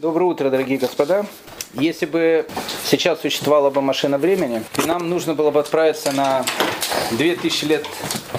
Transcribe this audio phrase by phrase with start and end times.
[0.00, 1.26] Доброе утро, дорогие господа.
[1.74, 2.46] Если бы
[2.84, 6.44] сейчас существовала бы машина времени, и нам нужно было бы отправиться на
[7.10, 7.84] 2000 лет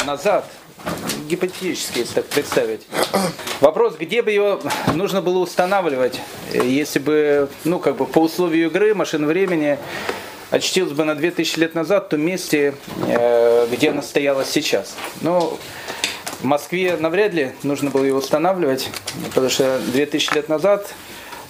[0.06, 0.46] назад,
[1.28, 2.88] гипотетически, если так представить.
[3.60, 4.62] Вопрос, где бы ее
[4.94, 6.22] нужно было устанавливать,
[6.54, 9.78] если бы, ну, как бы по условию игры машина времени
[10.52, 12.74] очтилась бы на 2000 лет назад в том месте,
[13.06, 14.96] э, где она стояла сейчас.
[15.20, 15.60] Ну,
[16.40, 18.90] в Москве навряд ли нужно было ее устанавливать,
[19.26, 20.96] потому что 2000 лет назад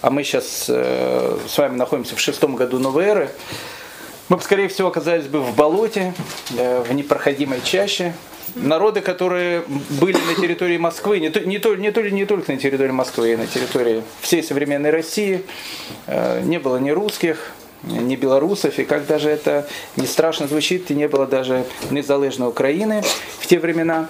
[0.00, 3.30] а мы сейчас э, с вами находимся в шестом году новой эры,
[4.28, 6.14] мы бы, скорее всего, оказались бы в болоте,
[6.56, 8.14] э, в непроходимой чаще.
[8.54, 9.64] Народы, которые
[10.00, 13.32] были на территории Москвы, не, то, не, то, не, то, не только на территории Москвы,
[13.32, 15.44] и на территории всей современной России,
[16.06, 20.94] э, не было ни русских, ни белорусов, и как даже это не страшно звучит, и
[20.94, 23.02] не было даже незалежной Украины
[23.40, 24.08] в те времена.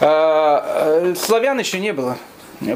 [0.00, 2.18] А, э, славян еще не было.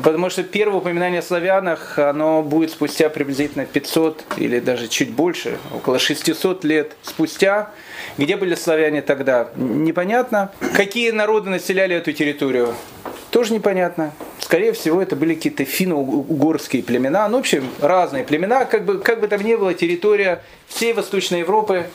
[0.02, 5.58] Потому что первое упоминание о славянах, оно будет спустя приблизительно 500 или даже чуть больше,
[5.74, 7.70] около 600 лет спустя.
[8.16, 9.48] Где были славяне тогда?
[9.56, 10.50] Непонятно.
[10.74, 12.74] Какие народы населяли эту территорию?
[13.30, 14.12] Тоже непонятно.
[14.40, 17.28] Скорее всего, это были какие-то финно-угорские племена.
[17.28, 18.64] Ну, в общем, разные племена.
[18.64, 21.86] Как бы, как бы там ни было, территория всей Восточной Европы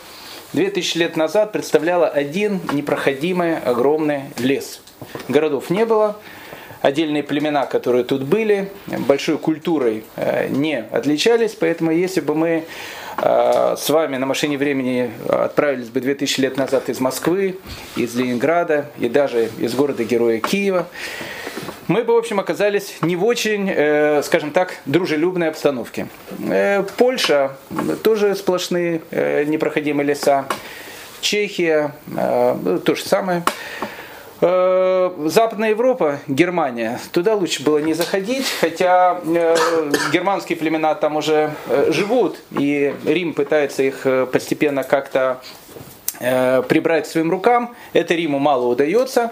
[0.53, 4.81] 2000 лет назад представляла один непроходимый огромный лес.
[5.28, 6.18] Городов не было,
[6.84, 8.70] отдельные племена, которые тут были,
[9.08, 12.66] большой культурой э, не отличались, поэтому если бы мы
[13.17, 17.58] э, с вами на машине времени отправились бы 2000 лет назад из Москвы,
[17.95, 20.88] из Ленинграда и даже из города-героя Киева,
[21.88, 26.08] мы бы, в общем, оказались не в очень, э, скажем так, дружелюбной обстановке.
[26.97, 27.56] Польша
[28.03, 29.02] тоже сплошные
[29.47, 30.45] непроходимые леса.
[31.22, 33.44] Чехия то же самое.
[34.46, 39.56] Э, Западная Европа, Германия, туда лучше было не заходить, хотя э,
[40.12, 45.42] германские племена там уже э, живут, и Рим пытается их постепенно как-то
[46.20, 47.76] прибрать к своим рукам.
[47.92, 49.32] Это Риму мало удается.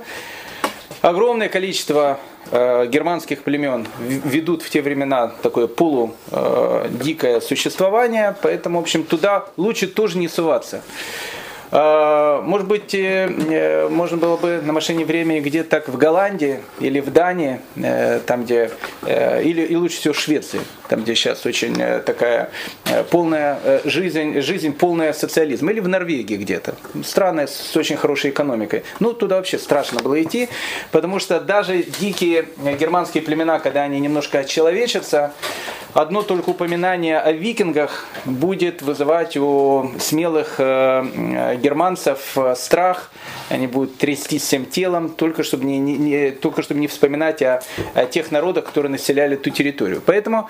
[1.02, 2.20] Огромное количество
[2.52, 10.18] германских племен ведут в те времена такое полудикое существование, поэтому, в общем, туда лучше тоже
[10.18, 10.82] не суваться.
[11.72, 16.59] А, может быть, э, э, можно было бы на машине времени где-то так в Голландии
[16.82, 18.72] или в Дании, э, там где,
[19.08, 20.59] или и лучше всего в Швеции,
[20.91, 21.74] там где сейчас очень
[22.06, 22.50] такая
[23.09, 26.75] полная жизнь, жизнь полная социализм, или в Норвегии где-то,
[27.06, 28.84] страны с очень хорошей экономикой.
[29.00, 30.50] Ну, туда вообще страшно было идти,
[30.91, 32.46] потому что даже дикие
[32.78, 35.31] германские племена, когда они немножко отчеловечатся,
[35.94, 43.12] одно только упоминание о викингах будет вызывать у смелых э, германцев э, страх,
[43.50, 47.62] они будут трястись всем телом, только чтобы не, не, только чтобы не вспоминать о,
[47.94, 50.02] о тех народах, которые населяли ту территорию.
[50.06, 50.50] Поэтому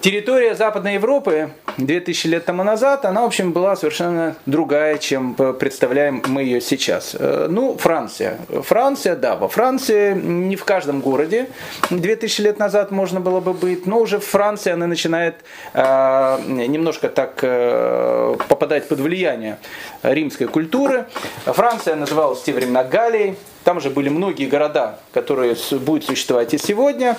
[0.00, 6.22] Территория Западной Европы 2000 лет тому назад, она, в общем, была совершенно другая, чем представляем
[6.26, 7.14] мы ее сейчас.
[7.18, 8.38] Э, ну, Франция.
[8.62, 11.50] Франция, да, во Франции не в каждом городе
[11.90, 15.34] 2000 лет назад можно было бы быть, но уже в Франции она начинает
[15.74, 19.58] э, немножко так э, попадать под влияние
[20.02, 21.04] римской культуры.
[21.44, 26.58] Франция называлась в те времена Галией, там же были многие города, которые будут существовать и
[26.58, 27.18] сегодня.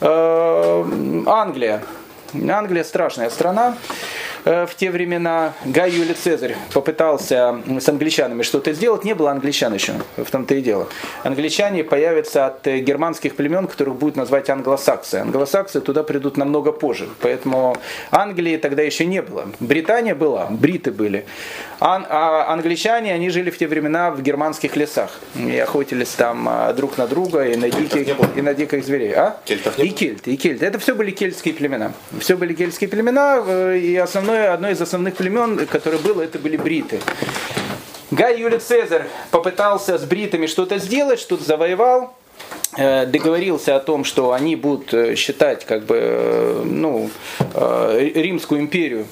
[0.00, 1.82] Англия.
[2.34, 3.76] Англия страшная страна.
[4.44, 9.72] Э, в те времена Гай Юлий Цезарь попытался с англичанами что-то сделать, не было англичан
[9.72, 10.88] еще, в том-то и дело.
[11.22, 15.16] Англичане появятся от э, германских племен, которых будут назвать англосаксы.
[15.16, 17.76] Англосаксы туда придут намного позже, поэтому
[18.10, 19.48] Англии тогда еще не было.
[19.60, 21.24] Британия была, бриты были.
[21.80, 26.72] А, а англичане, они жили в те времена в германских лесах и охотились там а,
[26.72, 29.12] друг на друга и на диких, и на диких зверей.
[29.14, 29.38] А?
[29.44, 30.66] Кельтов не и кельты, и кельты.
[30.66, 31.92] Это все были кельтские племена.
[32.20, 36.38] Все были кельтские племена, э, и основной основное, одно из основных племен, которое было, это
[36.38, 37.00] были бриты.
[38.10, 42.14] Гай Юлий Цезарь попытался с бритами что-то сделать, что-то завоевал,
[42.76, 47.10] договорился о том, что они будут э, считать как бы, э, ну,
[47.54, 49.06] Римскую империю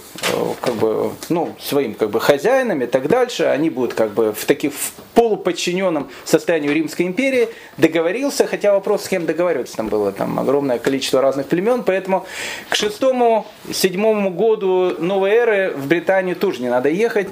[0.61, 4.44] как бы, ну, своим как бы, хозяином и так дальше, они будут как бы в
[4.47, 10.11] таких в полуподчиненном состоянии Римской империи, договорился, хотя вопрос, с кем договариваться, там было.
[10.12, 12.26] Там огромное количество разных племен, поэтому
[12.69, 17.29] к шестому-седьмому году новой эры в Британию тоже не надо ехать,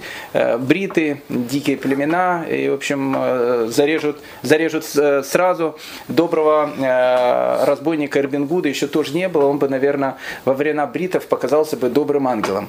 [0.58, 5.78] бриты, дикие племена, и, в общем, зарежут, зарежут сразу
[6.20, 11.78] доброго э, разбойника Эрбингуда еще тоже не было, он бы, наверное, во время бритов показался
[11.78, 12.68] бы добрым ангелом.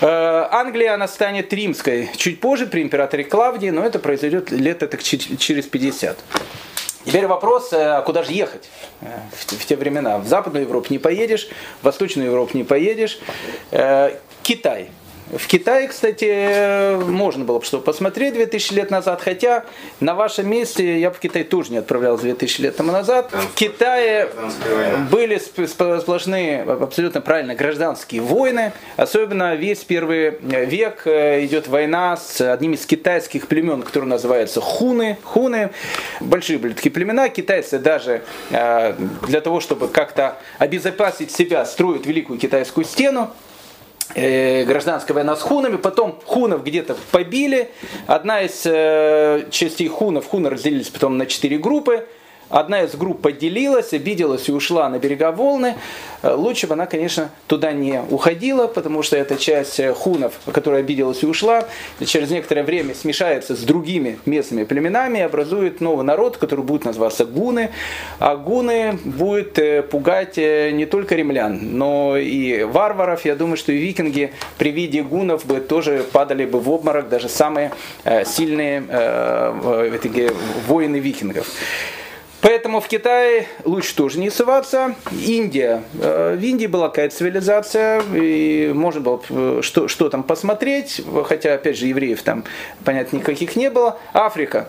[0.00, 5.02] Э, Англия, она станет римской чуть позже при императоре Клавдии, но это произойдет лет так
[5.02, 6.18] через 50.
[7.04, 8.70] Теперь вопрос, а куда же ехать
[9.00, 10.18] в, в те времена?
[10.18, 11.48] В Западную Европу не поедешь,
[11.82, 13.18] в Восточную Европу не поедешь.
[14.42, 14.88] Китай.
[15.32, 19.64] В Китае, кстати, можно было бы что посмотреть 2000 лет назад, хотя
[20.00, 23.30] на вашем месте я бы в Китай тоже не отправлялся 2000 лет тому назад.
[23.32, 24.30] В Китае
[25.10, 32.72] были сплошные, абсолютно правильно, гражданские войны, особенно весь первый век э, идет война с одним
[32.72, 35.18] из китайских племен, который называется хуны.
[35.24, 35.70] Хуны,
[36.20, 38.94] большие были такие племена, китайцы даже э,
[39.26, 43.47] для того, чтобы как-то обезопасить себя, строят великую китайскую стену, Э,
[44.14, 47.70] гражданская война с хунами, потом хунов где-то побили,
[48.06, 52.06] одна из э, частей хунов, хуны разделились потом на четыре группы,
[52.50, 55.74] Одна из групп поделилась, обиделась и ушла на берега волны.
[56.22, 60.80] Э, лучше бы она, конечно, туда не уходила, потому что эта часть э, хунов, которая
[60.80, 61.68] обиделась и ушла,
[62.04, 67.26] через некоторое время смешается с другими местными племенами и образует новый народ, который будет называться
[67.26, 67.70] гуны.
[68.18, 73.26] А гуны будет э, пугать не только римлян, но и варваров.
[73.26, 77.28] Я думаю, что и викинги при виде гунов бы тоже падали бы в обморок, даже
[77.28, 77.72] самые
[78.24, 78.82] сильные
[80.66, 81.46] воины викингов.
[82.40, 84.94] Поэтому в Китае лучше тоже не ссываться.
[85.10, 85.82] Индия.
[86.00, 91.54] Э, в Индии была какая-то цивилизация, и можно было э, что, что там посмотреть, хотя,
[91.54, 92.44] опять же, евреев там,
[92.84, 93.98] понятно, никаких не было.
[94.12, 94.68] Африка.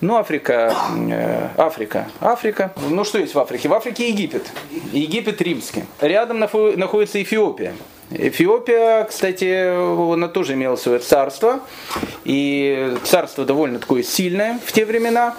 [0.00, 0.74] Ну, Африка,
[1.10, 2.72] э, Африка, Африка.
[2.88, 3.68] Ну, что есть в Африке?
[3.68, 4.50] В Африке Египет.
[4.92, 5.84] Египет римский.
[6.00, 7.74] Рядом находится Эфиопия.
[8.10, 11.60] Эфиопия, кстати, она тоже имела свое царство.
[12.24, 15.36] И царство довольно такое сильное в те времена.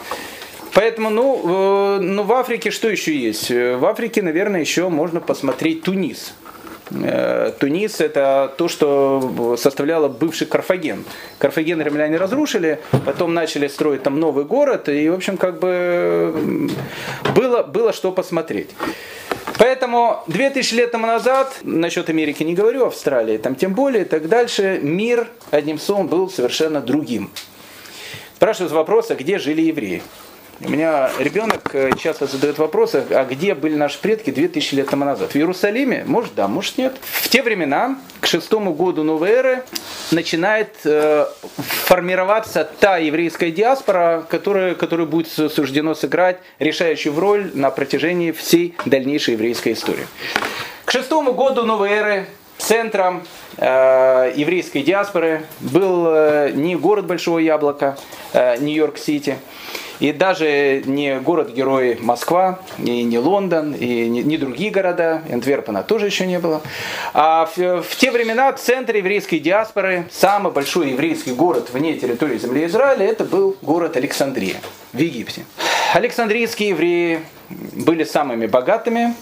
[0.73, 3.49] Поэтому, ну, э, ну, в Африке что еще есть?
[3.49, 6.33] В Африке, наверное, еще можно посмотреть Тунис.
[6.91, 11.05] Э, Тунис это то, что составляло бывший Карфаген.
[11.37, 16.69] Карфаген римляне разрушили, потом начали строить там новый город, и, в общем, как бы
[17.35, 18.69] было, было что посмотреть.
[19.59, 24.27] Поэтому 2000 лет тому назад, насчет Америки не говорю, Австралии там тем более, и так
[24.27, 27.29] дальше, мир, одним словом, был совершенно другим.
[28.35, 30.01] Спрашивают вопрос, а где жили евреи?
[30.61, 35.03] У меня ребенок э, часто задает вопросы, а где были наши предки 2000 лет тому
[35.03, 35.31] назад?
[35.31, 36.03] В Иерусалиме?
[36.05, 36.95] Может да, может нет.
[37.01, 39.63] В те времена, к шестому году новой эры,
[40.11, 41.25] начинает э,
[41.85, 49.33] формироваться та еврейская диаспора, которая, которая будет суждено сыграть решающую роль на протяжении всей дальнейшей
[49.33, 50.07] еврейской истории.
[50.85, 52.27] К шестому году новой эры
[52.63, 53.23] центром
[53.57, 57.97] э, еврейской диаспоры был э, не город Большого Яблока,
[58.33, 59.37] э, Нью-Йорк-Сити,
[59.99, 66.25] и даже не город-герой Москва, и не Лондон, и не, другие города, Энтверпена тоже еще
[66.25, 66.61] не было.
[67.13, 72.65] А в, в те времена центр еврейской диаспоры, самый большой еврейский город вне территории земли
[72.65, 74.57] Израиля, это был город Александрия
[74.91, 75.45] в Египте.
[75.93, 77.19] Александрийские евреи
[77.49, 79.13] были самыми богатыми,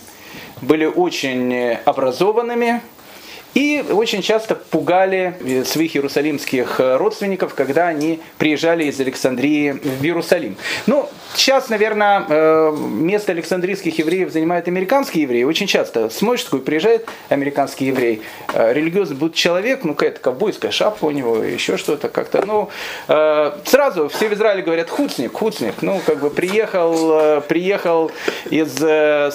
[0.61, 2.81] были очень образованными,
[3.53, 10.57] и очень часто пугали своих иерусалимских родственников, когда они приезжали из Александрии в Иерусалим.
[10.87, 15.43] Ну, сейчас, наверное, э, место александрийских евреев занимают американские евреи.
[15.43, 18.21] Очень часто смотришь, такой приезжает американский еврей,
[18.53, 22.45] э, религиозный будет человек, ну какая-то ковбойская шапка у него, еще что-то как-то.
[22.45, 22.69] Ну,
[23.07, 25.75] э, сразу все в Израиле говорят хуцник, хуцник.
[25.81, 28.11] Ну, как бы приехал, приехал
[28.49, 28.73] из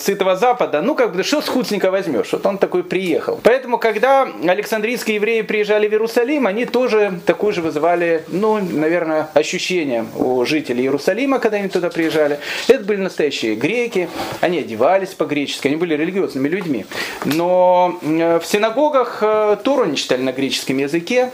[0.00, 2.32] сытого запада, ну, как бы, что с хуцника возьмешь?
[2.32, 3.40] Вот он такой приехал.
[3.42, 9.28] Поэтому, когда когда Александрийские евреи приезжали в Иерусалим, они тоже такое же вызывали, ну, наверное,
[9.34, 12.38] ощущение у жителей Иерусалима, когда они туда приезжали.
[12.68, 14.08] Это были настоящие греки,
[14.40, 16.86] они одевались по-гречески, они были религиозными людьми.
[17.24, 21.32] Но э, в синагогах э, Тору не читали на греческом языке,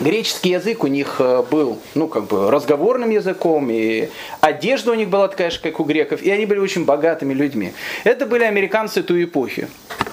[0.00, 4.08] Греческий язык у них э, был, ну, как бы разговорным языком, и
[4.40, 7.72] одежда у них была такая же, как у греков, и они были очень богатыми людьми.
[8.02, 9.68] Это были американцы той эпохи.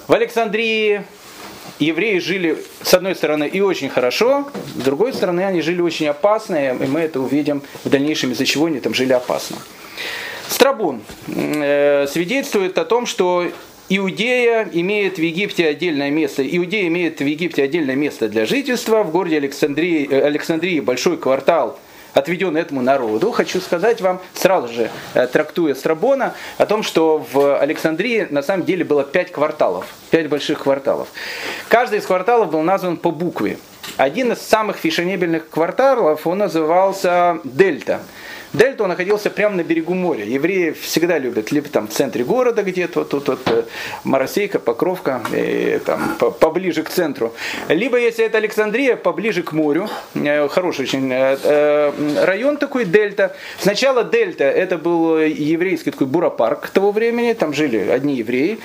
[0.08, 1.04] В Александрии
[1.86, 6.74] евреи жили, с одной стороны, и очень хорошо, с другой стороны, они жили очень опасно,
[6.74, 9.58] и мы это увидим в дальнейшем, из-за чего они там жили опасно.
[10.48, 13.48] Страбун э, свидетельствует о том, что
[13.90, 16.44] Иудея имеет в Египте отдельное место.
[16.46, 19.04] Иудея имеет в Египте отдельное место для жительства.
[19.04, 21.80] В городе Александрии, э, Александрии большой квартал–
[22.14, 23.32] отведен этому народу.
[23.32, 28.66] Хочу сказать вам, сразу же э, трактуя Страбона, о том, что в Александрии на самом
[28.66, 31.08] деле было пять кварталов, пять больших кварталов.
[31.70, 33.58] Каждый из кварталов был назван по букве.
[33.98, 38.02] Один из самых фешенебельных кварталов, он назывался Дельта.
[38.54, 40.26] Дельта находился прямо на берегу моря.
[40.26, 43.70] Евреи всегда любят либо там в центре города где-то, вот тут вот, вот,
[44.04, 47.34] Моросейка, Покровка, и, там, поближе к центру.
[47.70, 49.88] Либо, если это Александрия, поближе к морю.
[50.50, 51.14] Хороший очень
[52.22, 53.36] район такой, Дельта.
[53.60, 58.60] Сначала Дельта, это был еврейский такой буропарк того времени, там жили одни евреи.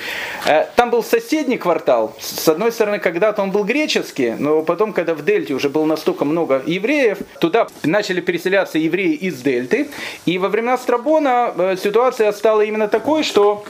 [0.74, 2.16] Там был соседний квартал.
[2.18, 6.24] С одной стороны, когда-то он был греческий, но потом, когда в Дельте уже было настолько
[6.24, 9.75] много евреев, туда начали переселяться евреи из Дельты.
[10.24, 13.64] И во времена Страбона э, ситуация стала именно такой, что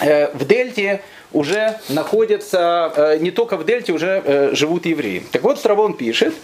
[0.00, 1.02] э, в Дельте
[1.32, 5.22] уже находятся, э, не только в Дельте уже живут евреи.
[5.32, 6.34] Так вот, Страбон пишет,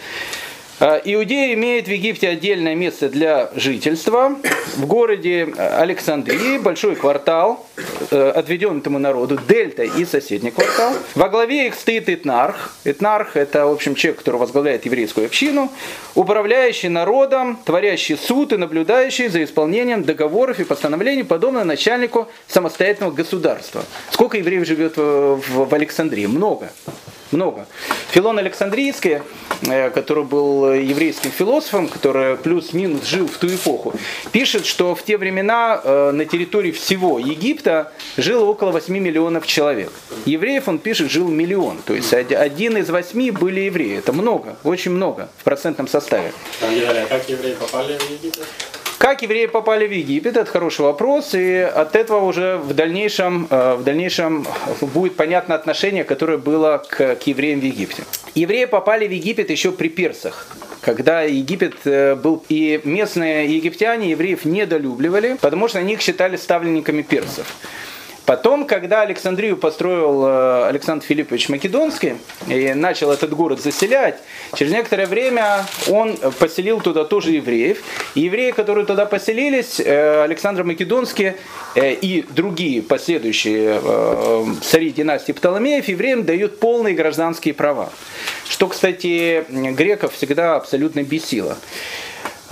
[0.81, 4.37] Иудея имеет в Египте отдельное место для жительства.
[4.77, 7.65] В городе Александрии большой квартал,
[8.11, 10.93] э, отведен этому народу, Дельта и соседний квартал.
[11.15, 12.75] Во главе их стоит Этнарх.
[12.83, 15.71] Этнарх– это, в общем, человек, который возглавляет еврейскую общину,
[16.17, 23.85] управляющий народом, творящий суд и наблюдающий за исполнением договоров и постановлений, подобно начальнику самостоятельного государства.
[24.11, 26.27] Сколько евреев живет в Александрии?
[26.27, 26.71] Много
[27.35, 27.67] много.
[28.11, 29.19] Филон Александрийский,
[29.69, 33.95] э, который был еврейским философом, который плюс-минус жил в ту эпоху,
[34.33, 39.93] пишет, что в те времена э, на территории всего Египта жило около 8 миллионов человек.
[40.25, 41.79] Евреев, он пишет, жил миллион.
[41.85, 43.99] То есть один из восьми были евреи.
[43.99, 46.33] Это много, очень много в процентном составе.
[46.63, 48.47] А как евреи попали в Египет?
[49.05, 53.75] Как евреи попали в Египет, это хороший вопрос, и от этого уже в дальнейшем, э,
[53.75, 54.47] в дальнейшем
[54.81, 58.05] будет понятно отношение, которое было к, к евреям в Египте.
[58.35, 60.47] Евреи попали в Египет еще при персах
[60.81, 67.01] когда Египет э, был, и местные египтяне евреев недолюбливали, потому что они их считали ставленниками
[67.03, 67.47] персов.
[68.27, 72.15] Потом, когда Александрию построил э, Александр Филиппович Македонский
[72.49, 74.19] и начал этот город заселять,
[74.57, 77.83] через некоторое время он поселил туда тоже евреев.
[78.15, 81.35] И евреи, которые туда поселились, э, Александр Македонский
[81.75, 83.81] э, и другие последующие
[84.63, 87.91] цари династии Птоломеев, евреям дают полные гражданские права.
[88.49, 91.59] Что, кстати, греков всегда абсолютно бесило.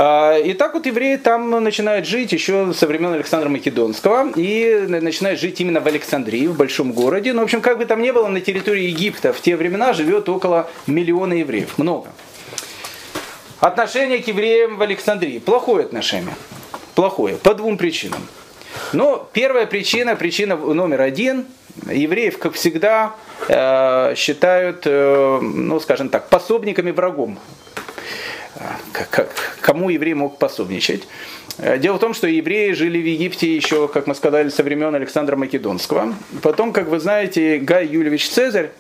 [0.05, 5.39] А, и так вот евреи там начинают жить еще со времен Александра Македонского и начинают
[5.39, 7.33] жить именно в Александрии, в большом городе.
[7.33, 10.29] Ну, в общем, как бы там ни было, на территории Египта в те времена живет
[10.29, 11.79] около миллиона евреев.
[11.79, 12.09] Много.
[13.61, 15.39] Отношение к евреям в Александрии.
[15.39, 16.35] Плохое отношение.
[16.97, 17.37] Плохое.
[17.37, 18.27] По двум причинам.
[18.93, 21.47] Но первая причина, причина номер один,
[21.89, 23.15] евреев, как всегда,
[23.47, 27.39] э, считают, э, ну, скажем так, пособниками врагом
[29.61, 31.03] кому еврей мог пособничать.
[31.59, 34.95] Э, дело в том, что евреи жили в Египте еще, как мы сказали, со времен
[34.95, 36.15] Александра Македонского.
[36.43, 38.71] Потом, как вы знаете, Гай Юльевич Цезарь,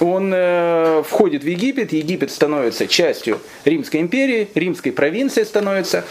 [0.00, 6.04] он э, входит в Египет, Египет становится частью Римской империи, римской провинции становится.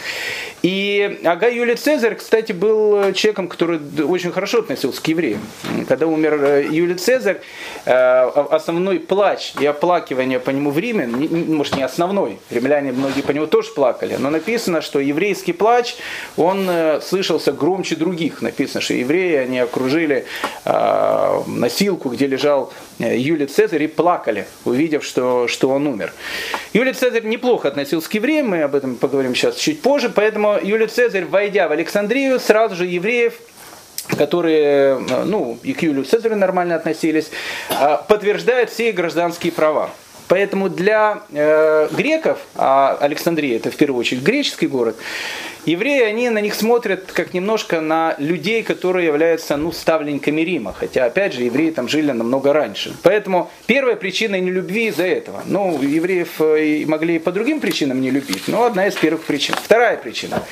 [0.61, 5.41] И Агай Юлий Цезарь, кстати, был человеком, который очень хорошо относился к евреям.
[5.87, 7.41] Когда умер э, Юлий Цезарь,
[7.85, 13.31] э, основной плач и оплакивание по нему в Риме, может не основной, римляне многие по
[13.31, 15.95] нему тоже плакали, но написано, что еврейский плач,
[16.37, 18.41] он э, слышался громче других.
[18.41, 20.25] Написано, что евреи, они окружили
[20.63, 26.13] носилку, где лежал Юлий Цезарь и плакали, увидев, что, что он умер.
[26.73, 30.87] Юлий Цезарь неплохо относился к евреям, мы об этом поговорим сейчас чуть позже, поэтому Юлий
[30.87, 33.33] Цезарь, войдя в Александрию, сразу же евреев
[34.17, 37.29] которые ну, и к Юлию Цезарю нормально относились,
[37.69, 39.91] а, подтверждают все гражданские права.
[40.31, 44.95] Поэтому для э, греков, а Александрия это в первую очередь греческий город,
[45.65, 50.71] евреи, они на них смотрят как немножко на людей, которые являются ну, ставленниками Рима.
[50.71, 52.95] Хотя, опять же, евреи там жили намного раньше.
[53.03, 55.43] Поэтому первая причина не любви из-за этого.
[55.45, 59.55] Ну, евреев э, могли и по другим причинам не любить, но одна из первых причин.
[59.61, 60.43] Вторая причина.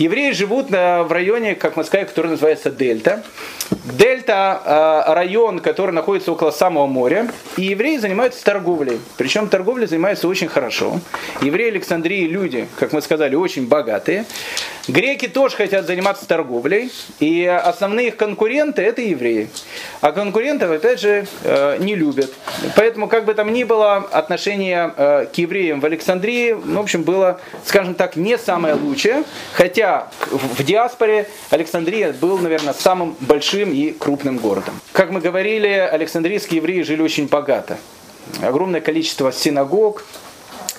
[0.00, 3.22] Евреи живут в районе, как мы сказали, который называется Дельта.
[3.84, 7.30] Дельта э, район, который находится около самого моря.
[7.58, 8.98] И евреи занимаются торговлей.
[9.18, 11.00] Причем торговлей занимаются очень хорошо.
[11.42, 14.24] Евреи Александрии люди, как мы сказали, очень богатые.
[14.88, 16.90] Греки тоже хотят заниматься торговлей.
[17.18, 19.50] И основные их конкуренты это евреи.
[20.00, 22.32] А конкурентов, опять же, э, не любят.
[22.74, 27.38] Поэтому, как бы там ни было, отношение э, к евреям в Александрии, в общем, было,
[27.66, 29.24] скажем так, не самое лучшее.
[29.52, 29.89] Хотя
[30.30, 34.74] в диаспоре Александрия был, наверное, самым большим и крупным городом.
[34.92, 37.78] Как мы говорили, Александрийские евреи жили очень богато.
[38.42, 40.04] Огромное количество синагог,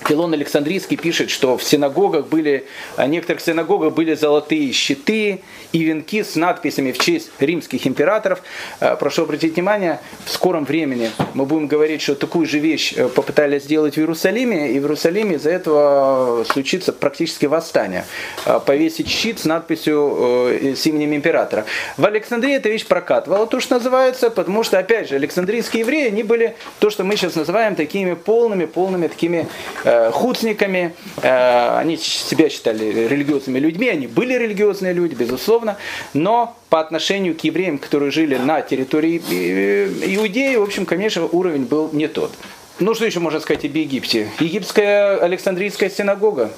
[0.06, 2.64] Филон Александрийский пишет, что в синагогах были,
[2.96, 5.42] в некоторых синагогах были золотые щиты
[5.72, 8.42] и венки с надписями в честь римских императоров.
[8.80, 13.08] Э, прошу обратить внимание, в скором времени мы будем говорить, что такую же вещь э,
[13.08, 18.04] попытались сделать в Иерусалиме, и в Иерусалиме из-за этого случится практически восстание.
[18.46, 21.64] Э, повесить щит с надписью с именем императора.
[21.96, 26.22] В Александрии эта вещь прокатывала, то, что называется, потому что, опять же, Александрийские евреи, они
[26.22, 29.48] были то, что мы сейчас называем такими полными, полными такими
[29.91, 35.76] Э, худсниками, э, они себя считали религиозными людьми, они были религиозные люди, безусловно,
[36.14, 41.90] но по отношению к евреям, которые жили на территории Иудеи, в общем, конечно, уровень был
[41.92, 42.32] не тот.
[42.78, 44.28] Ну, что еще можно сказать об Египте?
[44.40, 46.50] Египетская Александрийская синагога,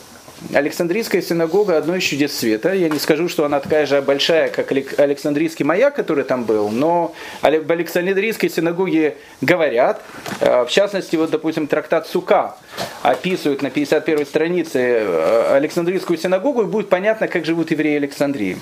[0.53, 2.73] Александрийская синагога одно из чудес света.
[2.73, 7.15] Я не скажу, что она такая же большая, как Александрийский маяк, который там был, но
[7.41, 10.03] об Александрийской синагоге говорят.
[10.41, 12.57] Э, в частности, вот, допустим, трактат Сука
[13.03, 18.59] описывает на 51 странице э, Александрийскую синагогу, и будет понятно, как живут евреи Александрии.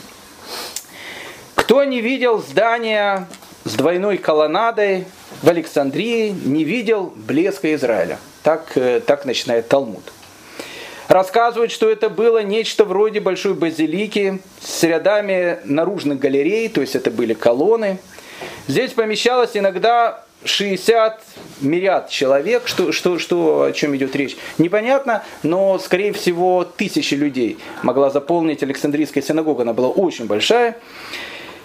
[1.54, 3.28] Кто не видел здания
[3.64, 5.04] с двойной колоннадой
[5.42, 8.18] в Александрии, не видел блеска Израиля.
[8.42, 10.02] Так, э, так начинает Талмуд.
[11.12, 17.10] Рассказывают, что это было нечто вроде большой базилики с рядами наружных галерей, то есть это
[17.10, 17.98] были колонны.
[18.66, 21.20] Здесь помещалось иногда 60
[21.60, 27.58] миллиард человек, что, что, что, о чем идет речь, непонятно, но, скорее всего, тысячи людей
[27.82, 30.78] могла заполнить Александрийская синагога, она была очень большая.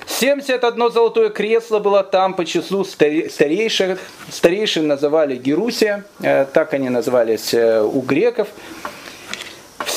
[0.08, 4.00] 71 золотое кресло было там по числу старейших.
[4.30, 8.50] Старейшин называли Герусия, э, так они назывались э, у греков.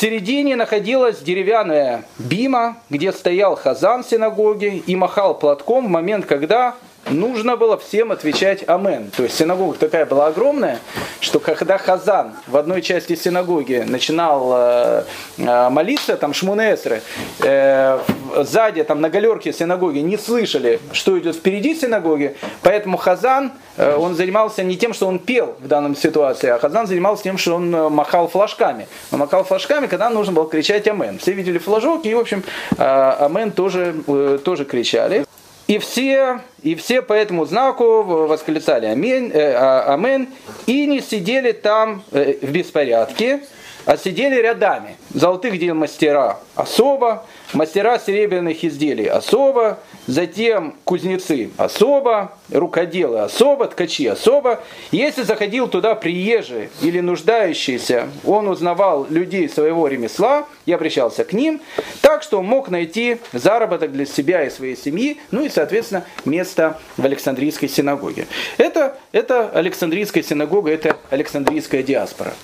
[0.00, 6.74] Середине находилась деревянная бима, где стоял хазан синагоги и махал платком в момент, когда
[7.10, 9.10] нужно было всем отвечать «Амен».
[9.10, 10.78] То есть синагога такая была огромная,
[11.20, 15.04] что когда Хазан в одной части синагоги начинал э,
[15.38, 17.02] э, молиться, там Шмунесры,
[17.40, 17.98] э,
[18.36, 24.14] сзади, там на галерке синагоги не слышали, что идет впереди синагоги, поэтому Хазан, э, он
[24.14, 27.74] занимался не тем, что он пел в данном ситуации, а Хазан занимался тем, что он
[27.74, 28.86] э, махал флажками.
[29.12, 31.18] Он махал флажками, когда нужно было кричать «Амен».
[31.18, 32.42] Все видели флажок, и, в общем,
[32.78, 35.24] э, «Амен» тоже, э, тоже кричали.
[35.70, 40.26] И все, и все по этому знаку восклицали амин, э, а, «Амен»
[40.66, 43.42] и не сидели там э, в беспорядке,
[43.86, 44.96] а сидели рядами.
[45.14, 54.60] Золотых дел мастера особо, мастера серебряных изделий особо, затем кузнецы особо, рукоделы особо, ткачи особо.
[54.90, 61.60] Если заходил туда приезжий или нуждающийся, он узнавал людей своего ремесла и обращался к ним,
[62.00, 66.78] так что он мог найти заработок для себя и своей семьи, ну и, соответственно, место
[66.96, 68.26] в Александрийской синагоге.
[68.58, 72.34] Это, это Александрийская синагога, это Александрийская диаспора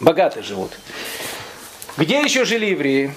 [0.00, 0.72] богато живут.
[1.96, 3.12] Где еще жили евреи?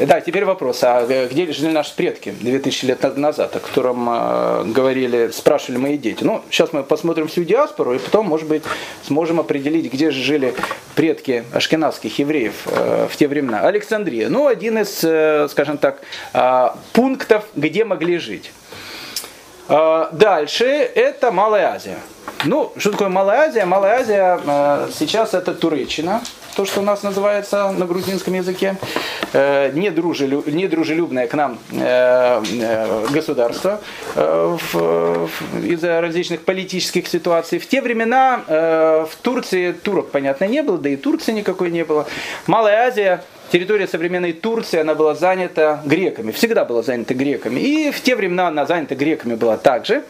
[0.00, 5.30] Да, теперь вопрос, а где жили наши предки 2000 лет назад, о котором э, говорили,
[5.32, 6.24] спрашивали мои дети?
[6.24, 8.64] Ну, сейчас мы посмотрим всю диаспору, и потом, может быть,
[9.06, 10.52] сможем определить, где же жили
[10.96, 13.60] предки ашкенадских евреев э, в те времена.
[13.60, 16.00] Александрия, ну, один из, э, скажем так,
[16.32, 18.50] э, пунктов, где могли жить.
[19.68, 21.98] Э, дальше это Малая Азия.
[22.42, 23.64] Ну, что такое Малая Азия?
[23.64, 26.20] Малая Азия э, сейчас это Туреччина,
[26.54, 28.76] то, что у нас называется на грузинском языке,
[29.32, 33.80] э, недружелюб, недружелюбное к нам э, э, государство
[34.14, 37.58] из-за различных политических ситуаций.
[37.58, 42.06] В те времена в Турции турок, понятно, не было, да и Турции никакой не было.
[42.46, 47.60] Малая Азия территория современной Турции, она была занята греками, всегда была занята греками.
[47.60, 50.04] И в те времена она занята греками была также.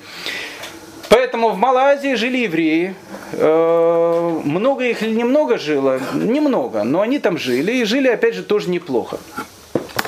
[1.08, 2.94] Поэтому в Малайзии жили евреи.
[3.32, 6.00] Э, много их или немного жило?
[6.14, 9.18] Немного, но они там жили и жили, опять же, тоже неплохо.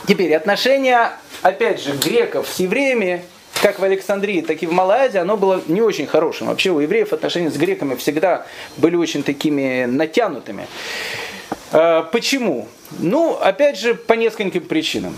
[0.06, 3.22] Теперь отношения, опять же, греков с евреями,
[3.62, 6.48] как в Александрии, так и в Малайзии, оно было не очень хорошим.
[6.48, 10.66] Вообще у евреев отношения с греками всегда были очень такими натянутыми.
[11.72, 12.68] Э, почему?
[12.98, 15.16] Ну, опять же, по нескольким причинам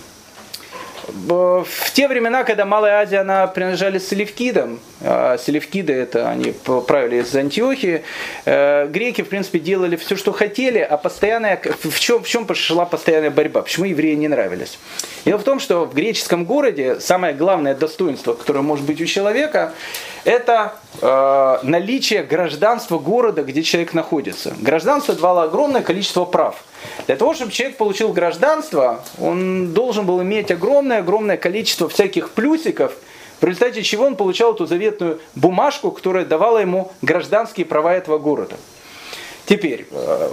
[1.09, 6.53] в те времена, когда Малая Азия, она принадлежали Селевкидам, а Селевкиды это они
[6.87, 8.03] правили из Антиохии,
[8.45, 12.85] э, греки, в принципе, делали все, что хотели, а постоянная, в чем, в чем пошла
[12.85, 14.79] постоянная борьба, почему евреи не нравились.
[15.25, 19.73] Дело в том, что в греческом городе самое главное достоинство, которое может быть у человека,
[20.29, 24.55] это э, наличие гражданства города, где человек находится.
[24.61, 26.63] Гражданство давало огромное количество прав.
[27.07, 32.93] Для того, чтобы человек получил гражданство, он должен был иметь огромное-огромное количество всяких плюсиков,
[33.41, 38.57] в результате чего он получал эту заветную бумажку, которая давала ему гражданские права этого города.
[39.47, 40.29] Теперь, э,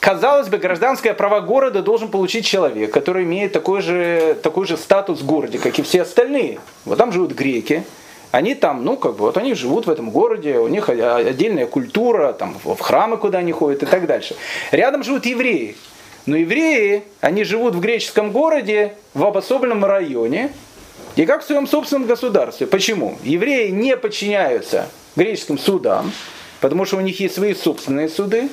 [0.00, 5.20] казалось бы, гражданское право города должен получить человек, который имеет такой же, такой же статус
[5.20, 6.60] в городе, как и все остальные.
[6.86, 7.84] Вот там живут греки,
[8.34, 12.32] они там, ну, как бы, вот они живут в этом городе, у них отдельная культура,
[12.32, 14.34] там, в храмы, куда они ходят и так дальше.
[14.72, 15.76] Рядом живут евреи.
[16.26, 20.50] Но евреи, они живут в греческом городе, в обособленном районе,
[21.14, 22.66] и как в своем собственном государстве.
[22.66, 23.18] Почему?
[23.22, 26.10] Евреи не подчиняются греческим судам,
[26.60, 28.48] потому что у них есть свои собственные суды,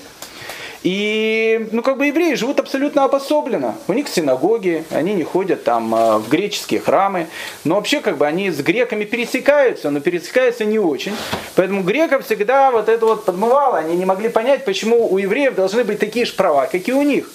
[0.84, 3.76] и, ну, как бы евреи живут абсолютно обособленно.
[3.88, 7.28] У них синагоги, они не ходят там а, в греческие храмы.
[7.64, 11.16] Но вообще, как бы, они с греками пересекаются, но пересекаются не очень.
[11.56, 13.78] Поэтому греков всегда вот это вот подмывало.
[13.78, 17.04] Они не могли понять, почему у евреев должны быть такие же права, как и у
[17.04, 17.30] них.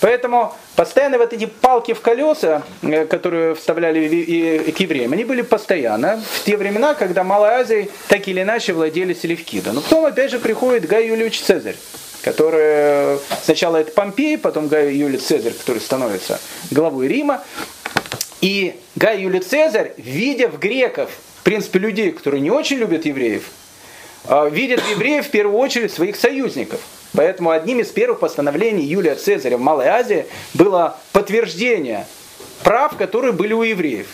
[0.00, 6.22] Поэтому постоянно вот эти палки в колеса, э, которые вставляли к евреям, они были постоянно
[6.34, 9.72] в те времена, когда Малой Азией так или иначе владели Селевкида.
[9.72, 11.76] Но потом опять же приходит Гай Юлиевич Цезарь
[12.26, 16.40] который сначала это Помпей, потом Гай Юлий Цезарь, который становится
[16.72, 17.44] главой Рима.
[18.40, 21.08] И Гай Юлий Цезарь, видя в греков,
[21.38, 23.44] в принципе, людей, которые не очень любят евреев,
[24.24, 26.80] а, видят в евреев в первую очередь своих союзников.
[27.12, 32.08] Поэтому одним из первых постановлений Юлия Цезаря в Малой Азии было подтверждение
[32.64, 34.08] прав, которые были у евреев.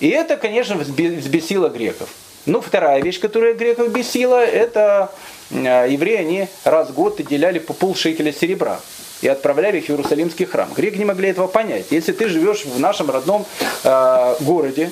[0.00, 2.08] И это, конечно, взбесило греков.
[2.46, 5.12] Ну, вторая вещь, которая греков бесила, это
[5.52, 8.80] Э, евреи, они раз в год отделяли по полшекеля серебра
[9.20, 10.68] и отправляли их в Иерусалимский храм.
[10.74, 11.86] Греки не могли этого понять.
[11.90, 13.44] Если ты живешь в нашем родном
[13.84, 14.90] э, городе,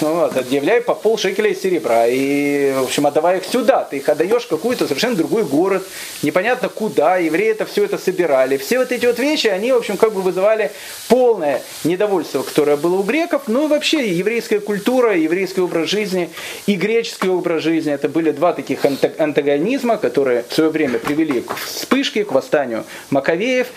[0.00, 3.84] ну, вот, отъявляй по пол шекеля серебра и, в общем, отдавай их сюда.
[3.84, 5.86] Ты их отдаешь в какой-то совершенно другой город,
[6.22, 8.56] непонятно куда, евреи это все это собирали.
[8.56, 10.72] Все вот эти вот вещи, они, в общем, как бы вызывали
[11.08, 16.30] полное недовольство, которое было у греков, ну и вообще еврейская культура, еврейский образ жизни
[16.66, 21.56] и греческий образ жизни, это были два таких антагонизма, которые в свое время привели к
[21.56, 23.68] вспышке, к восстанию Маковеев.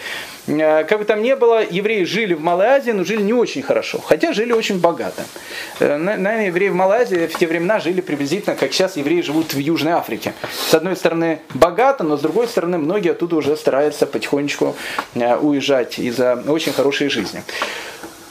[0.48, 3.62] Э, как бы там ни было, евреи жили в Малой Азии, но жили не очень
[3.62, 5.24] хорошо, хотя жили очень богато.
[5.80, 9.54] Э, наверное, евреи в Малой Азии в те времена жили приблизительно, как сейчас евреи живут
[9.54, 10.34] в Южной Африке.
[10.52, 14.76] С одной стороны богато, но с другой стороны многие оттуда уже стараются потихонечку
[15.16, 17.44] э, уезжать из-за очень хорошей жизни.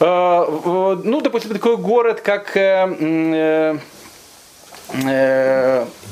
[0.01, 2.57] Ну, допустим, такой город, как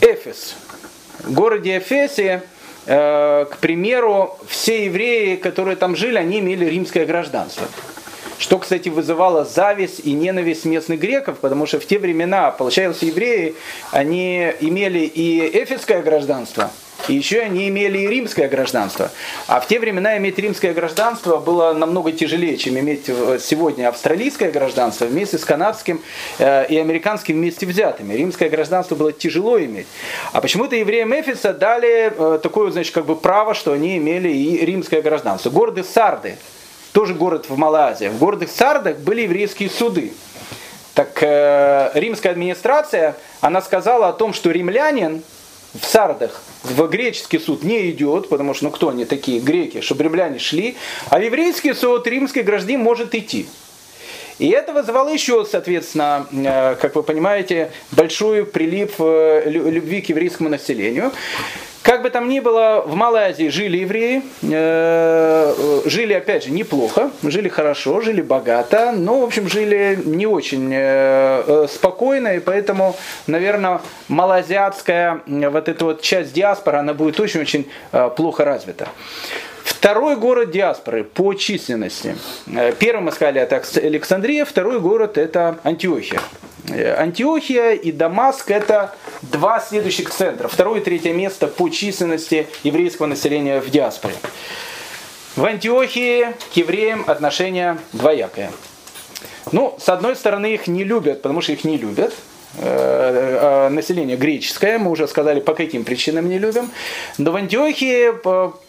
[0.00, 0.54] Эфес.
[1.24, 2.42] В городе Эфесе
[2.86, 7.66] к примеру, все евреи, которые там жили, они имели римское гражданство.
[8.38, 13.54] Что, кстати, вызывало зависть и ненависть местных греков, потому что в те времена, получается, евреи,
[13.92, 16.70] они имели и эфесское гражданство,
[17.08, 19.10] и еще они имели и римское гражданство.
[19.46, 25.06] А в те времена иметь римское гражданство было намного тяжелее, чем иметь сегодня австралийское гражданство
[25.06, 26.00] вместе с канадским
[26.38, 28.14] э, и американским вместе взятыми.
[28.14, 29.86] Римское гражданство было тяжело иметь.
[30.32, 34.64] А почему-то евреям Эфиса дали э, такое, значит, как бы право, что они имели и
[34.64, 35.50] римское гражданство.
[35.50, 36.36] Города Сарды,
[36.92, 38.08] тоже город в Малайзии.
[38.08, 40.12] В городах Сардах были еврейские суды.
[40.94, 45.22] Так э, римская администрация, она сказала о том, что римлянин
[45.80, 50.04] в Сардах в греческий суд не идет, потому что ну кто они такие, греки, чтобы
[50.04, 50.76] римляне шли,
[51.08, 53.46] а в еврейский суд римский гражданин может идти.
[54.40, 60.48] И это вызывало еще, соответственно, э, как вы понимаете, большой прилив э, любви к еврейскому
[60.48, 61.12] населению.
[61.82, 67.10] Как бы там ни было, в Малой Азии жили евреи, э, жили, опять же, неплохо,
[67.22, 72.96] жили хорошо, жили богато, но, в общем, жили не очень э, э, спокойно, и поэтому,
[73.26, 77.66] наверное, малоазиатская вот эта вот часть диаспоры, она будет очень-очень
[78.16, 78.88] плохо развита.
[79.70, 82.16] Второй город диаспоры по численности.
[82.78, 86.20] Первый мы сказали это Александрия, второй город это Антиохия.
[86.68, 90.48] Э, Антиохия и Дамаск это два следующих центра.
[90.48, 94.14] Второе и третье место по численности еврейского населения в диаспоре.
[95.36, 98.50] В Антиохии к евреям отношение двоякое.
[99.52, 102.12] Ну, с одной стороны, их не любят, потому что их не любят.
[102.58, 106.70] Э, э, население греческое, мы уже сказали, по каким причинам не любим.
[107.18, 108.12] Но в Антиохии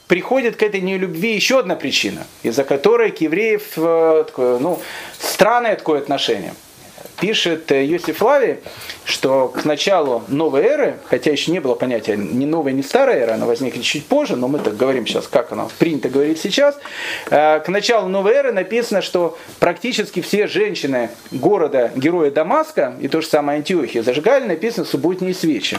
[0.08, 4.80] приходит к этой нелюбви еще одна причина, из-за которой к евреев ну,
[5.20, 6.54] странное такое отношение
[7.22, 8.58] пишет э, Йосиф Лави,
[9.06, 13.34] что к началу новой эры, хотя еще не было понятия ни новой, ни старой эры,
[13.34, 16.78] она возникнет чуть позже, но мы так говорим сейчас, как оно принято говорить сейчас,
[17.30, 23.22] э, к началу новой эры написано, что практически все женщины города героя Дамаска и то
[23.22, 25.78] же самое Антиохия зажигали, написано субботние свечи.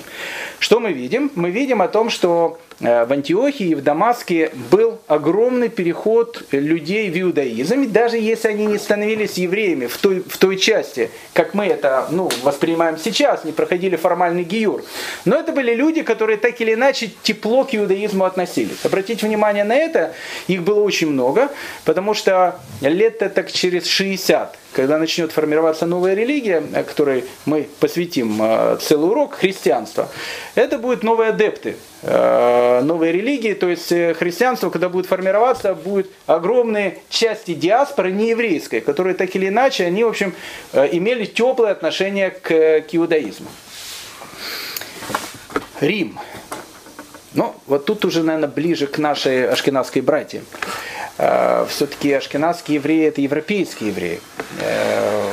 [0.61, 1.33] Что мы видим?
[1.35, 7.11] Мы видим о том, что Э, в Антиохии и в Дамаске был огромный переход людей
[7.11, 11.66] в иудаизм, даже если они не становились евреями в той, в той части, как мы
[11.66, 14.85] это ну, воспринимаем сейчас, не проходили формальный гиюр.
[15.25, 18.85] Но это были люди, которые так или иначе тепло к иудаизму относились.
[18.85, 20.12] Обратите внимание на это,
[20.49, 21.51] их было очень много,
[21.85, 28.78] потому что лет так через 60 когда начнет формироваться новая религия, которой мы посвятим э,
[28.80, 30.08] целый урок, христианство,
[30.54, 36.11] это будут новые адепты, э, новые религии, то есть э, христианство, когда будет формироваться, будет
[36.26, 40.35] огромные части диаспоры нееврейской, которые так или иначе, они, в общем,
[40.72, 43.48] имели теплое отношение к, к иудаизму.
[45.80, 46.18] Рим.
[47.35, 50.42] Ну, вот тут уже, наверное, ближе к нашей ашкенадской братье.
[51.18, 54.20] Э, все-таки ашкенадские евреи это европейские евреи.
[54.61, 55.27] Э,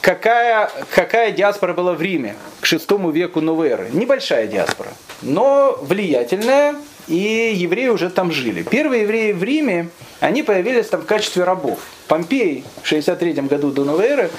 [0.00, 3.88] какая, какая диаспора была в Риме к шестому веку новой эры?
[3.92, 4.90] Небольшая диаспора,
[5.22, 6.76] но влиятельная,
[7.08, 8.62] и евреи уже там жили.
[8.62, 9.88] Первые евреи в Риме,
[10.20, 11.78] они появились там в качестве рабов.
[12.08, 14.30] Помпей в 63 году до новой эры,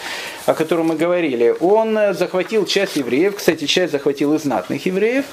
[0.45, 5.25] о котором мы говорили, он захватил часть евреев, кстати, часть захватил и знатных евреев,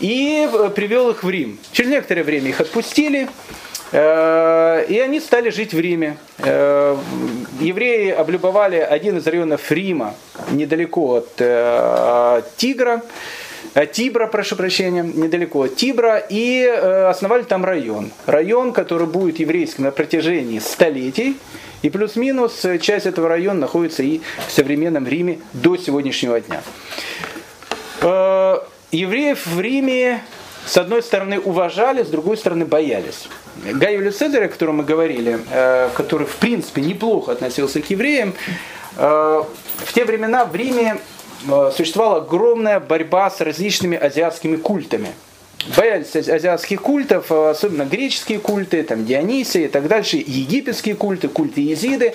[0.00, 1.58] и привел их в Рим.
[1.72, 6.16] Через некоторое время их отпустили, Э, и они стали жить в Риме.
[6.38, 6.96] Э,
[7.60, 10.14] евреи облюбовали один из районов Рима,
[10.50, 13.02] недалеко от э, Тигра,
[13.92, 18.12] Тибра, прошу прощения, недалеко от Тибра, и основали там район.
[18.26, 21.36] Район, который будет еврейским на протяжении столетий,
[21.82, 26.62] и плюс-минус часть этого района находится и в современном Риме до сегодняшнего дня.
[28.92, 30.22] Евреев в Риме,
[30.66, 33.28] с одной стороны, уважали, с другой стороны, боялись.
[33.62, 38.34] Гай Цезарь, о котором мы говорили, э, который в принципе неплохо относился к евреям,
[38.96, 39.42] э,
[39.84, 40.98] в те времена в Риме
[41.48, 45.08] э, существовала огромная борьба с различными азиатскими культами.
[45.76, 52.14] Боялись азиатских культов, особенно греческие культы, там Дионисия и так дальше, египетские культы, культы езиды.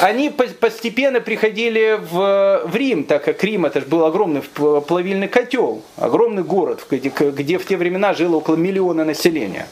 [0.00, 5.82] Они постепенно приходили в, в Рим, так как Рим это же был огромный плавильный котел,
[5.96, 9.68] огромный город, где, где в те времена жило около миллиона населения.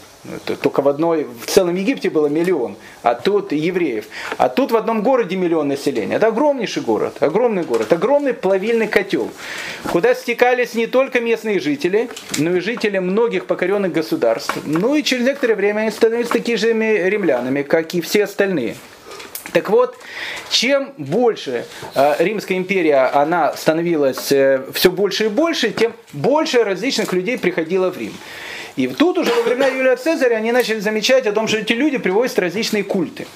[0.63, 4.07] Только в одной, в целом Египте было миллион, а тут евреев.
[4.39, 6.17] А тут в одном городе миллион населения.
[6.17, 9.31] Это огромнейший город, огромный город, огромный плавильный котел,
[9.93, 12.09] куда стекались не только местные жители,
[12.39, 14.57] но и жители многих покоренных государств.
[14.65, 18.77] Ну и через некоторое время они становились такими же римлянами, как и все остальные.
[19.53, 19.97] Так вот,
[20.51, 27.13] чем больше э, Римская империя она становилась э, все больше и больше, тем больше различных
[27.13, 28.15] людей приходило в Рим.
[28.77, 31.99] И тут уже во времена Юлия Цезаря они начали замечать о том, что эти люди
[31.99, 33.27] приводят различные культы.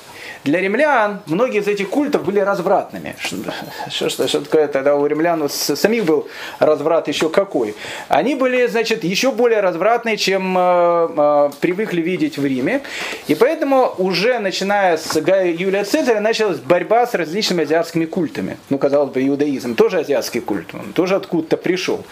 [0.48, 3.16] Для римлян многие из этих культов были развратными.
[3.18, 6.26] Что, что, что такое тогда у римлян самих был
[6.58, 7.74] разврат еще какой?
[8.08, 12.80] Они были, значит, еще более развратные, чем э, э, привыкли видеть в Риме.
[13.26, 18.56] И поэтому уже начиная с Юлия Цезаря началась борьба с различными азиатскими культами.
[18.70, 22.06] Ну, казалось бы, иудаизм тоже азиатский культ, он тоже откуда-то пришел.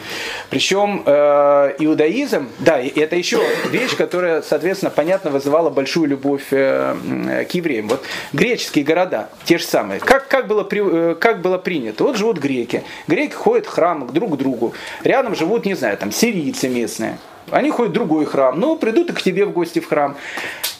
[0.51, 7.55] Причем э, иудаизм, да, это еще вещь, которая, соответственно, понятно вызывала большую любовь э, к
[7.55, 7.89] евреям.
[7.89, 10.01] Вот греческие города, те же самые.
[10.01, 12.05] Как, как, было, э, как было принято?
[12.05, 12.85] Вот живут греки.
[13.07, 14.75] Греки ходят в храм друг к другу.
[15.05, 17.19] Рядом живут, не знаю, там сирийцы местные.
[17.51, 20.17] Они ходят в другой храм, но придут и к тебе в гости в храм.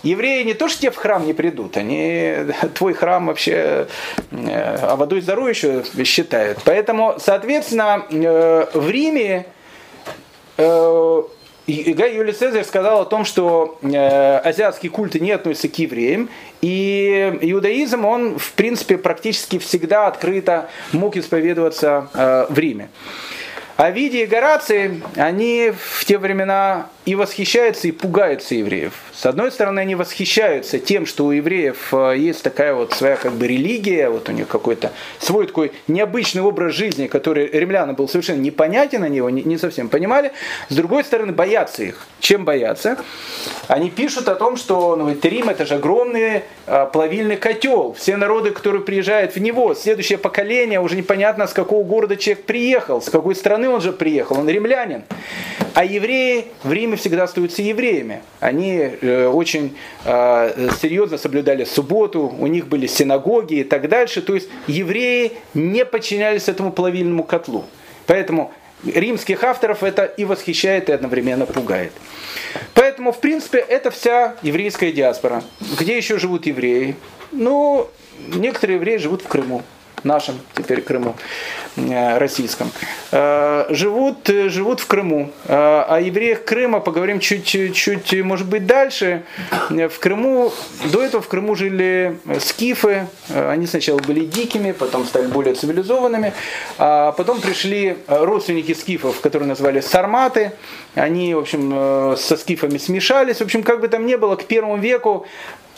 [0.03, 2.37] Евреи не то, что тебе в храм не придут, они
[2.75, 3.89] твой храм вообще
[4.31, 6.59] э, а водой здоровья еще считают.
[6.65, 9.47] Поэтому, соответственно, э, в Риме
[10.59, 11.23] и
[11.67, 17.39] Гай Юлий Цезарь сказал о том, что э, азиатские культы не относятся к евреям, и
[17.41, 22.89] иудаизм, он, в принципе, практически всегда открыто мог исповедоваться э, в Риме.
[23.77, 28.93] А Види и Гораций, они в те времена и восхищаются, и пугаются евреев.
[29.15, 33.33] С одной стороны, они восхищаются тем, что у евреев э, есть такая вот своя как
[33.33, 38.41] бы религия, вот у них какой-то свой такой необычный образ жизни, который римлянам был совершенно
[38.41, 40.33] непонятен, они его не совсем понимали.
[40.69, 42.07] С другой стороны, боятся их.
[42.19, 42.99] Чем боятся?
[43.69, 47.95] Они пишут о том, что ну, Рим это же огромный а, плавильный котел.
[47.99, 53.01] Все народы, которые приезжают в него, следующее поколение, уже непонятно с какого города человек приехал,
[53.01, 55.05] с какой страны он же приехал, он римлянин.
[55.75, 58.23] А евреи в Риме всегда остаются евреями.
[58.41, 64.23] Они э, очень э, серьезно соблюдали субботу, у них были синагоги и так дальше.
[64.23, 67.65] То есть евреи не подчинялись этому плавильному котлу.
[68.07, 68.53] Поэтому
[68.85, 71.93] римских авторов это и восхищает, и одновременно пугает.
[72.75, 75.43] Поэтому, в принципе, это вся еврейская диаспора.
[75.79, 76.97] Где еще живут евреи?
[77.33, 77.89] Ну,
[78.35, 79.63] некоторые евреи живут в Крыму.
[80.05, 81.17] Нашем теперь Крыму
[81.77, 82.71] э, российском,
[83.13, 85.31] э, живут, живут в Крыму.
[85.49, 89.23] О евреях Крыма поговорим чуть-чуть, может быть, дальше.
[89.71, 90.53] В Крыму,
[90.93, 93.07] до этого в Крыму жили скифы.
[93.35, 96.33] Они сначала были дикими, потом стали более цивилизованными.
[96.79, 100.53] А потом пришли родственники скифов, которые называли сарматы.
[100.95, 103.39] Они, в общем, со скифами смешались.
[103.39, 105.27] В общем, как бы там ни было, к первому веку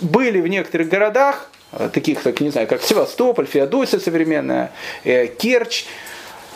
[0.00, 1.57] были в некоторых городах, э,
[1.92, 4.72] таких, как, не знаю, как Севастополь, Феодосия современная,
[5.04, 5.84] э, Керчь,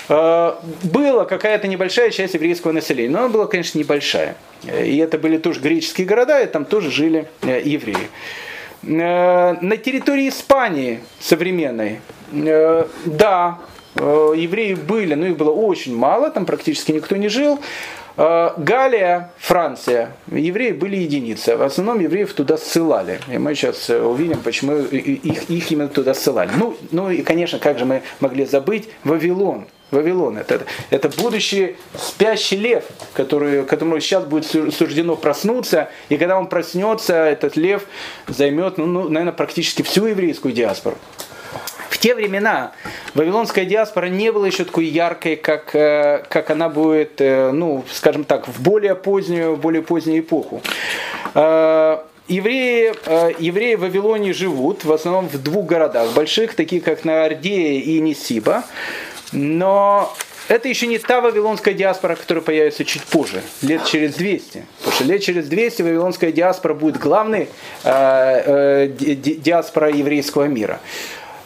[0.09, 4.37] э, была какая-то небольшая часть еврейского населения, но она была, конечно, небольшая.
[4.64, 8.09] И это были тоже греческие города, и там тоже жили евреи.
[8.83, 12.01] На территории Испании современной,
[12.33, 13.59] да,
[13.96, 17.61] евреи были, но их было очень мало, там практически никто не жил.
[18.16, 21.57] Э, Галия, Франция, евреи были единицы.
[21.57, 23.20] В основном евреев туда ссылали.
[23.29, 26.51] И мы сейчас э, увидим, почему их, их именно туда ссылали.
[26.57, 29.66] Ну, ну и, конечно, как же мы могли забыть Вавилон.
[29.90, 30.38] Вавилон.
[30.38, 35.90] Это, это будущий спящий лев, который, которому сейчас будет суждено проснуться.
[36.09, 37.85] И когда он проснется, этот лев
[38.27, 40.96] займет, ну, ну, наверное, практически всю еврейскую диаспору.
[41.93, 42.73] В те времена
[43.13, 48.25] вавилонская диаспора не была еще такой яркой, как, э, как она будет, э, ну, скажем
[48.25, 50.63] так, в более позднюю, более позднюю эпоху.
[51.35, 52.95] Э, евреи,
[53.39, 58.65] евреи в Вавилоне живут в основном в двух городах больших, таких как Наардея и Нисиба.
[59.33, 60.15] Но
[60.49, 64.65] это еще не та вавилонская диаспора, которая появится чуть позже, лет через 200.
[64.79, 67.49] Потому что лет через 200 вавилонская диаспора будет главной
[67.85, 70.81] э, э, диаспора еврейского мира.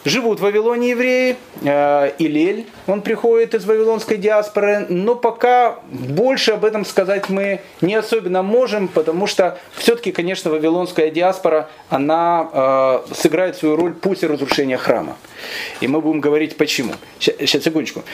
[0.07, 6.63] Живут в Вавилоне евреи, э, Илель, он приходит из вавилонской диаспоры, но пока больше об
[6.63, 13.57] этом сказать мы не особенно можем, потому что все-таки, конечно, вавилонская диаспора, она э, сыграет
[13.57, 15.17] свою роль после разрушения храма.
[15.81, 16.93] И мы будем говорить почему.
[17.19, 18.05] Сейчас, секундочку.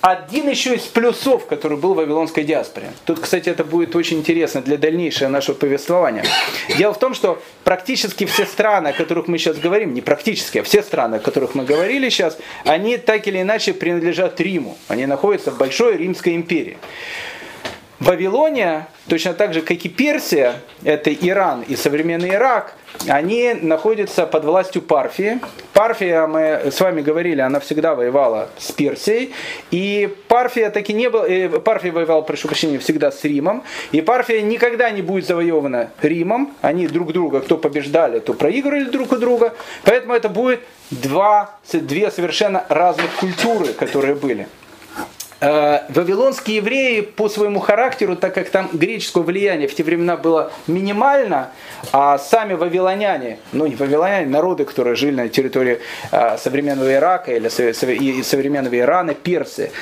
[0.00, 2.90] Один еще из плюсов, который был в Вавилонской диаспоре.
[3.04, 6.24] Тут, кстати, это будет очень интересно для дальнейшего нашего повествования.
[6.78, 10.62] Дело в том, что практически все страны, о которых мы сейчас говорим, не практически, а
[10.62, 14.78] все страны, о которых мы говорили сейчас, они так или иначе принадлежат Риму.
[14.88, 16.78] Они находятся в Большой Римской империи.
[18.00, 22.74] Вавилония, точно так же, как и Персия, это Иран и современный Ирак,
[23.06, 25.38] они находятся под властью Парфии.
[25.74, 29.32] Парфия, мы с вами говорили, она всегда воевала с Персией.
[29.70, 33.64] И Парфия таки не была, э, Парфия воевала, прошу прощения, всегда с Римом.
[33.92, 36.54] И Парфия никогда не будет завоевана Римом.
[36.62, 39.54] Они друг друга, кто побеждали, то проигрывали друг у друга.
[39.84, 40.60] Поэтому это будет
[40.90, 44.48] два, две совершенно разных культуры, которые были.
[45.42, 50.52] Э, вавилонские евреи по своему характеру, так как там греческое влияние в те времена было
[50.66, 51.50] минимально,
[51.92, 55.80] а сами вавилоняне, ну не вавилоняне, народы, которые жили на территории
[56.12, 59.72] э, современного Ирака или современного Ирана, персы,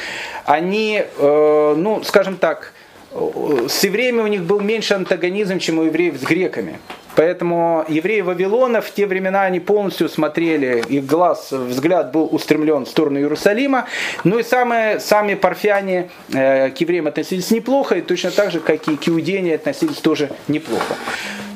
[0.44, 2.72] они, э, ну скажем так,
[3.10, 6.78] с евреями у них был меньше антагонизм, чем у евреев с греками.
[7.18, 12.88] Поэтому евреи Вавилона в те времена они полностью смотрели, их глаз, взгляд был устремлен в
[12.88, 13.86] сторону Иерусалима.
[14.22, 18.86] Ну и самые, сами парфяне э, к евреям относились неплохо, и точно так же, как
[18.86, 20.94] и к иудеям относились тоже неплохо.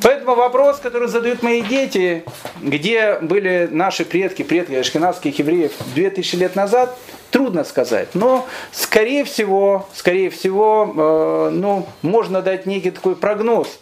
[0.03, 2.25] Поэтому вопрос, который задают мои дети,
[2.61, 6.99] где были наши предки, предки ашкенадских евреев 2000 лет назад,
[7.31, 8.09] трудно сказать.
[8.15, 13.79] Но, скорее всего, скорее всего, э, ну, можно дать некий такой прогноз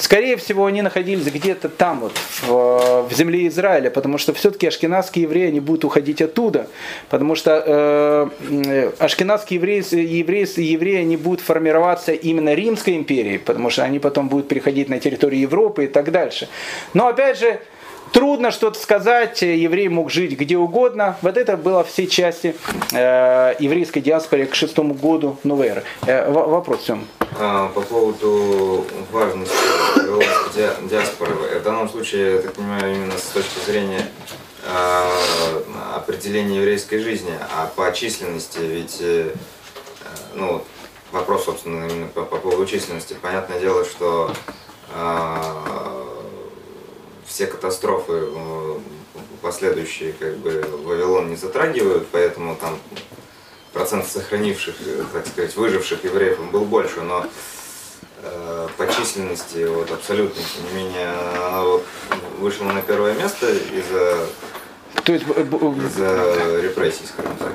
[0.00, 5.24] Скорее всего, они находились где-то там, вот, в, в земле Израиля, потому что все-таки ашкенадские
[5.24, 6.68] евреи, они будут уходить оттуда,
[7.10, 13.82] потому что э, ашкенадские евреи, евреи, евреи, они будут формироваться именно Римской империей, потому что
[13.82, 16.48] они потом будут переходить на территорию Европы и так дальше.
[16.94, 17.60] Но опять же,
[18.12, 21.16] Трудно что-то сказать, еврей мог жить где угодно.
[21.22, 22.56] Вот это было все части
[22.92, 25.84] э, еврейской диаспоры к шестому году новой эры.
[26.06, 27.06] Э, вопрос в?
[27.38, 29.54] А, по поводу важности
[30.54, 31.34] ди диаспоры.
[31.60, 34.04] В данном случае, я так понимаю, именно с точки зрения
[34.64, 35.60] э,
[35.96, 39.32] определения еврейской жизни, а по численности, ведь э,
[40.34, 40.64] ну,
[41.12, 43.16] вопрос, собственно, именно по, по поводу численности.
[43.22, 44.32] Понятное дело, что
[44.94, 45.36] э,
[47.30, 48.78] все катастрофы э,
[49.40, 52.76] последующие как бы Вавилон не затрагивают, поэтому там
[53.72, 57.24] процент сохранивших, э, так сказать, выживших евреев был больше, но
[58.22, 61.84] э, по численности вот абсолютно, тем не менее, она вот
[62.40, 64.26] вышла на первое место из-за
[65.12, 65.24] есть...
[65.24, 67.52] из-за репрессий, скажем так.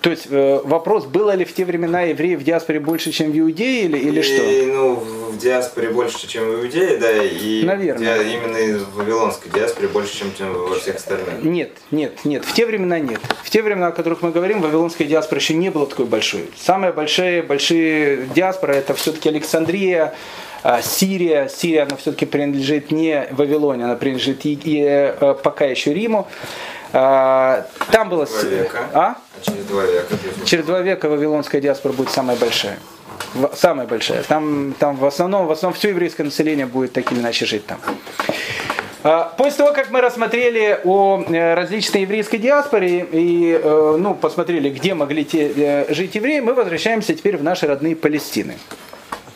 [0.00, 3.38] То есть э, вопрос, было ли в те времена евреев в диаспоре больше, чем в
[3.38, 4.72] Иудее или, или и, что?
[4.72, 8.22] Ну, в диаспоре больше, чем в Иудее, да, и Наверное.
[8.22, 11.42] ди- именно в вавилонской диаспоре больше, чем, чем во всех остальных.
[11.42, 12.44] Нет, нет, нет.
[12.44, 13.18] В те времена нет.
[13.42, 16.48] В те времена, о которых мы говорим, вавилонская диаспора еще не была такой большой.
[16.56, 20.14] Самые большие, большие диаспоры это все-таки Александрия,
[20.62, 21.48] а, Сирия.
[21.48, 26.28] Сирия, она все-таки принадлежит не Вавилоне, она принадлежит и, и, э, пока еще Риму.
[26.92, 28.26] А, Там было...
[28.26, 28.78] Два с- века.
[28.92, 29.14] А?
[29.42, 30.14] Через два века.
[30.44, 32.78] Через два века вавилонская диаспора будет самая большая.
[33.34, 34.22] В- Самая большая.
[34.22, 37.78] Там, там в основном, в основном все еврейское население будет так или иначе жить там.
[39.04, 44.70] А, После того, как мы рассмотрели о э, различной еврейской диаспоре и э, ну, посмотрели,
[44.70, 48.56] где могли те, э, жить евреи, мы возвращаемся теперь в наши родные Палестины.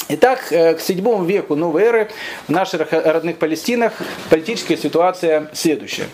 [0.09, 2.11] Итак, к седьмому веку новой эры
[2.47, 3.93] в наших родных Палестинах
[4.29, 6.07] политическая ситуация следующая.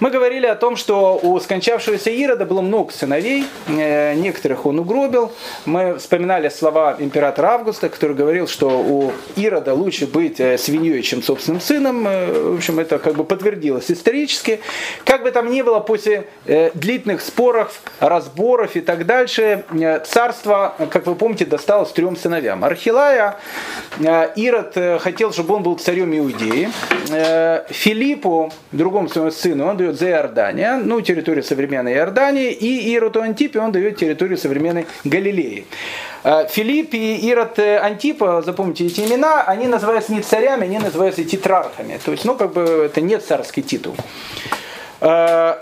[0.00, 5.32] Мы говорили о том, что у скончавшегося Ирода было много сыновей, э, некоторых он угробил.
[5.64, 11.20] Мы вспоминали слова императора Августа, который говорил, что у Ирода лучше быть э, свиньей, чем
[11.20, 12.06] собственным сыном.
[12.06, 14.60] Э, В общем, это как бы подтвердилось исторически.
[15.04, 19.64] Как бы там ни было, после длительных споров, разборов и так дальше,
[20.06, 22.62] царство, как вы помните, досталось трем сыновьям.
[22.64, 23.36] Архилая,
[24.36, 26.68] Ирод хотел, чтобы он был царем Иудеи.
[27.70, 33.60] Филиппу, другому своему сыну, он дает за Иордания, ну, территорию современной Иордании, и Ироду Антипе
[33.60, 35.66] он дает территорию современной Галилеи.
[36.24, 41.24] Э, Филипп и Ирод э, Антипа, запомните эти имена, они называются не царями, они называются
[41.24, 41.98] тетрархами.
[42.04, 43.94] То есть, ну, как бы это не царский титул.
[45.00, 45.54] Э,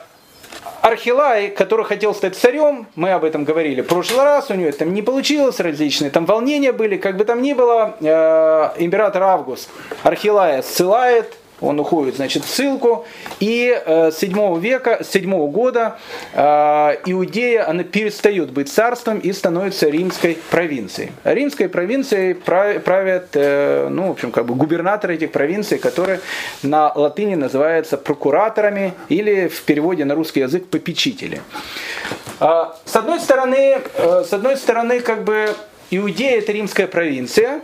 [0.86, 4.84] Архилай, который хотел стать царем, мы об этом говорили в прошлый раз, у него это
[4.84, 9.68] не получилось, различные там волнения были, как бы там ни было, э, император Август
[10.04, 13.06] Архилая ссылает, он уходит, значит, в ссылку,
[13.40, 15.98] и э, с 7 века, с 7 года
[16.32, 21.12] э, Иудея, она перестает быть царством и становится римской провинцией.
[21.24, 26.20] Римской провинцией прав- правят, э, ну, в общем, как бы губернаторы этих провинций, которые
[26.62, 31.40] на латыни называются прокураторами или в переводе на русский язык попечители.
[32.40, 35.54] А, С одной стороны, э, с одной стороны, как бы
[35.90, 37.60] Иудея это римская провинция,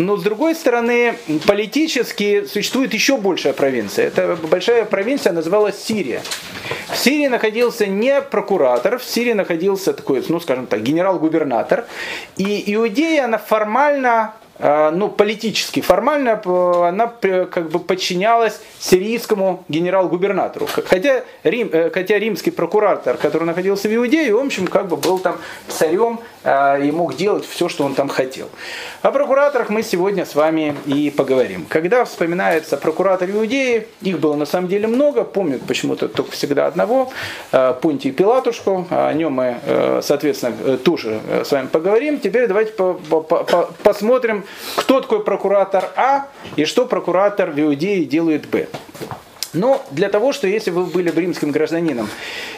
[0.00, 1.14] но с другой стороны,
[1.46, 4.06] политически существует еще большая провинция.
[4.06, 6.22] Эта большая провинция называлась Сирия.
[6.90, 11.86] В Сирии находился не прокуратор, в Сирии находился такой, ну скажем так, генерал-губернатор.
[12.36, 16.40] И Иудея, она формально ну, политически, формально
[16.86, 20.66] она как бы подчинялась сирийскому генерал-губернатору.
[20.86, 25.18] Хотя, Рим, э, хотя римский прокуратор, который находился в Иудее, в общем, как бы был
[25.18, 25.36] там
[25.68, 28.48] царем э, и мог делать все, что он там хотел.
[29.02, 31.66] О прокураторах мы сегодня с вами и поговорим.
[31.68, 37.10] Когда вспоминается прокуратор Иудеи, их было на самом деле много, помнят почему-то только всегда одного,
[37.52, 42.18] э, Понтий Пилатушку, о нем мы, э, соответственно, тоже э, с вами поговорим.
[42.20, 44.44] Теперь давайте по- по- по- посмотрим,
[44.76, 46.26] кто такой прокуратор А
[46.56, 48.68] и что прокуратор в Иудее делает Б.
[49.52, 52.08] Но для того, что если вы были бы римским гражданином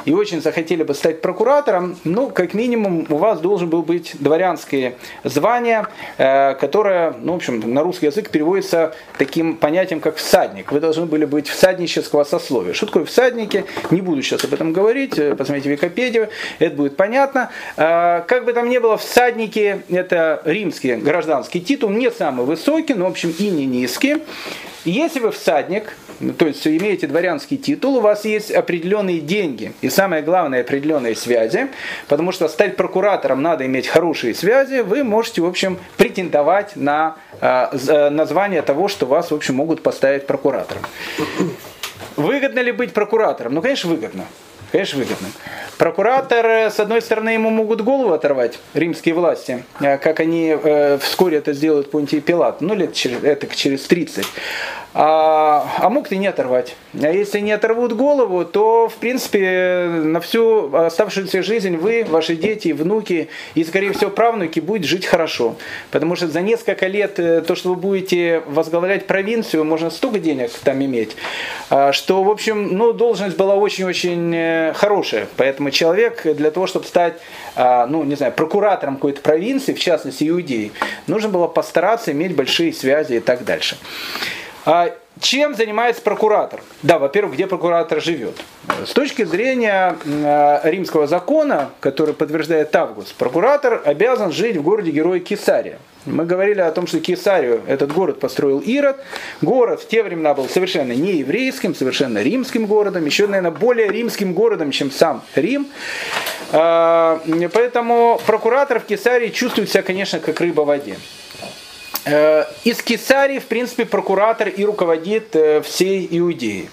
[0.05, 4.97] и очень захотели бы стать прокуратором, ну, как минимум, у вас должен был быть дворянское
[5.24, 5.86] звание,
[6.18, 10.70] э, которое, ну, в общем, на русский язык переводится таким понятием, как всадник.
[10.70, 12.74] Вы должны были быть всаднического сословия.
[12.74, 13.64] Что такое всадники?
[13.90, 16.28] Не буду сейчас об этом говорить, э, посмотрите Википедию,
[16.59, 17.51] это будет понятно.
[17.76, 23.07] Э, Как бы там ни было, всадники– это римский гражданский титул, не самый высокий, но,
[23.07, 24.22] в общем, и не низкий.
[24.85, 25.97] Если вы всадник,
[26.39, 31.68] то есть имеете дворянский титул, у вас есть определенные деньги и самое главное определенные связи,
[32.09, 37.68] потому что стать прокуратором надо иметь хорошие связи, вы можете, в общем, претендовать на э,
[37.72, 40.83] э, название того, что вас, в общем, могут поставить прокуратором.
[42.16, 43.55] Выгодно ли быть прокуратором?
[43.55, 44.24] Ну, конечно, выгодно.
[44.72, 45.28] Конечно, выгодно.
[45.79, 50.99] Прокуратор, э, с одной стороны, ему могут голову оторвать, римские власти, э, как они э,
[50.99, 54.25] вскоре это сделают Понтий Пилат, ну, лет через, это через 30.
[54.95, 56.77] А, а мог и не оторвать.
[57.01, 62.73] А если не оторвут голову, то, в принципе, на всю оставшуюся жизнь вы, ваши дети,
[62.73, 65.57] внуки и, скорее всего, правнуки будут жить хорошо.
[65.91, 70.85] Потому что за несколько лет то, что вы будете возглавлять провинцию, можно столько денег там
[70.85, 71.16] иметь,
[71.70, 75.27] а, что, в общем, ну, должность была очень-очень хорошая.
[75.39, 77.14] Поэтому человек для того, чтобы стать,
[77.57, 80.73] а, ну, не знаю, прокуратором какой-то провинции, в частности, Иудеи,
[81.07, 83.77] нужно было постараться иметь большие связи и так дальше.
[84.64, 86.62] А Чем занимается прокуратор?
[86.83, 88.35] Да, во-первых, где прокуратор живет?
[88.87, 95.79] С точки зрения э, римского закона, который подтверждает Август, прокуратор обязан жить в городе-герое Кесария.
[96.05, 98.96] Мы говорили о том, что Кесарию этот город построил Ирод.
[99.40, 104.34] Город в те времена был совершенно не еврейским, совершенно римским городом, еще, наверное, более римским
[104.34, 105.68] городом, чем сам Рим.
[106.50, 107.18] Э,
[107.53, 110.96] поэтому прокуратор в Кесарии чувствует себя, конечно, как рыба в воде.
[112.05, 116.68] Э, из Кесарии, в принципе, прокуратор и руководит э, всей Иудеей.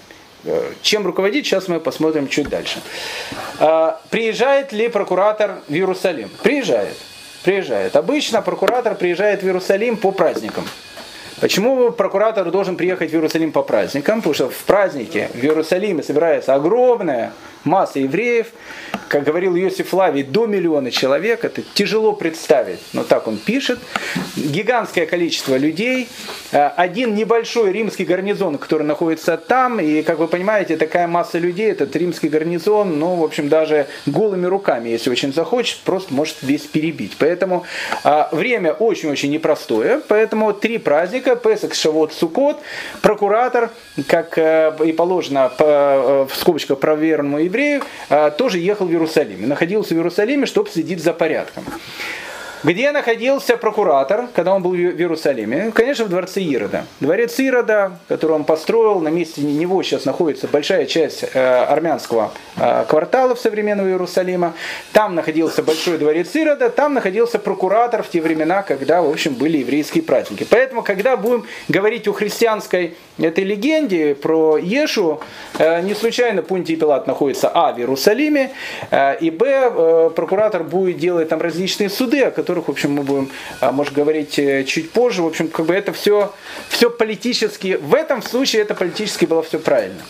[0.80, 2.80] Чем руководит, сейчас мы посмотрим чуть дальше.
[4.08, 6.30] Приезжает ли прокуратор в Иерусалим?
[6.42, 6.96] Приезжает.
[7.42, 7.96] Приезжает.
[7.96, 10.64] Обычно прокуратор приезжает в Иерусалим по праздникам.
[11.40, 14.18] Почему прокуратор должен приехать в Иерусалим по праздникам?
[14.18, 17.32] Потому что в празднике в Иерусалиме собирается огромная
[17.64, 18.48] масса евреев,
[19.10, 23.80] как говорил Иосиф Лавий, до миллиона человек, это тяжело представить, но так он пишет.
[24.36, 26.08] Гигантское количество людей,
[26.52, 31.72] э, один небольшой римский гарнизон, который находится там, и, как вы понимаете, такая масса людей,
[31.72, 36.62] этот римский гарнизон, ну, в общем, даже голыми руками, если очень захочет, просто может весь
[36.62, 37.16] перебить.
[37.18, 37.64] Поэтому
[38.04, 42.60] э, время очень-очень непростое, поэтому три праздника, Песах, Шавот, Сукот,
[43.02, 43.70] прокуратор,
[44.06, 49.48] как э, и положено в скобочках проверенному евреев, а, тоже ехал в Иерусалим.
[49.48, 51.64] Находился в Иерусалиме, чтобы следить за порядком.
[52.62, 55.72] Где находился прокуратор, когда он был в Иерусалиме?
[55.72, 56.84] Конечно, в дворце Ирода.
[57.00, 62.84] Дворец Ирода, который он построил, на месте него сейчас находится большая часть э, армянского э,
[62.86, 64.52] квартала современного Иерусалима.
[64.92, 69.56] Там находился большой дворец Ирода, там находился прокуратор в те времена, когда, в общем, были
[69.58, 70.46] еврейские праздники.
[70.48, 75.22] Поэтому, когда будем говорить о христианской этой легенде про Ешу,
[75.58, 78.50] э, не случайно Пунтий Пилат находится, а, в Иерусалиме,
[79.20, 83.30] и, б, прокуратор будет делать там различные суды, о которых которых, в общем, мы будем,
[83.60, 85.22] а, может, говорить э, чуть позже.
[85.22, 86.32] В общем, как бы это все,
[86.68, 90.02] все политически, в этом случае это политически было все правильно.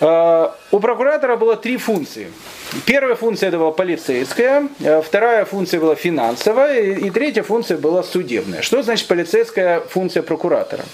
[0.00, 2.26] А, у прокуратора было три функции.
[2.86, 8.62] Первая функция это была полицейская, а вторая функция была финансовая, и третья функция была судебная.
[8.62, 10.84] Что значит полицейская функция прокуратора?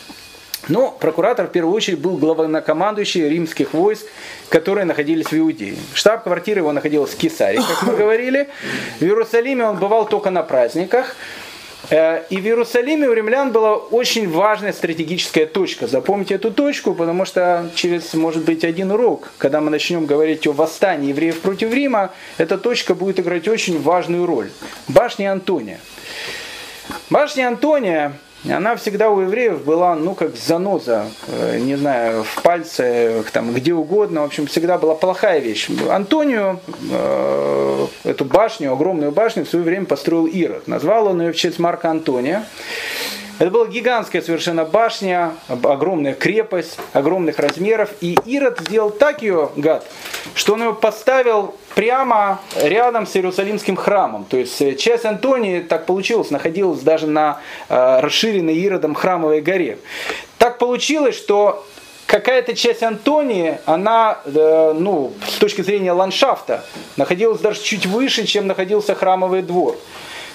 [0.69, 4.07] Но прокуратор в первую очередь был главнокомандующий римских войск,
[4.49, 5.77] которые находились в Иудее.
[5.95, 8.49] Штаб-квартира его находилась в Кесаре, как мы говорили.
[9.01, 11.17] В Иерусалиме он бывал только на праздниках.
[11.91, 15.89] Э, и в Иерусалиме у римлян была очень важная стратегическая точка.
[15.89, 20.53] Запомните эту точку, потому что через, может быть, один урок, когда мы начнем говорить о
[20.53, 24.51] восстании евреев против Рима, эта точка будет играть очень важную роль.
[24.87, 25.81] Башня Антония.
[27.11, 28.13] Башня Антония
[28.51, 33.73] она всегда у евреев была, ну, как заноза, э, не знаю, в пальце, там, где
[33.73, 35.69] угодно, в общем, всегда была плохая вещь.
[35.89, 40.67] Антонию, э, эту башню, огромную башню, в свое время построил Ирод.
[40.67, 42.45] Назвал он ее в честь Марка Антония.
[43.43, 47.91] Это была гигантская совершенно башня, огромная крепость, огромных размеров.
[48.01, 49.85] И Ирод сделал так ее, гад,
[50.37, 54.27] что он ее поставил прямо рядом с Иерусалимским храмом.
[54.27, 59.79] То есть э, часть Антонии, так получилось, находилась даже на э, расширенной Иродом храмовой горе.
[60.39, 61.67] Так получилось, что
[62.07, 66.65] какая-то часть Антонии, она, э, ну, с точки зрения ландшафта,
[66.97, 69.77] находилась даже чуть выше, чем находился храмовый двор.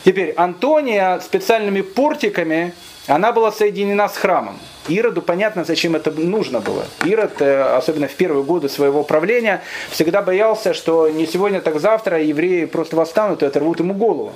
[0.03, 2.73] Теперь Антония специальными портиками,
[3.07, 4.57] она была соединена с храмом.
[4.89, 6.85] Ироду понятно, зачем это нужно было.
[7.03, 12.21] Ирод, э, особенно в первые годы своего правления, всегда боялся, что не сегодня, так завтра
[12.21, 14.33] евреи просто восстанут и оторвут ему голову.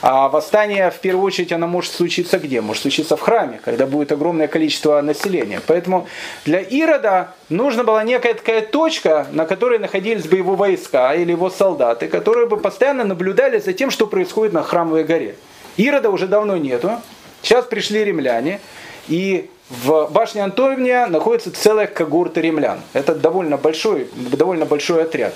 [0.00, 2.60] А восстание, в первую очередь, оно может случиться где?
[2.60, 5.60] Может случиться в храме, когда будет огромное количество населения.
[5.66, 6.06] Поэтому
[6.44, 11.50] для Ирода нужна была некая такая точка, на которой находились бы его войска или его
[11.50, 15.36] солдаты, которые бы постоянно наблюдали за тем, что происходит на храмовой горе.
[15.76, 17.00] Ирода уже давно нету.
[17.44, 18.58] Сейчас пришли римляне,
[19.06, 22.80] и в башне Антония находится целая когорта римлян.
[22.94, 25.34] Это довольно большой, довольно большой отряд.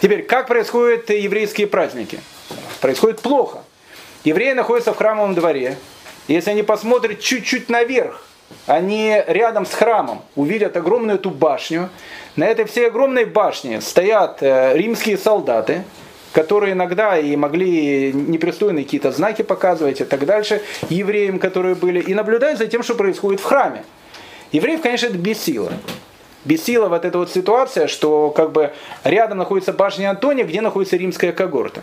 [0.00, 2.20] Теперь, как происходят еврейские праздники?
[2.80, 3.58] Происходит плохо.
[4.22, 5.76] Евреи находятся в храмовом дворе.
[6.28, 8.22] Если они посмотрят чуть-чуть наверх,
[8.66, 11.88] они рядом с храмом увидят огромную эту башню.
[12.36, 15.82] На этой всей огромной башне стоят э, римские солдаты,
[16.32, 22.14] которые иногда и могли непристойные какие-то знаки показывать и так дальше евреям, которые были, и
[22.14, 23.84] наблюдают за тем, что происходит в храме.
[24.52, 25.72] Евреев, конечно, это бесило.
[26.48, 28.72] Бесила вот эта вот ситуация, что как бы
[29.04, 31.82] рядом находится башня Антония, где находится римская когорта.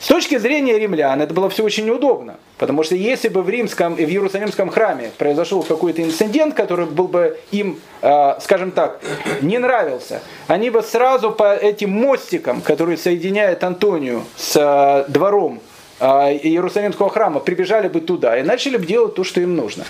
[0.00, 3.94] С точки зрения римлян это было все очень удобно, потому что если бы в римском,
[3.94, 9.00] в Иерусалимском храме произошел какой-то инцидент, который был бы им, э, скажем так,
[9.42, 15.60] не нравился, они бы сразу по этим мостикам, которые соединяют Антонию с э, двором
[16.00, 16.06] э,
[16.42, 19.84] Иерусалимского храма, прибежали бы туда и начали бы делать то, что им нужно.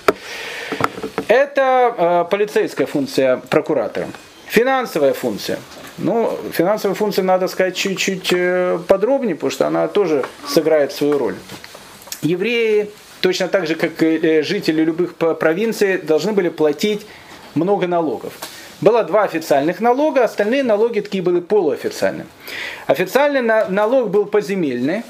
[1.29, 4.09] Это э, полицейская функция прокуратора.
[4.47, 5.59] Финансовая функция.
[5.99, 11.35] Ну, финансовая функция, надо сказать, чуть-чуть э, подробнее, потому что она тоже сыграет свою роль.
[12.23, 17.07] Евреи, точно так же, как и э, жители любых провинций, должны были платить
[17.55, 18.33] много налогов.
[18.81, 22.27] было два официальных налога, остальные налоги такие были полуофициальные.
[22.87, 25.03] Официальный налог был поземельный,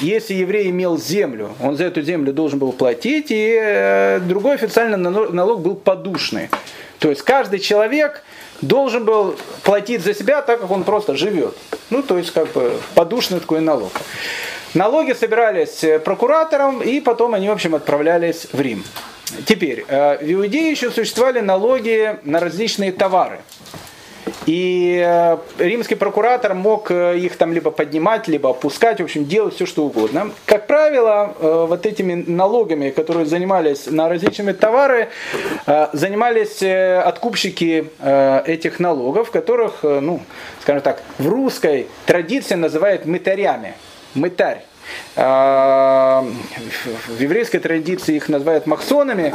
[0.00, 4.98] если еврей имел землю, он за эту землю должен был платить, и э, другой официальный
[4.98, 6.50] налог был подушный.
[6.98, 8.22] То есть каждый человек
[8.60, 11.56] должен был платить за себя так, как он просто живет.
[11.90, 13.92] Ну, то есть как бы подушный такой налог.
[14.74, 18.84] Налоги собирались э, прокуратором, и потом они, в общем, отправлялись в Рим.
[19.46, 23.40] Теперь, э, в Иудее еще существовали налоги на различные товары.
[24.46, 29.66] И э, римский прокуратор мог их там либо поднимать, либо опускать, в общем, делать все,
[29.66, 30.30] что угодно.
[30.44, 35.08] Как правило, вот этими налогами, которые занимались на различные товары,
[35.92, 37.90] занимались откупщики
[38.46, 40.20] этих налогов, которых, ну,
[40.62, 43.74] скажем так, в русской традиции называют мытарями
[44.16, 44.62] мытарь.
[45.16, 46.24] А,
[47.08, 49.34] в еврейской традиции их называют махсонами.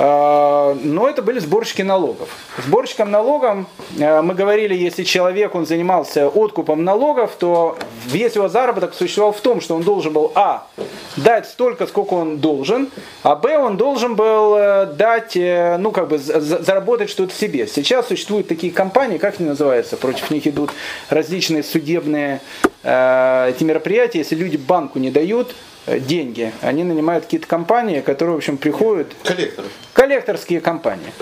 [0.00, 2.28] А, но это были сборщики налогов.
[2.64, 3.66] Сборщиком налогом,
[4.00, 7.76] а, мы говорили, если человек он занимался откупом налогов, то
[8.06, 10.68] весь его заработок существовал в том, что он должен был, а,
[11.16, 12.90] дать столько, сколько он должен,
[13.24, 17.66] а, б, он должен был э, дать, э, ну, как бы, заработать что-то себе.
[17.66, 20.70] Сейчас существуют такие компании, как они называются, против них идут
[21.10, 22.40] различные судебные
[22.84, 25.54] э, эти мероприятия, если люди банку не дают,
[25.86, 26.52] деньги.
[26.62, 29.14] Они нанимают какие-то компании, которые, в общем, приходят...
[29.24, 29.68] Коллекторы.
[29.92, 31.12] Коллекторские компании.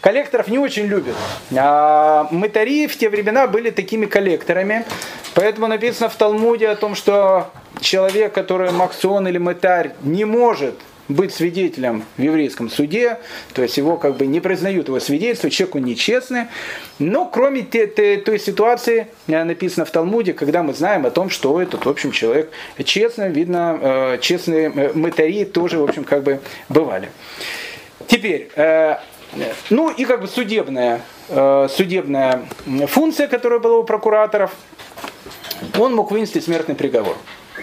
[0.00, 1.14] Коллекторов не очень любят.
[1.56, 4.84] А мытари в те времена были такими коллекторами.
[5.34, 7.50] Поэтому написано в Талмуде о том, что
[7.80, 10.74] человек, который максон или мытарь, не может
[11.10, 13.18] быть свидетелем в еврейском суде,
[13.52, 16.44] то есть его как бы не признают его свидетельство, человек он нечестный.
[16.98, 21.30] Но кроме те, те, той ситуации, э, написано в Талмуде, когда мы знаем о том,
[21.30, 22.50] что этот, в общем, человек
[22.84, 27.10] честный, видно, э, честные э, мытари тоже, в общем, как бы бывали.
[28.06, 28.48] Теперь,
[29.68, 32.42] ну и как бы судебная, судебная
[32.88, 34.52] функция, которая была у прокураторов,
[35.78, 37.16] он мог вынести смертный приговор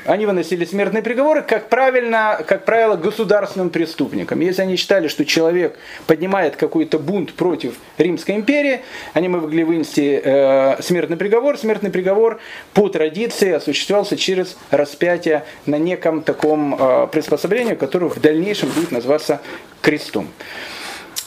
[0.05, 4.39] они выносили смертные приговоры, как, правильно, как правило, государственным преступникам.
[4.39, 8.81] Если они считали, что человек поднимает какой-то бунт против Римской империи,
[9.13, 11.57] они могли вынести э, смертный приговор.
[11.57, 12.39] Смертный приговор
[12.73, 19.41] по традиции осуществлялся через распятие на неком таком э, приспособлении, которое в дальнейшем будет называться
[19.81, 20.27] крестом.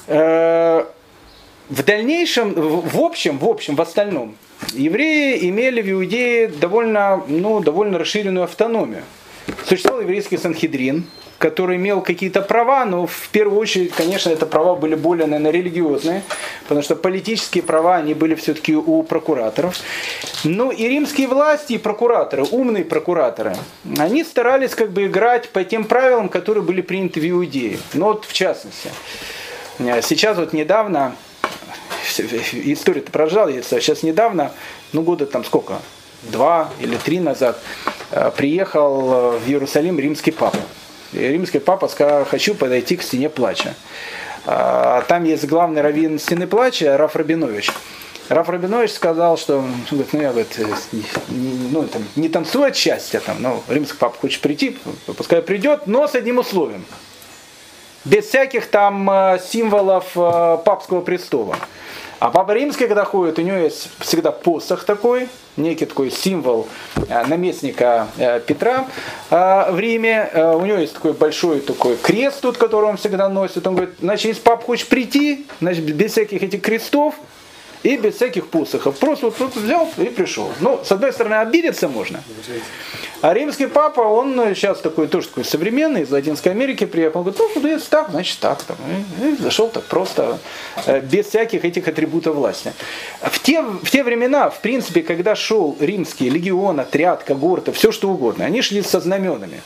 [0.07, 0.85] Э,
[1.69, 4.37] в дальнейшем, в общем, в общем, в остальном,
[4.73, 9.03] евреи имели в Иудее довольно, ну, довольно расширенную автономию.
[9.67, 11.07] Существовал еврейский Санхедрин,
[11.39, 16.23] который имел какие-то права, но в первую очередь, конечно, это права были более, наверное, религиозные,
[16.63, 19.77] потому что политические права, они были все-таки у прокураторов.
[20.45, 23.57] Ну и римские власти и прокураторы, умные прокураторы,
[23.97, 27.79] они старались как бы играть по тем правилам, которые были приняты в Иудее.
[27.95, 28.91] Ну вот в частности,
[29.79, 31.17] сейчас вот недавно
[32.19, 33.81] история-то прожалится.
[33.81, 34.53] Сейчас недавно,
[34.93, 35.81] ну года там сколько,
[36.23, 37.59] два или три назад,
[38.11, 40.59] э, приехал в Иерусалим римский папа.
[41.13, 43.75] И римский папа сказал, хочу подойти к стене плача.
[44.47, 47.71] А там есть главный раввин стены плача, Раф Рабинович.
[48.29, 50.59] Раф Рабинович сказал, что говорит, ну я говорит,
[51.29, 54.79] ну, там, не танцую от счастья, там, ну, римский папа хочет прийти,
[55.17, 56.85] пускай придет, но с одним условием.
[58.05, 61.57] Без всяких там э, символов э, папского престола.
[62.21, 66.69] А Папа Римский, когда ходит, у него есть всегда посох такой, некий такой символ
[67.09, 68.87] э, наместника э, Петра
[69.31, 70.31] э, в Риме.
[70.35, 73.67] У него есть такой большой такой крест тут, который он всегда носит.
[73.67, 77.15] Он говорит, значит, если папа хочет прийти, значит, без всяких этих крестов,
[77.83, 78.99] и без всяких посохов.
[78.99, 80.51] Просто вот тут взял и пришел.
[80.61, 82.23] Ну, с одной стороны, обидеться можно.
[83.23, 87.23] А римский папа, он сейчас такой тоже такой современный, из Латинской Америки приехал.
[87.23, 88.63] Говорит, ну, если так, значит так.
[88.63, 88.77] Там.
[89.21, 90.39] И, и зашел так просто,
[90.87, 92.73] э, без всяких этих атрибутов власти.
[93.23, 98.09] В те, в те времена, в принципе, когда шел римский легион, отряд, когорта, все что
[98.11, 99.61] угодно, они шли со знаменами.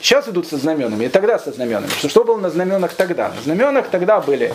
[0.00, 1.90] Сейчас идут со знаменами, и тогда со знаменами.
[1.90, 3.32] Что, что было на знаменах тогда?
[3.34, 4.54] На знаменах тогда были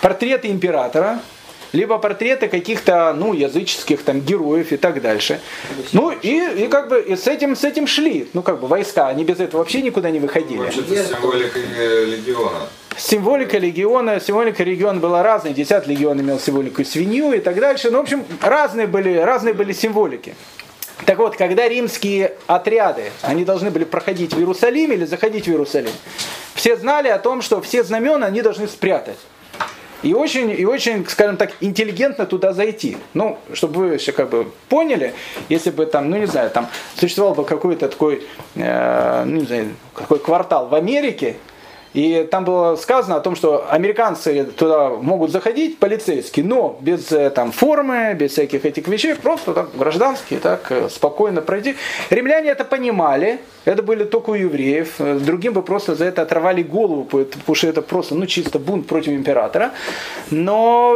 [0.00, 1.20] портреты императора,
[1.72, 5.40] либо портреты каких-то, ну, языческих там героев и так дальше.
[5.92, 9.08] Ну, и, и как бы и с этим, с этим шли, ну, как бы войска,
[9.08, 10.58] они без этого вообще никуда не выходили.
[10.58, 12.58] Вообще-то символика легиона.
[12.96, 17.90] Символика легиона, символика легиона была разная, 10 легион имел символику свинью и так дальше.
[17.90, 20.34] Ну, в общем, разные были, разные были символики.
[21.04, 25.92] Так вот, когда римские отряды, они должны были проходить в Иерусалим или заходить в Иерусалим,
[26.54, 29.16] все знали о том, что все знамена они должны спрятать.
[30.02, 32.96] И очень, и очень, скажем так, интеллигентно туда зайти.
[33.14, 35.14] Ну, чтобы вы еще как бы поняли,
[35.48, 38.22] если бы там, ну не знаю, там существовал бы какой-то такой,
[38.54, 41.36] э, ну не знаю, какой квартал в Америке,
[41.94, 47.30] И там было сказано о том, что американцы туда могут заходить, полицейские, но без э,
[47.30, 51.76] там, формы, без всяких этих вещей, просто так гражданские, так э, спокойно пройти.
[52.10, 56.62] Римляне это понимали, это были только у евреев, э, другим бы просто за это оторвали
[56.62, 59.72] голову, потому что это просто ну, чисто бунт против императора.
[60.30, 60.90] Но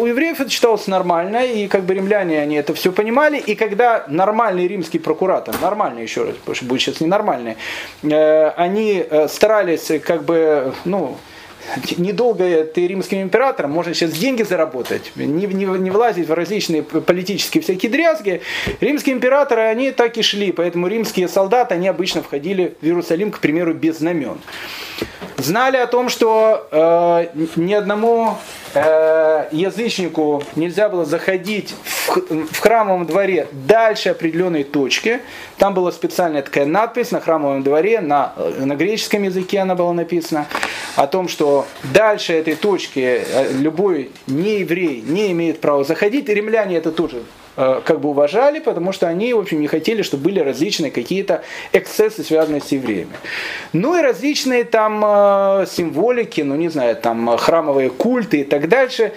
[0.00, 4.04] у евреев это считалось нормально, и как бы римляне они это все понимали, и когда
[4.08, 7.56] нормальный римский прокуратор, нормальный еще раз, потому что будет сейчас ненормальный,
[8.02, 10.39] они старались как бы
[10.84, 11.16] ну,
[11.96, 17.62] недолго ты римским императором, можно сейчас деньги заработать, не, не, не влазить в различные политические
[17.62, 18.40] всякие дрязги.
[18.80, 23.40] Римские императоры, они так и шли, поэтому римские солдаты, они обычно входили в Иерусалим, к
[23.40, 24.38] примеру, без знамен.
[25.40, 28.36] Знали о том, что э, ни одному
[28.74, 35.20] э, язычнику нельзя было заходить в, в храмовом дворе дальше определенной точки.
[35.56, 40.46] Там была специальная такая надпись на храмовом дворе, на, на греческом языке она была написана,
[40.96, 46.28] о том, что дальше этой точки э, любой нееврей не имеет права заходить.
[46.28, 47.49] И римляне это тоже Э,
[47.84, 51.42] как бы уважали, потому что они, в общем, не хотели, чтобы были различные какие-то
[51.72, 53.12] эксцессы, связанные с евреями.
[53.72, 59.12] Ну и различные там э, символики, ну не знаю, там храмовые культы и так дальше.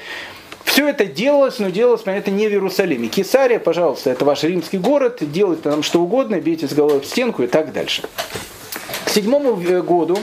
[0.65, 3.07] Все это делалось, но делалось, понятно, не в Иерусалиме.
[3.07, 7.43] Кесария, пожалуйста, это ваш римский город, делайте там что угодно, бейте с головой в стенку
[7.43, 8.03] и так дальше.
[9.05, 10.17] К седьмому году,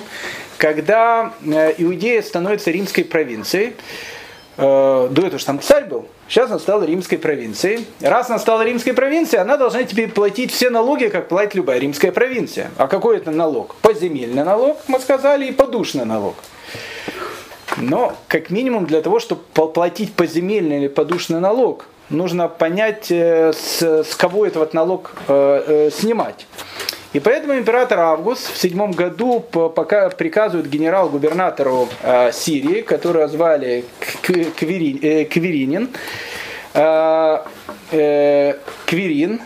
[0.59, 3.75] когда э, Иудея становится римской провинцией,
[4.57, 7.87] до этого же там царь был, Сейчас она стала римской провинцией.
[8.01, 12.13] Раз она стала римской провинцией, она должна теперь платить все налоги, как платит любая римская
[12.13, 12.71] провинция.
[12.77, 13.75] А какой это налог?
[13.83, 16.37] Поземельный налог, мы сказали, и подушный налог.
[17.79, 23.83] Но, как минимум, для того, чтобы платить поземельный или подушный налог, нужно понять, э, с,
[23.83, 26.47] с кого этот налог э, э, снимать.
[27.13, 33.85] И поэтому император Август в седьмом году пока приказывает генерал-губернатору э, Сирии, которого звали
[34.23, 35.91] Квирин, Квиринин,
[36.75, 37.39] э,
[37.91, 38.55] э,
[38.87, 39.41] Квирин,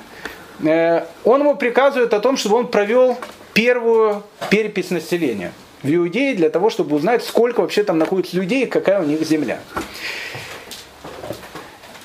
[0.60, 3.18] он ему приказывает о том, чтобы он провел
[3.54, 5.52] первую перепись населения
[5.82, 9.20] в Иудее для того, чтобы узнать, сколько вообще там находится людей и какая у них
[9.22, 9.58] земля.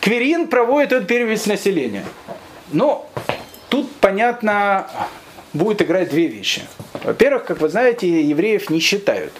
[0.01, 2.03] Квирин проводит эту перепись населения.
[2.71, 3.09] Но
[3.69, 4.87] тут понятно,
[5.53, 6.61] будет играть две вещи.
[7.03, 9.33] Во-первых, как вы знаете, евреев не считают.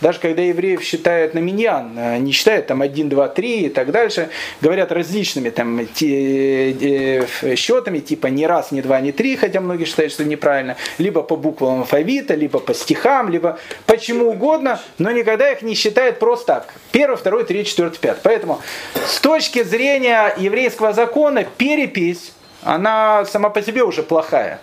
[0.00, 3.90] Даже когда евреев считают на миньян, э, не считают там 1, 2, 3 и так
[3.92, 9.60] дальше, говорят различными там те, э, счетами, типа не раз, не два, не три, хотя
[9.60, 15.10] многие считают, что неправильно, либо по буквам алфавита, либо по стихам, либо почему угодно, но
[15.12, 16.74] никогда их не считают просто так.
[16.90, 18.20] Первый, второй, третий, четвертый, пятый.
[18.22, 18.60] Поэтому
[19.06, 24.60] с точки зрения еврейского закона перепись, она сама по себе уже плохая.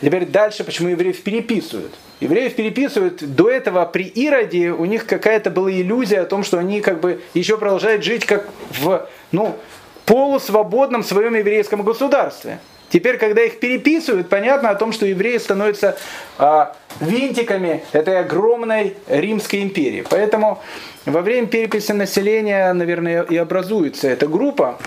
[0.00, 1.92] Теперь дальше, почему евреев переписывают.
[2.20, 6.80] Евреев переписывают, до этого при Ироде у них какая-то была иллюзия о том, что они
[6.80, 9.56] как бы еще продолжают жить как в ну,
[10.04, 12.58] полусвободном своем еврейском государстве.
[12.88, 15.98] Теперь, когда их переписывают, понятно о том, что евреи становятся
[16.38, 20.04] а, винтиками этой огромной Римской империи.
[20.08, 20.62] Поэтому
[21.04, 24.78] во время переписи населения, наверное, и образуется эта группа,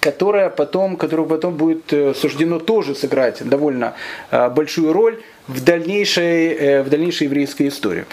[0.00, 3.94] которая потом, которую потом будет э, суждено тоже сыграть довольно
[4.30, 8.06] э, большую роль в дальнейшей, э, в дальнейшей еврейской истории.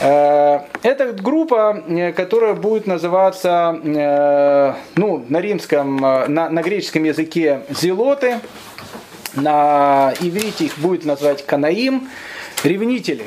[0.00, 1.84] Это группа,
[2.16, 3.78] которая будет называться
[4.96, 8.40] ну, на римском, на, на греческом языке зелоты,
[9.36, 12.08] на иврите их будет назвать канаим,
[12.64, 13.26] ревнители.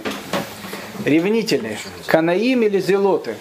[1.05, 1.77] Ревнители.
[2.05, 3.35] Канаим или зелоты.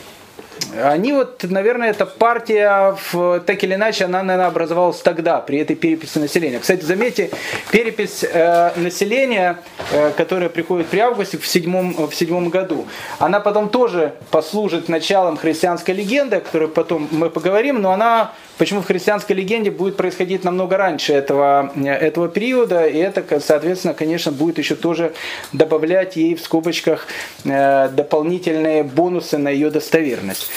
[0.83, 6.19] Они вот, наверное, эта партия, так или иначе, она, наверное, образовалась тогда, при этой переписи
[6.19, 6.59] населения.
[6.59, 7.31] Кстати, заметьте,
[7.71, 9.59] перепись э, населения,
[9.93, 12.87] э, которая приходит при августе в седьмом, в седьмом году,
[13.19, 18.81] она потом тоже послужит началом христианской легенды, о которой потом мы поговорим, но она Почему
[18.81, 24.59] в христианской легенде будет происходить намного раньше этого, этого периода, и это, соответственно, конечно, будет
[24.59, 25.13] еще тоже
[25.53, 27.07] добавлять ей в скобочках
[27.45, 30.51] э, дополнительные бонусы на ее достоверность.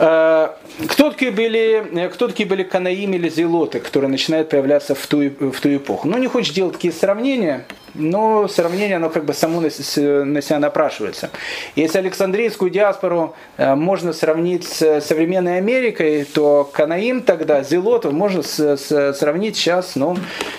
[0.00, 0.48] Э,
[0.88, 5.60] кто такие были, кто такие были канаим или зелоты, которые начинают появляться в ту, в
[5.60, 6.08] ту эпоху?
[6.08, 11.28] Ну, не хочешь делать такие сравнения, но сравнение, оно как бы само на, себя напрашивается.
[11.76, 18.58] Если Александрийскую диаспору э, можно сравнить с современной Америкой, то канаим тогда, зелотов, можно с,
[18.58, 20.16] с, сравнить сейчас ну,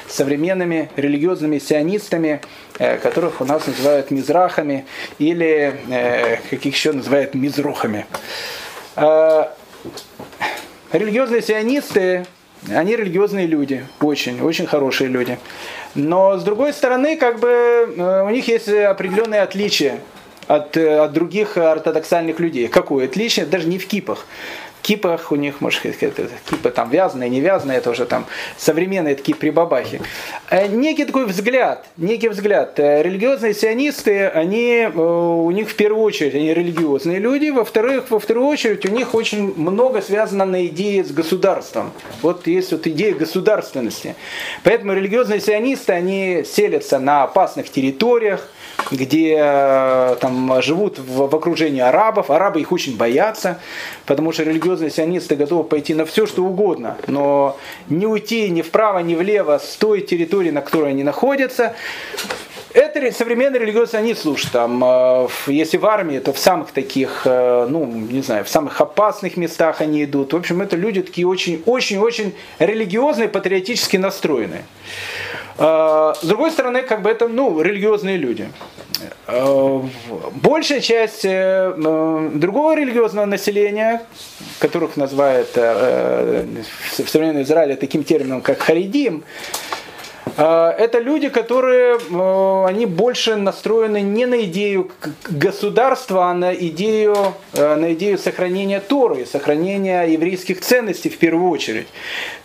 [0.07, 2.41] с современными религиозными сионистами,
[2.77, 4.85] э, которых у нас называют мизрахами,
[5.17, 8.05] или, как их еще называют, мизрухами.
[8.95, 9.53] А,
[10.91, 12.25] религиозные сионисты,
[12.69, 15.37] они религиозные люди, очень, очень хорошие люди.
[15.95, 19.99] Но с другой стороны, как бы э, у них есть определенные отличия
[20.47, 22.67] от, от других ортодоксальных людей.
[22.67, 23.45] Какое отличие?
[23.45, 24.25] Даже не в кипах
[24.82, 28.25] кипах у них, может, это, кипы там вязаные, не вязаные, это уже там
[28.57, 30.01] современные такие прибабахи.
[30.49, 32.79] Э, некий такой взгляд, некий взгляд.
[32.79, 38.19] Э, религиозные сионисты, они, э, у них в первую очередь, они религиозные люди, во-вторых, во
[38.19, 41.91] вторую очередь, у них очень много связано на идее с государством.
[42.21, 44.15] Вот есть вот идея государственности.
[44.63, 48.47] Поэтому религиозные сионисты, они селятся на опасных территориях,
[48.91, 52.30] где э, там живут в, в окружении арабов.
[52.30, 53.59] Арабы их очень боятся,
[54.05, 57.57] потому что религиозные сионисты готовы пойти на все, что угодно, но
[57.89, 61.76] не уйти ни вправо, ни влево с той территории, на которой они находятся.
[62.74, 67.67] Это современный религиозный сионист, слушай, там, э, если в армии, то в самых таких, э,
[67.69, 70.34] ну, не знаю, в самых опасных местах они идут.
[70.34, 74.63] В общем, это люди такие очень-очень-очень религиозные, патриотически настроенные.
[75.57, 78.47] С другой стороны, как бы это, ну, религиозные люди.
[79.28, 79.82] Э,
[80.34, 84.01] большая часть э, э, другого религиозного населения,
[84.59, 89.70] которых называют в современном Израиле таким термином, как харидим, а,
[90.38, 94.91] это люди, которые э, они больше настроены не на идею
[95.30, 97.15] государства, а на идею,
[97.53, 101.88] э, на идею сохранения Торы, сохранения еврейских ценностей в первую очередь.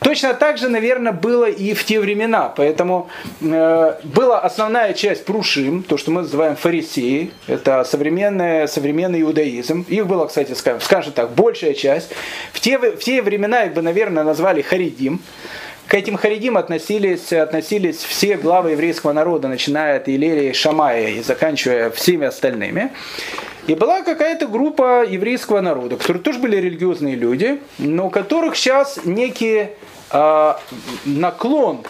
[0.01, 2.53] Точно так же, наверное, было и в те времена.
[2.57, 3.09] Поэтому
[3.41, 9.85] э, была основная часть прушим, то, что мы называем фарисеи, это современный, современный иудаизм.
[9.89, 12.13] Их было, кстати, скажем, скажем так, большая часть.
[12.53, 15.21] В те, в те времена их бы, наверное, назвали харидим.
[15.89, 21.91] К этим харидим относились, относились все главы еврейского народа, начиная от Илерии Шамая и заканчивая
[21.91, 22.91] всеми остальными.
[23.69, 29.01] И была какая-то группа еврейского народа, которые тоже были религиозные люди, но у которых сейчас
[29.05, 29.69] некий
[30.11, 30.55] э,
[31.05, 31.85] наклон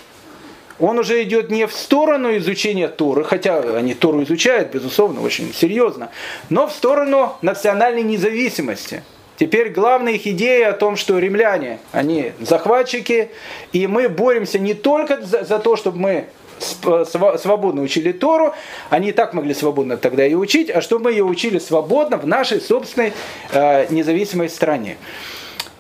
[0.79, 6.11] он уже идет не в сторону изучения Торы, хотя они Тору изучают, безусловно, очень серьезно,
[6.51, 9.03] но в сторону национальной независимости.
[9.39, 13.31] Теперь главная их идея о том, что римляне, они захватчики,
[13.73, 16.25] и мы боремся не только за, за то, чтобы мы
[16.59, 18.55] свободно учили Тору,
[18.89, 22.27] они и так могли свободно тогда ее учить, а чтобы мы ее учили свободно в
[22.27, 23.13] нашей собственной
[23.53, 24.97] э, независимой стране.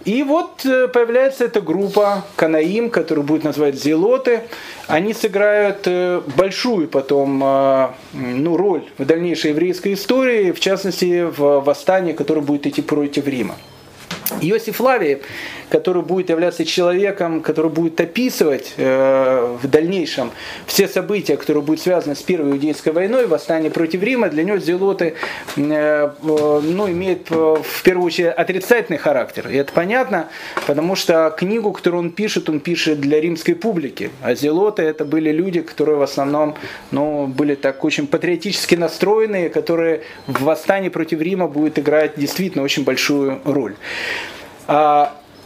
[0.06, 4.42] И вот э, появляется эта группа Канаим, которую будет называть Зелоты.
[4.86, 11.60] Они сыграют э, большую потом э, ну, роль в дальнейшей еврейской истории, в частности в
[11.60, 13.56] восстании, которое будет идти против Рима.
[14.40, 15.22] Иосиф Лавий
[15.68, 20.30] который будет являться человеком, который будет описывать э, в дальнейшем
[20.66, 25.14] все события, которые будут связаны с Первой Иудейской войной, восстание против Рима, для него Зелоты
[25.56, 29.48] э, э, ну, имеет э, в первую очередь отрицательный характер.
[29.48, 30.28] И это понятно,
[30.66, 34.10] потому что книгу, которую он пишет, он пишет для римской публики.
[34.22, 36.54] А Зелоты это были люди, которые в основном
[36.90, 42.84] ну, были так очень патриотически настроенные, которые в восстании против Рима будут играть действительно очень
[42.84, 43.74] большую роль.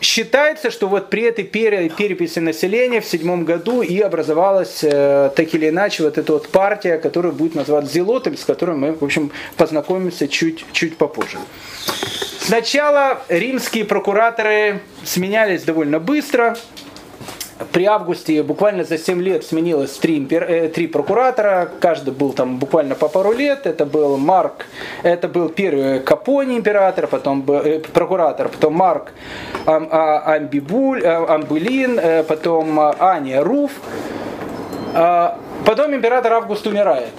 [0.01, 5.69] Считается, что вот при этой переписи населения в седьмом году и образовалась э, так или
[5.69, 10.27] иначе вот эта вот партия, которая будет называться Зелотом, с которой мы, в общем, познакомимся
[10.27, 11.37] чуть, чуть попозже.
[12.41, 16.57] Сначала римские прокураторы сменялись довольно быстро
[17.73, 22.95] при августе буквально за 7 лет сменилось три, э, три прокуратора, каждый был там буквально
[22.95, 23.67] по пару лет.
[23.67, 24.67] Это был Марк,
[25.03, 29.13] это был первый Капони император, потом э, прокуратор, потом Марк
[29.67, 33.73] Ам, а, Амбибуль, э, Амбулин, э, потом Аня Руф.
[34.95, 37.13] А, потом император Август умирает.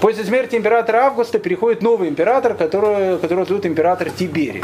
[0.00, 4.62] После смерти императора Августа переходит новый император, который, которого зовут император Тиберий.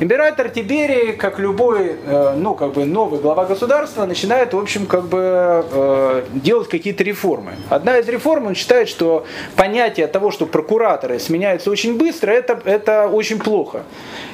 [0.00, 5.04] Император Тиберий, как любой, э, ну, как бы новый глава государства, начинает, в общем, как
[5.04, 7.52] бы э, делать какие-то реформы.
[7.68, 13.08] Одна из реформ, он считает, что понятие того, что прокураторы сменяются очень быстро, это, это
[13.08, 13.82] очень плохо.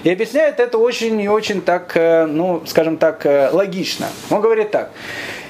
[0.04, 4.06] И объясняет это очень и очень так, э, ну, скажем так, логично.
[4.30, 4.90] Он говорит так.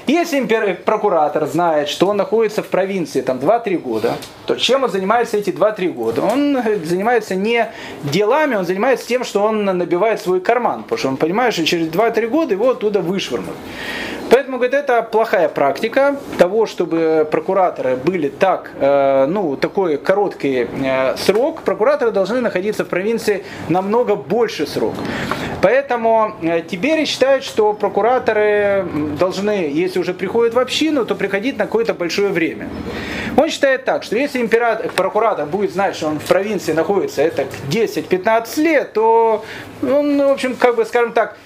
[0.07, 0.39] Если
[0.85, 5.49] прокуратор знает, что он находится в провинции там 2-3 года, то чем он занимается эти
[5.49, 6.21] 2-3 года?
[6.21, 7.71] Он занимается не
[8.03, 11.87] делами, он занимается тем, что он набивает свой карман, потому что он понимает, что через
[11.87, 13.55] 2-3 года его оттуда вышвырнут.
[14.29, 21.15] Поэтому, говорит, это плохая практика того, чтобы прокураторы были так, э, ну, такой короткий э,
[21.17, 21.61] срок.
[21.61, 24.95] Прокураторы должны находиться в провинции намного больше срок.
[25.61, 28.85] Поэтому э, Тибери считает, что прокураторы
[29.19, 32.69] должны, если уже приходят в общину, то приходить на какое-то большое время.
[33.37, 37.45] Он считает так, что если император, прокуратор будет знать, что он в провинции находится это
[37.69, 39.43] 10-15 лет, то
[39.81, 41.37] он, в общем, как бы, скажем так,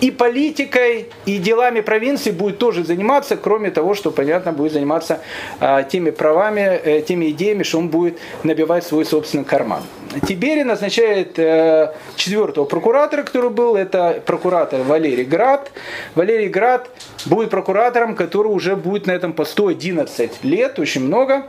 [0.00, 5.20] и политикой, и делами провинции будет тоже заниматься, кроме того, что, понятно, будет заниматься
[5.60, 9.82] а, теми правами, э, теми идеями, что он будет набивать свой собственный карман.
[10.26, 15.70] Тибери назначает э, четвертого прокуратора, который был, это прокуратор Валерий Град.
[16.14, 16.88] Валерий Град
[17.26, 21.46] будет прокуратором, который уже будет на этом посту 11 лет, очень много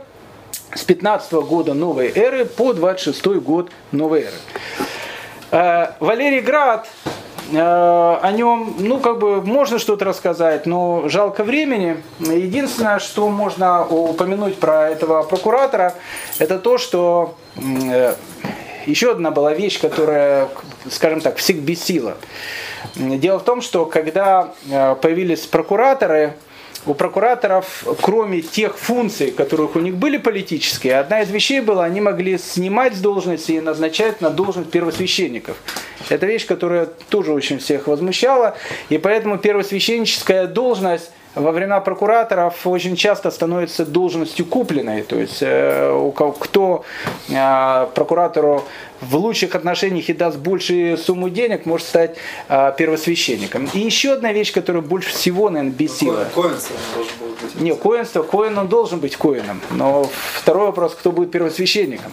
[0.74, 4.36] с 15 года новой эры по 26 год новой эры.
[5.50, 6.88] Э, Валерий Град,
[7.54, 12.02] о нем, ну, как бы, можно что-то рассказать, но жалко времени.
[12.20, 15.94] Единственное, что можно упомянуть про этого прокуратора,
[16.38, 18.14] это то, что э,
[18.86, 20.48] еще одна была вещь, которая,
[20.90, 22.16] скажем так, всех бесила.
[22.96, 24.52] Дело в том, что когда
[25.00, 26.34] появились прокураторы,
[26.86, 32.00] у прокураторов, кроме тех функций, которых у них были политические, одна из вещей была, они
[32.00, 35.56] могли снимать с должности и назначать на должность первосвященников.
[36.08, 38.56] Это вещь, которая тоже очень всех возмущала,
[38.88, 45.02] и поэтому первосвященническая должность во времена прокураторов очень часто становится должностью купленной.
[45.02, 46.84] То есть э, кто
[47.28, 48.64] э, прокуратору
[49.00, 52.16] в лучших отношениях и даст большую сумму денег, может стать
[52.48, 53.68] э, первосвященником.
[53.72, 56.26] И еще одна вещь, которая больше всего, наверное, бесила.
[56.34, 57.60] Коинство должен был быть.
[57.60, 59.60] Не, коинство, коин он должен быть коином.
[59.70, 62.12] Но второй вопрос, кто будет первосвященником.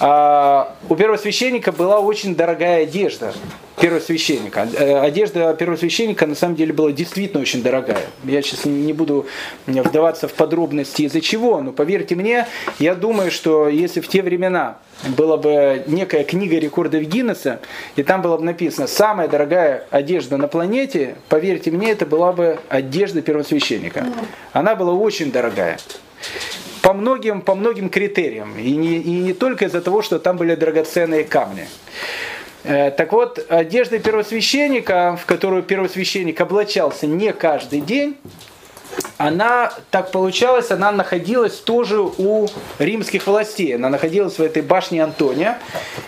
[0.00, 3.34] А, у первосвященника была очень дорогая одежда
[3.78, 4.66] первосвященника.
[4.78, 8.06] Э, одежда первосвященника на самом деле была действительно очень дорогая.
[8.24, 9.26] Я сейчас не буду
[9.66, 12.46] вдаваться в подробности из-за чего, но поверьте мне,
[12.78, 14.78] я думаю, что если в те времена
[15.16, 17.60] была бы некая книга рекордов Гиннесса,
[17.96, 22.58] и там было бы написано «Самая дорогая одежда на планете», поверьте мне, это была бы
[22.68, 24.06] одежда первосвященника.
[24.52, 25.78] Она была очень дорогая
[26.82, 28.58] по многим, по многим критериям.
[28.58, 31.68] И не, и не только из-за того, что там были драгоценные камни.
[32.64, 38.16] Э, так вот, одежда первосвященника, в которую первосвященник облачался не каждый день,
[39.18, 43.76] она, так получалось, она находилась тоже у римских властей.
[43.76, 45.58] Она находилась в этой башне Антония.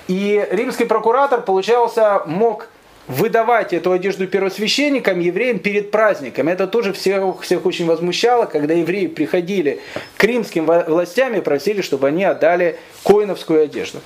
[0.08, 2.68] И римский прокуратор, получался, мог
[3.08, 6.48] выдавать эту одежду первосвященникам, евреям перед праздником.
[6.48, 9.80] Это тоже всех, всех очень возмущало, когда евреи приходили
[10.16, 14.00] к римским властям и просили, чтобы они отдали коиновскую одежду.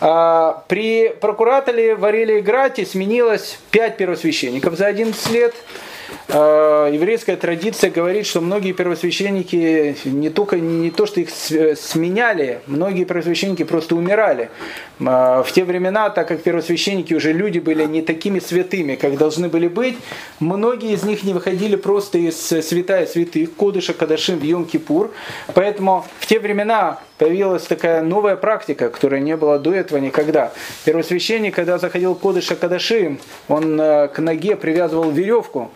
[0.00, 5.54] А, при прокураторе Варелии Грате сменилось пять первосвященников за 11 лет.
[6.28, 13.04] Э, еврейская традиция говорит, что многие первосвященники не только не то, что их сменяли, многие
[13.04, 14.50] первосвященники просто умирали.
[15.00, 19.48] Э, в те времена, так как первосвященники уже люди были не такими святыми, как должны
[19.48, 19.96] были быть,
[20.40, 25.10] многие из них не выходили просто из святая святых, Кодыша Кадашим в Йом-Кипур.
[25.54, 30.52] Поэтому в те времена появилась такая новая практика, которая не была до этого никогда.
[30.84, 35.70] Первосвященник, когда заходил в Кодыша Кадашим, он э, к ноге привязывал веревку,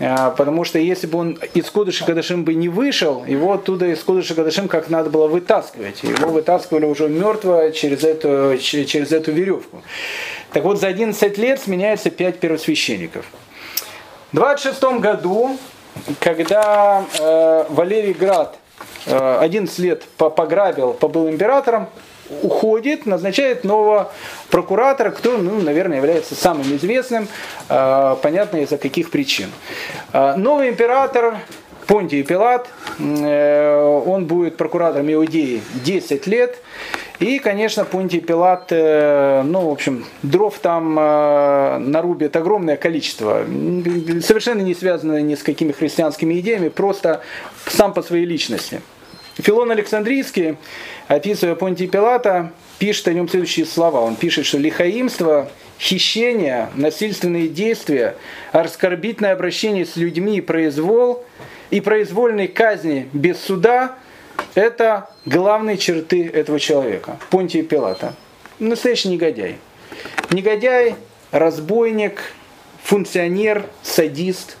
[0.00, 4.02] а, потому что если бы он из Кодыша Кадашим бы не вышел, его оттуда из
[4.02, 6.02] Кодыша Кадашим как надо было вытаскивать.
[6.02, 9.82] Его вытаскивали уже мертвого через эту, через эту веревку.
[10.52, 13.26] Так вот, за 11 лет сменяется 5 первосвященников.
[14.32, 15.58] В 26 году,
[16.18, 18.59] когда э, Валерий Град э,
[19.06, 21.88] 11 лет пограбил, побыл императором,
[22.42, 24.12] уходит, назначает нового
[24.50, 27.28] прокуратора, кто, ну, наверное, является самым известным,
[27.68, 29.50] э, понятно из-за каких причин.
[30.12, 31.38] Э, новый император
[31.86, 32.68] Понтий Пилат,
[32.98, 36.56] э, он будет прокуратором Иудеи 10 лет.
[37.20, 43.44] И, конечно, Понтий Пилат, ну, в общем, дров там нарубит огромное количество,
[44.22, 47.20] совершенно не связанное ни с какими христианскими идеями, просто
[47.66, 48.80] сам по своей личности.
[49.34, 50.56] Филон Александрийский,
[51.08, 54.00] описывая Понтия Пилата, пишет о нем следующие слова.
[54.00, 58.16] Он пишет, что лихаимство, хищение, насильственные действия,
[58.52, 61.22] оскорбительное обращение с людьми и произвол,
[61.70, 63.96] и произвольные казни без суда–
[64.54, 68.14] это главные черты этого человека, Понтия Пилата.
[68.58, 69.58] Настоящий негодяй.
[70.30, 70.96] Негодяй,
[71.30, 72.20] разбойник,
[72.82, 74.56] функционер, садист,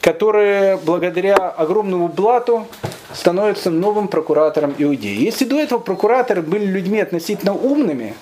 [0.00, 2.66] который благодаря огромному блату
[3.14, 5.24] становится новым прокуратором Иудеи.
[5.24, 8.14] Если до этого прокураторы были людьми относительно умными,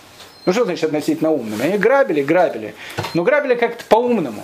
[0.44, 1.62] ну что значит относительно умными?
[1.64, 2.74] Они грабили, грабили,
[3.14, 4.42] но грабили как-то по-умному.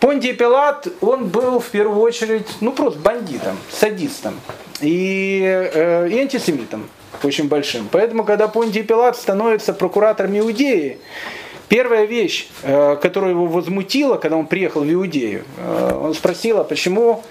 [0.00, 4.34] Понтий Пилат, он был в первую очередь, ну просто бандитом, садистом
[4.80, 6.88] и, э, и антисемитом
[7.22, 7.88] очень большим.
[7.90, 10.98] Поэтому, когда Понтий Пилат становится прокуратором Иудеи,
[11.68, 16.64] первая вещь, э, которая его возмутила, когда он приехал в Иудею, э, он спросил, а
[16.64, 17.22] почему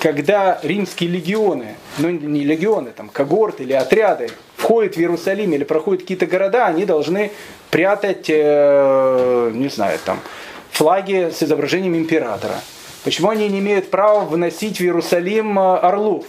[0.00, 6.02] когда римские легионы, ну не легионы, там когорты или отряды входят в Иерусалим или проходят
[6.02, 7.30] какие-то города, они должны
[7.70, 10.20] прятать, не знаю, там
[10.72, 12.54] флаги с изображением императора?
[13.04, 16.24] Почему они не имеют права выносить в Иерусалим орлов?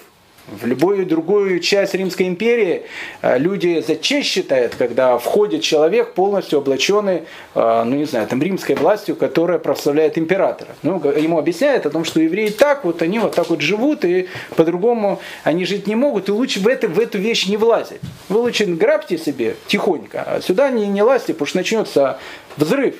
[0.47, 2.83] В любую другую часть Римской империи
[3.23, 7.23] э, люди за честь считают, когда входит человек полностью облаченный,
[7.55, 10.69] э, ну не знаю, там римской властью, которая прославляет императора.
[10.83, 14.27] Ну, ему объясняют о том, что евреи так вот, они вот так вот живут, и
[14.55, 18.01] по-другому они жить не могут, и лучше в, это, в эту вещь не влазить.
[18.29, 22.19] Вы лучше грабьте себе тихонько, а сюда не, не лазьте, потому что начнется
[22.55, 22.95] взрыв.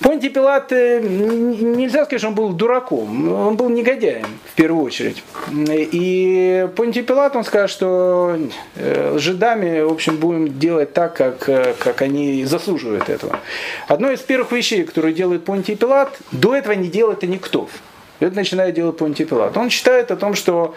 [0.00, 5.24] Понтий Пилат, э, нельзя сказать, что он был дураком, он был негодяем в первую очередь.
[5.50, 8.38] И Понтий Пилат, он скажет, что
[8.76, 13.40] э, жидами, в общем, будем делать так, как, э, как они заслуживают этого.
[13.88, 17.68] Одно из первых вещей, которые делает Понтий Пилат, до этого не делал это никто.
[18.20, 19.56] Это начинает делать Понтий Пилат.
[19.56, 20.74] Он считает о том, что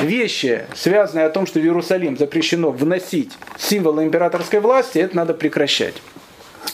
[0.00, 5.94] вещи, связанные о том, что в Иерусалим запрещено вносить символы императорской власти, это надо прекращать.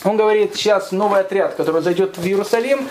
[0.03, 2.87] Он говорит, сейчас новый отряд, который зайдет в Иерусалим,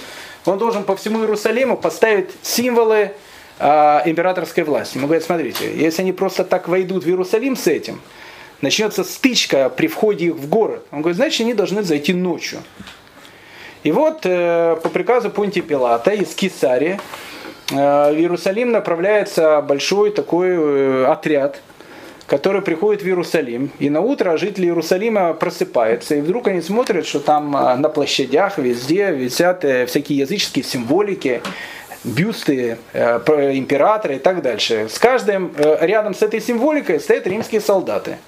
[0.47, 3.13] он должен по всему Иерусалиму поставить символы
[3.59, 4.97] э, императорской власти.
[4.97, 8.01] Ему говорят, смотрите, если они просто так войдут в Иерусалим с этим,
[8.61, 10.87] начнется стычка при входе их в город.
[10.93, 12.61] Он говорит, значит, они должны зайти ночью.
[13.83, 17.01] И вот э, по приказу Понтия Пилата из Кесарии
[17.71, 21.61] э, в Иерусалим направляется большой такой э, отряд–
[22.31, 27.19] который приходит в Иерусалим, и на утро жители Иерусалима просыпаются, и вдруг они смотрят, что
[27.19, 31.43] там а, на площадях везде висят э, всякие языческие символики,
[32.05, 33.19] бюсты э,
[33.55, 34.89] императора и так дальше.
[34.89, 38.19] С каждым э, рядом с этой символикой стоят римские солдаты.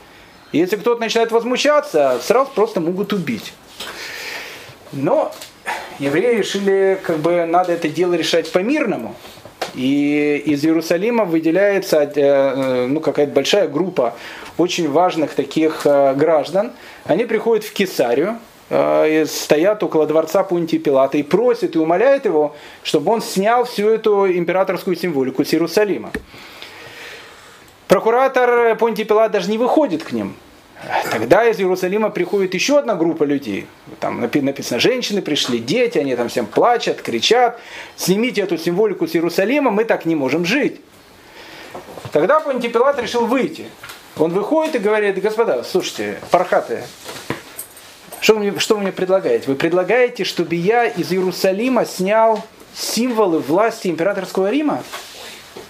[0.51, 3.55] И если кто-то начинает возмущаться, сразу просто могут убить.
[4.91, 5.33] Но
[6.01, 9.15] евреи решили, как бы надо это дело решать по-мирному.
[9.75, 14.15] И из Иерусалима выделяется э, э, ну, какая-то большая группа
[14.59, 16.73] очень важных таких э, граждан.
[17.05, 18.39] Они приходят в Кесарию,
[19.27, 24.27] стоят около дворца Пунтия Пилата и просят и умоляют его, чтобы он снял всю эту
[24.27, 26.11] императорскую символику с Иерусалима.
[27.87, 30.35] Прокуратор Понтий Пилат даже не выходит к ним.
[31.11, 33.67] Тогда из Иерусалима приходит еще одна группа людей.
[34.01, 37.61] Там написано, женщины пришли, дети, они там всем плачут, кричат.
[37.97, 40.81] Снимите эту символику с Иерусалима, мы так не можем жить.
[42.13, 43.67] Тогда Понтий Пилат решил выйти.
[44.17, 46.83] Он выходит и говорит, господа, слушайте, пархаты,
[48.21, 49.47] что вы, мне, что вы мне предлагаете?
[49.49, 54.83] Вы предлагаете, чтобы я из Иерусалима снял символы власти императорского Рима?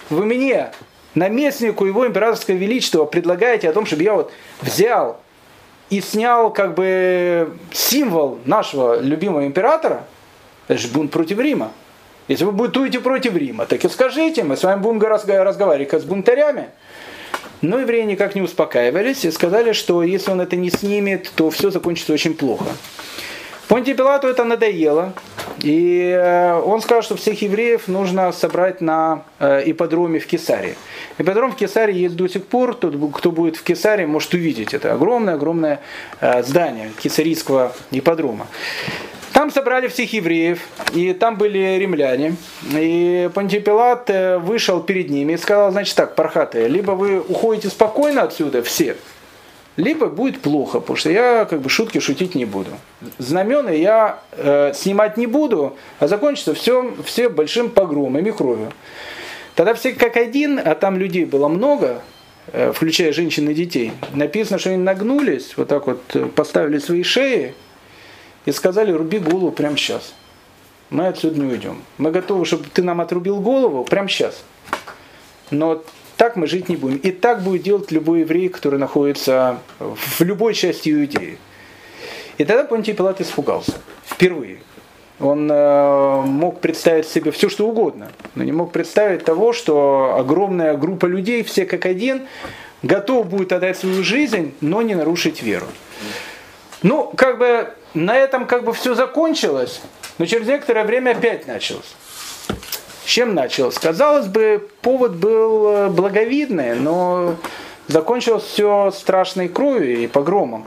[0.09, 0.71] Вы мне
[1.15, 5.19] наместнику его императорского величества предлагаете о том, чтобы я вот взял
[5.89, 10.05] и снял как бы символ нашего любимого императора,
[10.67, 11.71] это же бунт против Рима.
[12.27, 16.05] Если вы будете против Рима, так и скажите, мы с вами будем разговаривать как с
[16.05, 16.69] бунтарями.
[17.61, 21.69] Но евреи никак не успокаивались и сказали, что если он это не снимет, то все
[21.69, 22.65] закончится очень плохо.
[23.67, 25.13] Понтий Пилату это надоело,
[25.61, 30.27] и э, он сказал, что всех евреев нужно собрать на э, ипподроме в
[31.13, 31.23] Кесаре.
[31.23, 34.93] Ипподром в Кесаре есть до сих пор, тот, кто будет в Кесаре, может увидеть это
[34.93, 35.79] огромное-огромное
[36.19, 38.47] э, здание кесарийского ипподрома.
[39.33, 40.59] Там собрали всех евреев,
[40.93, 42.35] и там были римляне.
[42.71, 44.09] И Понтий Пилат
[44.41, 48.95] вышел перед ними и сказал, значит так, пархаты, либо вы уходите спокойно отсюда все,
[49.75, 52.69] либо будет плохо, потому что я как бы шутки шутить не буду.
[53.17, 58.71] Знамена я э, снимать не буду, а закончится все, все большим погромом и кровью.
[59.55, 62.01] Тогда все как один, а там людей было много,
[62.51, 63.93] э, включая женщин и детей.
[64.13, 67.53] Написано, что они нагнулись, вот так вот э, поставили свои шеи
[68.45, 70.13] и сказали, руби голову прямо сейчас.
[70.89, 71.81] Мы отсюда не уйдем.
[71.97, 74.43] Мы готовы, чтобы ты нам отрубил голову прямо сейчас.
[75.49, 75.83] Но
[76.17, 76.97] так мы жить не будем.
[76.97, 81.37] И так будет делать любой еврей, который находится в любой части Иудеи.
[82.37, 83.73] И тогда Понтий Пилат испугался.
[84.05, 84.59] Впервые.
[85.23, 90.75] Он э, мог представить себе все, что угодно, но не мог представить того, что огромная
[90.75, 92.27] группа людей, все как один,
[92.81, 95.67] готов будет отдать свою жизнь, но не нарушить веру.
[96.81, 99.81] Ну, как бы на этом как бы все закончилось,
[100.17, 101.95] но через некоторое время опять началось.
[103.05, 103.79] Чем началось?
[103.79, 107.35] Казалось бы, повод был э, благовидный, но
[107.87, 110.65] закончилось все страшной кровью и погромом.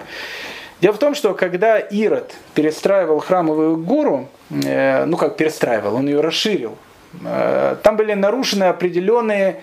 [0.81, 6.21] Дело в том, что когда Ирод перестраивал храмовую гору, э, ну как перестраивал, он ее
[6.21, 6.77] расширил,
[7.25, 9.63] э, там были нарушены определенные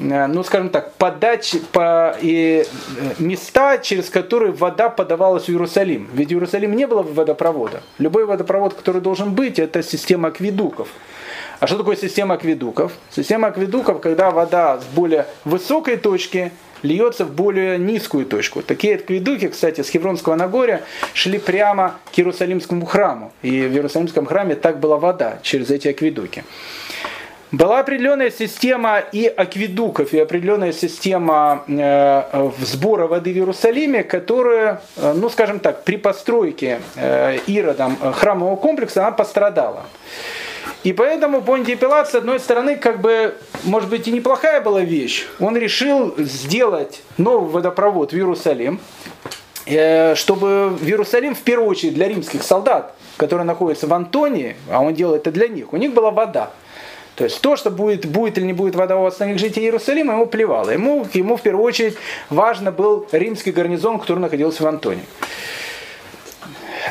[0.00, 2.64] ну, скажем так, подачи по, и
[3.18, 6.08] места, через которые вода подавалась в Иерусалим.
[6.12, 7.82] Ведь в Иерусалиме не было водопровода.
[7.98, 10.88] Любой водопровод, который должен быть, это система акведуков.
[11.58, 12.92] А что такое система акведуков?
[13.10, 16.52] Система акведуков, когда вода с более высокой точки
[16.82, 18.62] льется в более низкую точку.
[18.62, 20.82] Такие акведуки, кстати, с Хевронского Нагорья
[21.14, 23.32] шли прямо к Иерусалимскому храму.
[23.42, 26.44] И в Иерусалимском храме так была вода через эти акведуки.
[27.50, 35.14] Была определенная система и акведуков, и определенная система э, сбора воды в Иерусалиме, которая, э,
[35.14, 39.86] ну скажем так, при постройке э, Иродом храмового комплекса она пострадала.
[40.84, 43.34] И поэтому Понтий Пилат, с одной стороны, как бы,
[43.64, 45.26] может быть, и неплохая была вещь.
[45.40, 48.80] Он решил сделать новый водопровод в Иерусалим,
[49.66, 54.94] чтобы в Иерусалим, в первую очередь, для римских солдат, которые находятся в Антонии, а он
[54.94, 56.50] делал это для них, у них была вода.
[57.16, 60.26] То есть то, что будет, будет или не будет вода у остальных жителей Иерусалима, ему
[60.26, 60.70] плевало.
[60.70, 61.96] Ему, ему в первую очередь
[62.30, 65.02] важно был римский гарнизон, который находился в Антоне.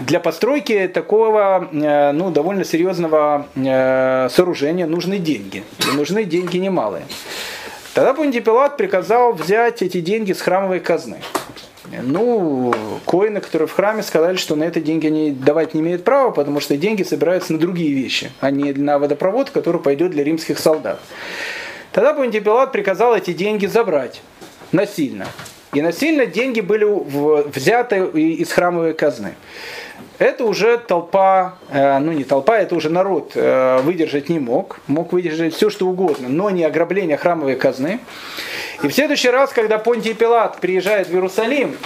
[0.02, 5.64] Для постройки такого э, ну, довольно серьезного э, сооружения нужны деньги.
[5.80, 7.06] И нужны деньги немалые.
[7.94, 11.18] Тогда Понтий Пилат приказал взять эти деньги с храмовой казны.
[12.04, 12.74] Ну,
[13.06, 16.60] коины, которые в храме сказали, что на это деньги они давать не имеют права, потому
[16.60, 21.00] что деньги собираются на другие вещи, а не на водопровод, который пойдет для римских солдат.
[21.94, 24.22] Тогда Понтий Пилат приказал эти деньги забрать
[24.72, 25.28] насильно.
[25.74, 29.36] И насильно деньги были взяты из храмовой казны.
[30.20, 34.80] Это уже толпа, э, ну не толпа, это уже народ э, выдержать не мог.
[34.88, 38.00] Мог выдержать все, что угодно, но не ограбление храмовой казны.
[38.82, 41.78] И в следующий раз, когда Понтий Пилат приезжает в Иерусалим,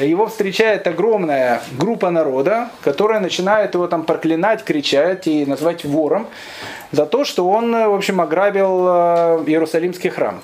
[0.00, 6.28] его встречает огромная группа народа, которая начинает его там проклинать, кричать и назвать вором
[6.92, 10.40] за то, что он, в общем, ограбил э, Иерусалимский храм.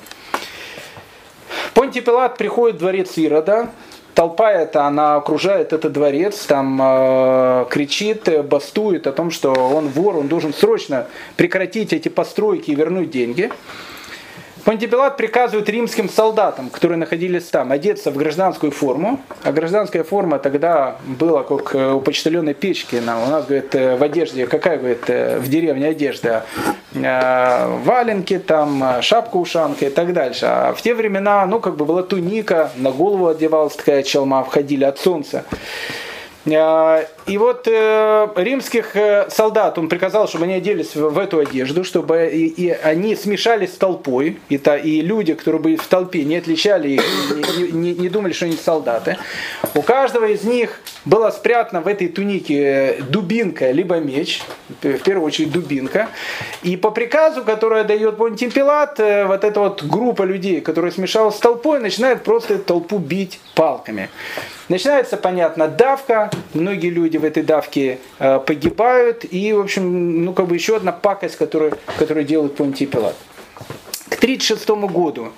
[1.73, 3.71] Понтий Пилат приходит в дворец Ирода,
[4.15, 10.17] толпа эта, она окружает этот дворец, там э, кричит, бастует о том, что он вор,
[10.17, 11.07] он должен срочно
[11.37, 13.51] прекратить эти постройки и вернуть деньги.
[14.65, 19.21] Понтипилат приказывает римским солдатам, которые находились там, одеться в гражданскую форму.
[19.43, 22.97] А гражданская форма тогда была как э, у почтальонной печки.
[22.97, 26.45] У нас, говорит, э, в одежде, какая, говорит, э, в деревне одежда?
[26.95, 30.47] Валенки, там, шапка-ушанка и так дальше.
[30.47, 34.85] А в те времена, ну, как бы была туника, на голову одевалась такая челма, входили
[34.85, 35.45] от солнца.
[36.51, 41.85] А, и вот э, римских э, солдат он приказал, чтобы они оделись в, эту одежду,
[41.85, 46.25] чтобы и, и они смешались с толпой, и, та, и люди, которые были в толпе,
[46.25, 47.03] не отличали их,
[47.57, 49.19] не, не, не думали, что они солдаты.
[49.75, 54.43] У каждого из них была спрятана в этой тунике дубинка, либо меч,
[54.83, 56.09] в первую очередь дубинка.
[56.63, 61.37] И по приказу, который дает Понтий Пилат, э, вот эта вот группа людей, которая смешалась
[61.37, 64.09] с толпой, начинает просто толпу бить палками.
[64.69, 70.47] Начинается, понятно, давка, многие люди в этой давке э, погибают, и, в общем, ну, как
[70.47, 73.17] бы еще одна пакость, которую, которую делает Понтий Пилат.
[74.09, 75.33] К 1936 году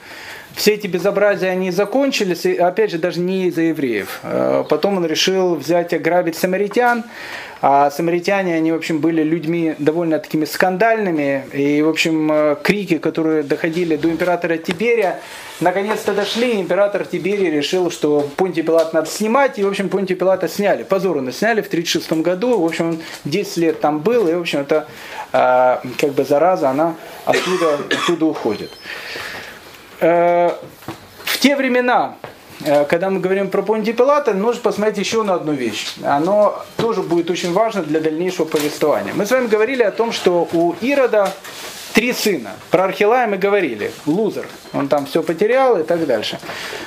[0.55, 4.21] все эти безобразия, они закончились, и, опять же, даже не из-за евреев.
[4.23, 7.05] Э, потом он решил взять ограбить самаритян,
[7.61, 12.99] а самаритяне, они, в общем, были людьми довольно такими скандальными, и, в общем, э, крики,
[12.99, 15.21] которые доходили до императора Тиберия,
[15.61, 20.47] наконец-то дошли, император Тиберий решил, что Понтий Пилат надо снимать, и, в общем, Понтия Пилата
[20.49, 24.41] сняли, позорно сняли в 1936 году, в общем, он 10 лет там был, и, в
[24.41, 24.87] общем, это
[25.33, 26.95] э, как бы зараза, она
[27.25, 28.71] оттуда, оттуда уходит.
[30.01, 30.51] Э,
[31.25, 32.17] в те времена,
[32.65, 35.95] э, когда мы говорим про Понтия Пилата, нужно посмотреть еще на одну вещь.
[36.05, 39.13] Оно тоже будет очень важно для дальнейшего повествования.
[39.15, 41.33] Мы с вами говорили о том, что у Ирода
[41.95, 42.51] три сына.
[42.71, 43.93] Про Архилая мы говорили.
[44.07, 44.47] Лузер.
[44.73, 46.39] Он там все потерял и так дальше.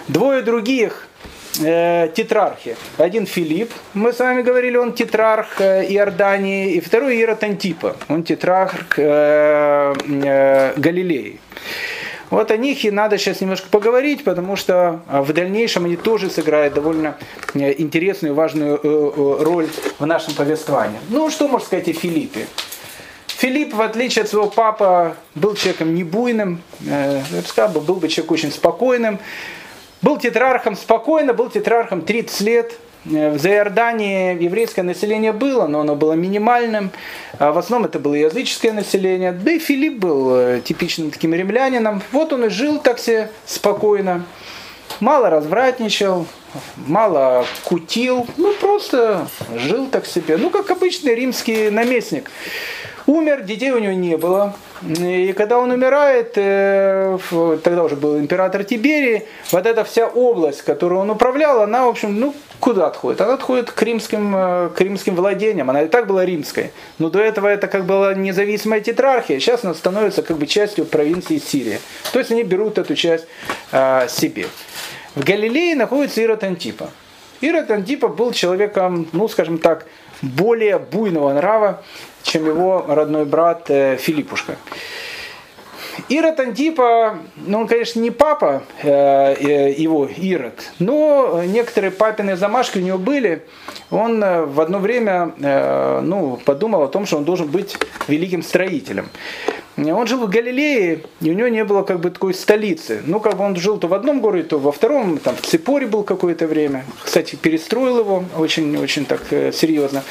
[0.07, 1.07] Двое других
[1.59, 2.75] э, тетрархи.
[2.97, 6.73] Один Филипп, мы с вами говорили, он тетрарх э, Иордании.
[6.73, 7.95] И второй Ирод Антипа.
[8.09, 11.39] Он тетрарх э, э, Галилеи.
[12.29, 16.29] Вот о них и надо сейчас немножко поговорить, потому что а, в дальнейшем они тоже
[16.29, 17.17] сыграют довольно
[17.53, 19.67] э, интересную важную э, э, роль
[19.97, 20.99] в нашем повествовании.
[21.09, 22.47] Ну, что можно сказать о Филиппе?
[23.27, 28.07] Филипп, в отличие от своего папы, был человеком не буйным, я бы сказал, был бы
[28.07, 29.19] человек очень спокойным,
[30.01, 32.73] был тетрархом спокойно, был тетрархом 30 лет,
[33.07, 36.91] в Заиордании еврейское население было, но оно было минимальным.
[37.39, 39.31] А в основном это было языческое население.
[39.31, 42.01] Да и Филипп был э, типичным таким римлянином.
[42.11, 44.25] Вот он и жил так себе спокойно.
[44.99, 46.25] Мало развратничал,
[46.75, 50.37] мало кутил, ну просто жил так себе.
[50.37, 52.31] Ну, как обычный римский наместник.
[53.05, 54.55] Умер, детей у него не было.
[54.83, 57.17] И когда он умирает, э,
[57.63, 62.19] тогда уже был император Тиберий, вот эта вся область, которую он управлял, она, в общем,
[62.19, 63.21] ну, куда отходит?
[63.21, 65.69] Она отходит к римским, э, к римским владениям.
[65.69, 66.71] Она и так была римской.
[66.99, 69.39] Но до этого это как была независимая тетрархия.
[69.39, 71.79] Сейчас она становится как бы частью провинции Сирии.
[72.13, 73.25] То есть они берут эту часть
[73.71, 74.47] э, себе.
[75.15, 76.89] В Галилее находится Ирод Антипа.
[77.41, 79.85] Ирод Антипа был человеком, ну скажем так,
[80.21, 81.83] более буйного нрава,
[82.23, 84.57] чем его родной брат э, Филиппушка.
[86.09, 92.77] Ирод Антипа, ну он, конечно, не папа э, э, его, Ирод, но некоторые папины замашки
[92.77, 93.43] у него были.
[93.91, 95.33] Он э, в одно время
[96.01, 99.09] ну, подумал о том, что он должен быть великим строителем.
[99.77, 103.01] Он жил в Галилее, и у него не было как бы такой столицы.
[103.05, 105.85] Ну, как бы он жил то в одном городе, то во втором, там в Ципоре
[105.85, 106.83] был какое-то время.
[107.03, 109.21] Кстати, перестроил его очень-очень так
[109.53, 110.03] серьезно.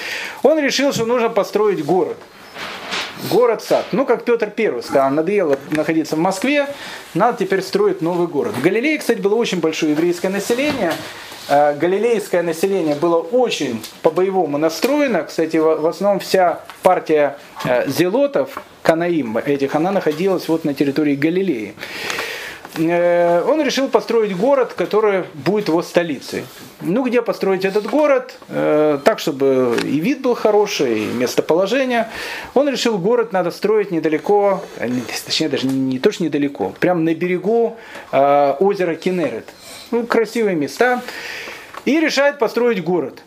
[0.45, 2.17] Он решил, что нужно построить город
[3.31, 3.87] город-сад.
[3.93, 6.67] Ну, как Петр Первый сказал, надоело находиться в Москве,
[7.15, 8.55] надо теперь строить новый город.
[8.55, 10.93] В Галилее, кстати, было очень большое еврейское население.
[11.49, 15.23] Э, галилейское население было очень по-боевому настроено.
[15.23, 21.75] Кстати, в основном вся партия э, зелотов, канаим этих, она находилась вот на территории Галилеи.
[22.79, 26.45] Э, он решил построить город, который будет его столицей.
[26.81, 32.09] Ну, где построить этот город, э, так, чтобы и вид был хороший, и местоположение.
[32.55, 34.89] Он решил, город надо строить недалеко, э,
[35.25, 37.77] точнее, даже не то, что недалеко, прямо на берегу
[38.13, 39.49] озера Кенерет.
[39.91, 41.03] Ну, красивые места.
[41.85, 43.23] И решает построить город.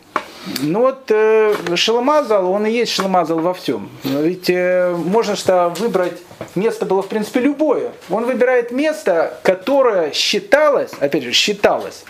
[0.60, 3.90] Ну вот э, Шаламазал, он и есть Шаламазал во всем.
[4.04, 6.18] Но ведь э, можно что выбрать
[6.54, 7.92] место было в принципе любое.
[8.08, 12.04] Он выбирает место, которое считалось, опять же, считалось,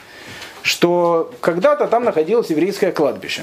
[0.63, 3.43] что когда-то там находилось еврейское кладбище.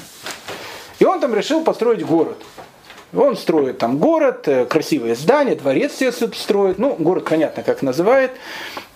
[0.98, 2.38] И он там решил построить город.
[3.14, 6.78] Он строит там город, э, красивые здания, дворец себе строит.
[6.78, 8.32] Ну, город, понятно, как называет.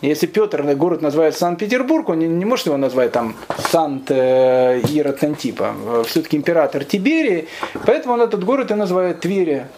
[0.02, 3.34] Если Петр город называет Санкт-Петербург, он не, не может его назвать там
[3.70, 5.74] Сант-Иротантипа.
[5.86, 7.48] Э, Все-таки император Тиберии.
[7.86, 9.68] Поэтому он этот город и называет Тверия.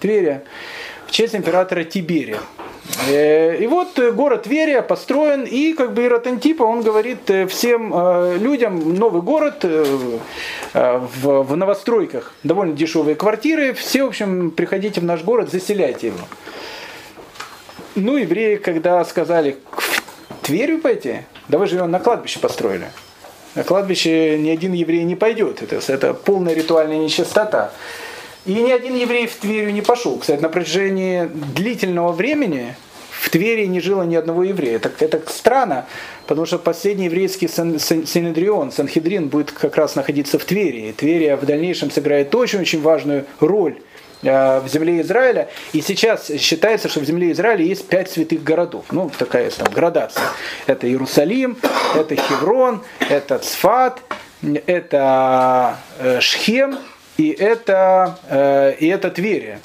[0.00, 0.42] Тверия
[1.08, 2.38] в честь императора Тиберия.
[3.08, 7.46] Э, и вот э, город Верия построен, и как бы Ирод Антипа, он говорит э,
[7.46, 7.92] всем
[8.40, 9.64] людям, новый город
[10.74, 16.18] в новостройках, довольно дешевые квартиры, все, в общем, приходите в наш город, заселяйте его.
[17.94, 22.90] Ну, евреи, когда сказали, в Тверь пойти, да вы же его на кладбище построили.
[23.54, 27.72] На кладбище ни один еврей не пойдет, это, это полная ритуальная нечистота.
[28.48, 30.16] И ни один еврей в Тверью не пошел.
[30.16, 32.74] Кстати, на протяжении длительного времени
[33.10, 34.76] в Твери не жило ни одного еврея.
[34.76, 35.84] Это, это странно,
[36.26, 40.88] потому что последний еврейский сан, сан, Санедрион, Санхедрин, будет как раз находиться в Твери.
[40.88, 43.82] И Тверия в дальнейшем сыграет очень-очень важную роль
[44.22, 45.50] э, в земле Израиля.
[45.74, 48.86] И сейчас считается, что в земле Израиля есть пять святых городов.
[48.92, 50.24] Ну, такая там градация.
[50.66, 51.58] Это Иерусалим,
[51.94, 52.80] это Хеврон,
[53.10, 54.00] это Цфат,
[54.64, 56.78] это э, Шхем,
[57.18, 59.60] и это, э, и это Тверия.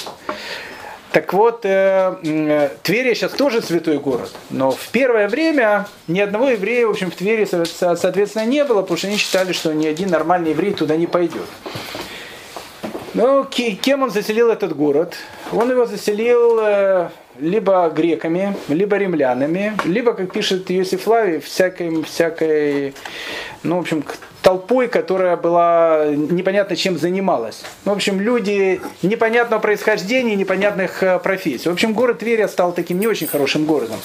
[1.11, 6.49] Так вот, э, э, Тверия сейчас тоже святой город, но в первое время ни одного
[6.49, 10.09] еврея, в общем, в Твери, соответственно, не было, потому что они считали, что ни один
[10.09, 11.47] нормальный еврей туда не пойдет.
[13.13, 15.13] Ну, кем он заселил этот город?
[15.51, 17.09] Он его заселил
[17.39, 22.93] либо греками, либо римлянами, либо, как пишет Иосиф Лави, всякой, всякой,
[23.64, 24.03] ну, в общем,
[24.41, 27.64] толпой, которая была непонятно чем занималась.
[27.85, 31.69] В общем, люди непонятного происхождения, непонятных э, профессий.
[31.69, 33.99] В общем, город Тверь стал таким не очень хорошим городом.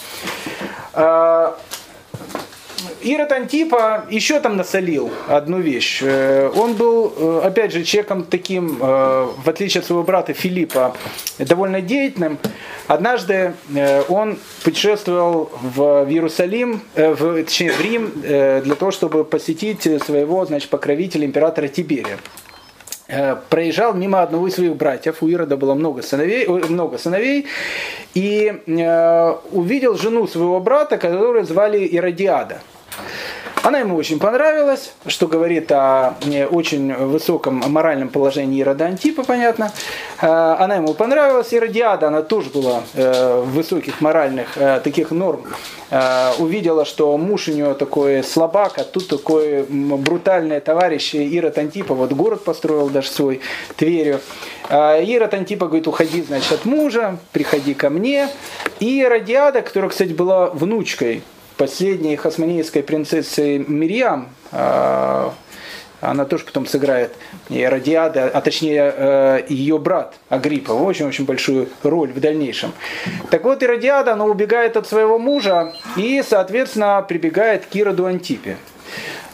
[3.03, 6.01] Ирод Антипа еще там насолил одну вещь.
[6.03, 10.95] Э, он был, э, опять же, человеком таким, в отличие от своего брата Филиппа,
[11.39, 12.39] довольно деятельным.
[12.89, 19.25] Однажды э, он путешествовал в Иерусалим, э, в, точнее в Рим, э, для того, чтобы
[19.25, 22.19] посетить своего значит, покровителя императора Тиберия
[23.49, 27.47] проезжал мимо одного из своих братьев, у Ирода было много сыновей, много сыновей
[28.12, 28.53] и
[29.51, 32.61] увидел жену своего брата, которую звали Иродиада.
[33.62, 36.15] Она ему очень понравилась, что говорит о
[36.51, 39.73] очень высоком моральном положении Ирода Антипа, понятно.
[40.23, 45.43] Э, она ему понравилась, Иродиада, она тоже была э, в высоких моральных э, таких норм.
[46.39, 52.12] Увидела, что муж у нее такой слабак, а тут такой брутальный товарищ Ирод Антипа, вот
[52.12, 53.41] город построил даже свой,
[53.77, 54.20] Тверью.
[54.70, 58.29] Ирод Антипа говорит, уходи, значит, от мужа, приходи ко мне.
[58.81, 61.23] И Иродиада, которая, кстати, была внучкой
[61.59, 65.35] последней хасманейской принцессы Мирьям, а,
[66.01, 67.13] она тоже потом сыграет
[67.49, 72.73] и Радиада, а точнее э, ее брат Агриппа, очень-очень большую роль в дальнейшем.
[73.31, 78.59] Так вот, Иродиада, она убегает от своего мужа и, соответственно, прибегает к Ироду Антипе.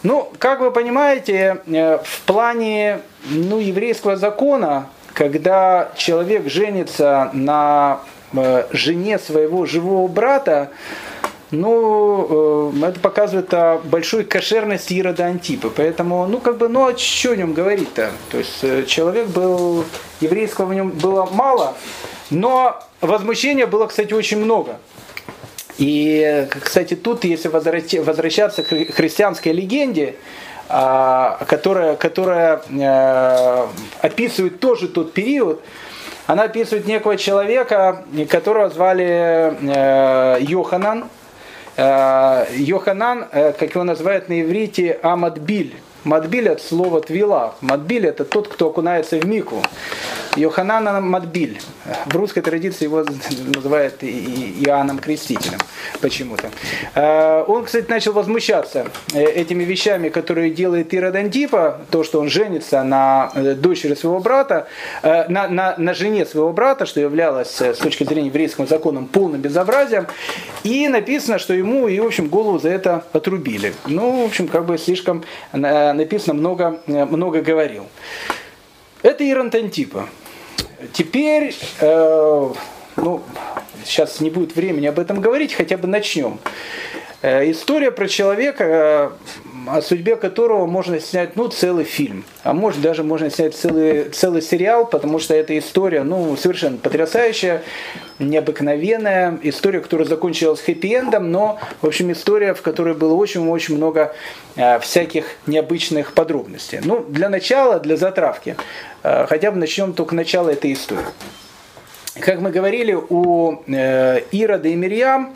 [0.03, 8.01] Ну, как вы понимаете, э, в плане ну, еврейского закона, когда человек женится на
[8.33, 10.71] э, жене своего живого брата,
[11.55, 15.71] ну, э, это показывает о большой кошерности Ирода Антипа.
[15.75, 18.11] Поэтому, ну, как бы, ну, а что о нем говорить-то?
[18.31, 19.85] То есть, человек был,
[20.21, 21.75] еврейского в нем было мало,
[22.31, 24.79] но возмущения было, кстати, очень много.
[25.79, 30.17] И, кстати, тут, если возвращаться к христианской легенде,
[30.69, 33.67] а, которая, которая э,
[34.01, 35.63] описывает тоже тот период,
[36.27, 41.05] она описывает некого человека, которого звали э, Йоханан.
[41.77, 45.75] Э, Йоханан, как его называют на иврите, Амадбиль.
[46.05, 47.55] Мадбиль от слова твила.
[47.61, 49.63] Мадбиль это тот, кто окунается в мику.
[50.37, 51.61] Йоханана Мадбиль.
[52.07, 53.05] В русской традиции его
[53.55, 55.59] называют Иоанном Крестителем
[56.01, 56.51] почему-то.
[56.95, 62.29] Э, он, кстати, начал возмущаться э, этими вещами, которые делает Ирод Антипа, то, что он
[62.29, 64.67] женится на э, дочери своего брата,
[65.03, 70.07] на, на, на жене своего брата, что являлось с точки зрения еврейского закона полным безобразием.
[70.63, 73.75] И написано, что ему, и, в общем, голову за это отрубили.
[73.87, 75.25] Ну, в общем, как бы слишком
[75.95, 77.87] написано много, много говорил.
[79.03, 80.09] Это Антипа.
[80.93, 82.53] Теперь, э,
[82.97, 83.23] ну,
[83.85, 86.39] сейчас не будет времени об этом говорить, хотя бы начнем.
[87.23, 89.11] Э, история про человека, э,
[89.67, 94.43] о судьбе которого можно снять ну, целый фильм, а может даже можно снять целый, целый
[94.43, 97.63] сериал, потому что эта история ну, совершенно потрясающая,
[98.19, 104.15] необыкновенная, история, которая закончилась хэппи-эндом, но, в общем, история, в которой было очень-очень много
[104.57, 106.81] э, всяких необычных подробностей.
[106.85, 108.57] Ну, для начала, для затравки,
[109.03, 111.05] э, хотя бы начнем только начала этой истории.
[112.21, 115.35] Как мы говорили, у э, Ирода и Мирьям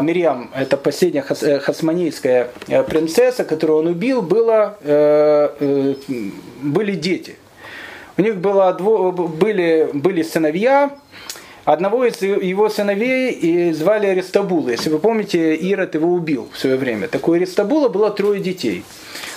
[0.00, 5.94] Мирьям, это последняя э, хасманийская э, принцесса, которую он убил, было, э,
[6.62, 7.36] были дети.
[8.16, 10.90] У них было, были, были сыновья,
[11.64, 14.70] Одного из его сыновей звали Аристабула.
[14.70, 17.06] Если вы помните, Ирод его убил в свое время.
[17.06, 18.82] Такой Аристабула было трое детей.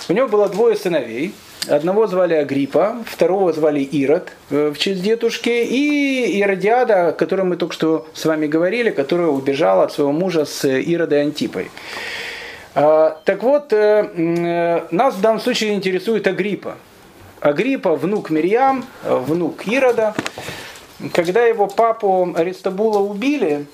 [0.08, 1.34] У него было двое сыновей.
[1.68, 7.56] Одного звали Агриппа, второго звали Ирод э, в честь дедушки, и Иродиада, о которой мы
[7.56, 11.70] только что с вами говорили, которая убежала от своего мужа с Иродой Антипой.
[12.74, 16.76] А, так вот, э, э, нас в данном случае интересует Агриппа.
[17.40, 20.14] Агриппа, внук Мирьям, внук Ирода.
[21.12, 23.66] Когда его папу Аристабула убили,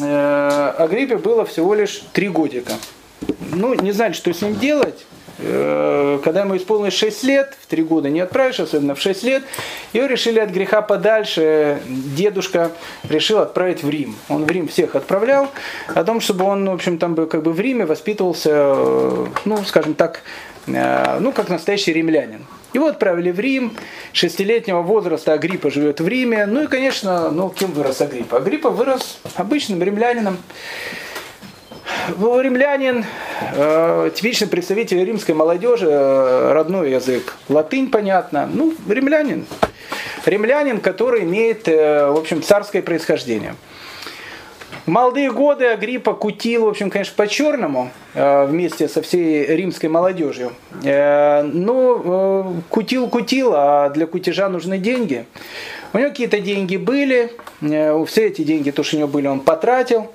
[0.00, 2.72] Агриппе было всего лишь три годика.
[3.52, 5.04] Ну, не знали, что с ним делать.
[5.42, 9.42] Э, когда ему исполнилось 6 лет, в 3 года не отправишь, особенно в 6 лет,
[9.92, 11.80] его решили от греха подальше.
[11.86, 12.70] Дедушка
[13.08, 14.16] решил отправить в Рим.
[14.28, 15.48] Он в Рим всех отправлял,
[15.94, 19.64] о том, чтобы он, в общем, там бы как бы в Риме воспитывался, э, ну,
[19.64, 20.22] скажем так,
[20.66, 22.44] э, ну, как настоящий римлянин.
[22.72, 23.72] Его отправили в Рим,
[24.12, 26.46] шестилетнего возраста Агриппа живет в Риме.
[26.46, 28.36] Ну и, конечно, ну, кем вырос Агриппа?
[28.36, 30.38] Агриппа вырос обычным римлянином.
[32.16, 33.04] Ну, римлянин,
[33.54, 38.48] э, типичный представитель римской молодежи, э, родной язык, латынь, понятно.
[38.52, 39.46] Ну, римлянин.
[40.26, 43.54] Римлянин, который имеет, э, в общем, царское происхождение.
[44.86, 50.52] В молодые годы Агриппа кутил, в общем, конечно, по-черному, э, вместе со всей римской молодежью.
[50.82, 55.26] Э, но э, кутил-кутил, а для кутежа нужны деньги.
[55.92, 60.10] У него какие-то деньги были, все эти деньги, то, что у него были, он потратил.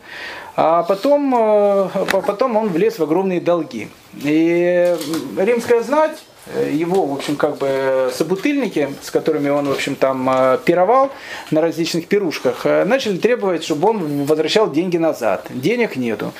[0.55, 3.89] А потом, э, потом он влез в огромные долги.
[4.23, 4.95] И
[5.37, 10.29] римская знать, э, его, в общем, как бы собутыльники, с которыми он, в общем, там
[10.29, 11.11] э, пировал
[11.51, 15.47] на различных пирушках, начали требовать, чтобы он возвращал деньги назад.
[15.49, 16.31] Денег нету.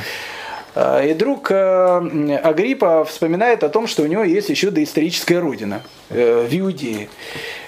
[0.78, 7.08] И друг Агриппа вспоминает о том, что у него есть еще доисторическая родина в Иудее.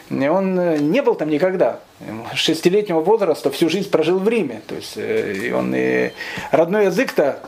[0.10, 1.80] Он не был там никогда.
[2.34, 4.62] Шестилетнего возраста всю жизнь прожил в Риме.
[4.68, 6.12] То есть э, он и
[6.52, 7.40] родной язык-то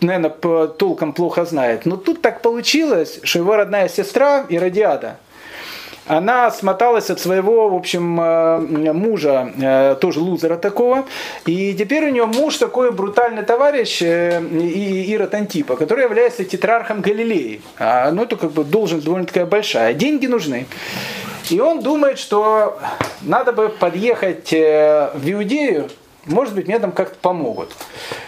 [0.00, 0.30] наверное,
[0.68, 1.84] толком плохо знает.
[1.84, 5.18] Но тут так получилось, что его родная сестра Иродиада,
[6.06, 11.04] она смоталась от своего, в общем, э, мужа, тоже лузера такого.
[11.46, 17.60] И теперь у нее муж такой брутальный товарищ Ирод Антипа, который является тетрархом Галилеи.
[17.78, 19.94] А, ну, это как бы должность довольно такая большая.
[19.94, 20.66] Деньги нужны.
[21.50, 22.78] И он думает, что
[23.22, 25.88] надо бы подъехать э, в Иудею
[26.26, 27.74] может быть, мне там как-то помогут.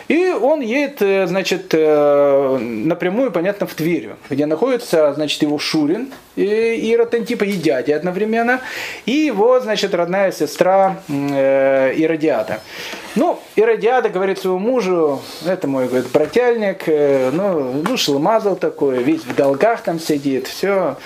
[0.08, 6.10] И он едет, э, значит, э, напрямую, понятно, в Тверью, где находится, значит, его Шурин,
[6.34, 8.60] Ирод Антипа, и дядя одновременно,
[9.04, 12.60] и его, значит, родная сестра Иродиада.
[13.14, 19.34] Ну, Иродиада говорит своему мужу, это мой, говорит, брательник, ну, ну, шлымазал такой, весь в
[19.34, 20.96] долгах там сидит, все,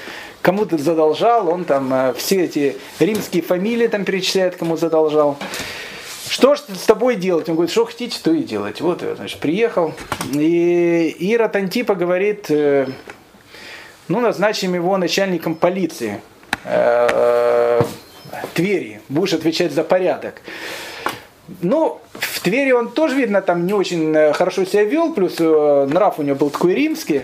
[0.47, 5.37] кому-то задолжал, он там все эти римские фамилии там перечисляет, кому задолжал.
[6.29, 7.49] Что ж с тобой делать?
[7.49, 8.81] Он говорит, что хотите, то и делать.
[8.81, 9.93] Вот я, значит, приехал.
[10.33, 12.87] И Ира Тантипа говорит, э,
[14.07, 16.21] ну, назначим его начальником полиции
[16.63, 17.81] э,
[18.55, 19.01] Твери.
[19.09, 20.43] Будешь отвечать за порядок.
[21.61, 22.01] Ну,
[22.47, 26.23] Твери он тоже, видно, там не очень э, хорошо себя вел, плюс э, нрав у
[26.23, 27.23] него был такой римский.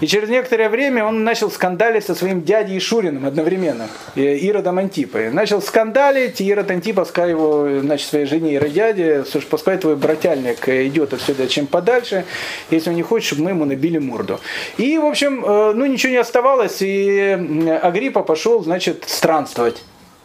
[0.00, 5.32] И через некоторое время он начал скандалить со своим дядей Шуриным одновременно, Иродом Антипой.
[5.32, 10.68] Начал скандалить, и Ирод Антипа сказал его, значит, своей жене Иродяде, слушай, пускай твой брательник
[10.68, 12.24] идет отсюда чем подальше,
[12.70, 14.38] если он не хочет, чтобы мы ему набили морду.
[14.76, 19.82] И, в общем, э, ну ничего не оставалось, и Агриппа пошел, значит, странствовать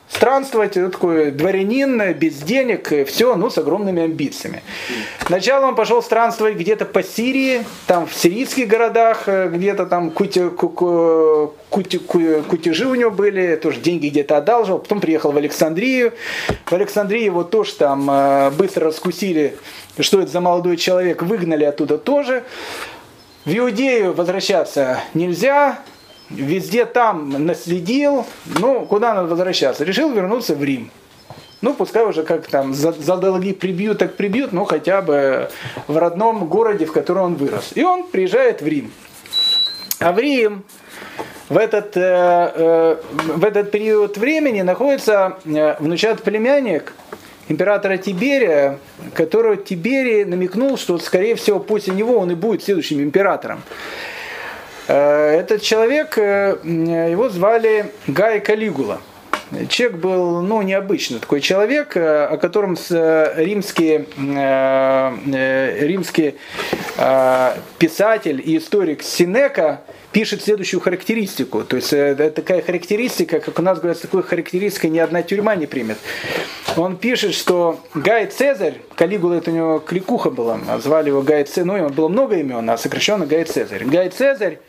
[0.10, 4.64] странствовать, такой дворянин, без денег, все, ну, с огромными амбициями.
[5.26, 10.50] Сначала он пошел странствовать где-то по Сирии, там в сирийских городах, э, где-то там кути,
[10.50, 16.14] ку, кути, кутежи у него были, тоже деньги где-то одалживал, потом приехал в Александрию.
[16.66, 19.58] В Александрии его тоже там э, быстро раскусили,
[20.00, 22.44] что это за молодой человек, выгнали оттуда тоже.
[23.46, 25.80] В Иудею возвращаться нельзя,
[26.36, 28.26] везде там наследил,
[28.60, 29.84] ну, куда надо возвращаться?
[29.84, 30.92] Решил вернуться в Рим.
[31.62, 35.50] Ну, пускай уже как там за, за долги прибьют, так прибьют, но хотя бы
[35.88, 37.72] в родном городе, в котором он вырос.
[37.76, 38.92] И он приезжает в Рим.
[40.00, 40.64] А в Рим
[41.50, 42.02] в этот, э,
[42.56, 42.98] э,
[43.36, 46.94] в этот период времени находится э, внучат племянник
[47.48, 48.80] императора Тиберия,
[49.14, 53.62] которого Тиберий намекнул, что, скорее всего, после него он и будет следующим императором.
[54.88, 59.02] Э, этот человек, э, его звали Гай Калигула.
[59.70, 64.06] Человек был ну, необычный такой человек, э, о котором римский,
[65.86, 66.36] римский
[67.78, 69.82] писатель и историк Синека
[70.12, 71.64] пишет следующую характеристику.
[71.64, 75.68] То есть это такая характеристика, как у нас говорят, такой характеристикой ни одна тюрьма не
[75.68, 75.98] примет.
[76.78, 81.66] Он пишет, что Гай Цезарь, Калигула это у него кликуха была, звали его Гай Цезарь,
[81.66, 83.86] ну, было много имен, а сокращенно Гай Цезарь.
[83.86, 84.60] Гай Цезарь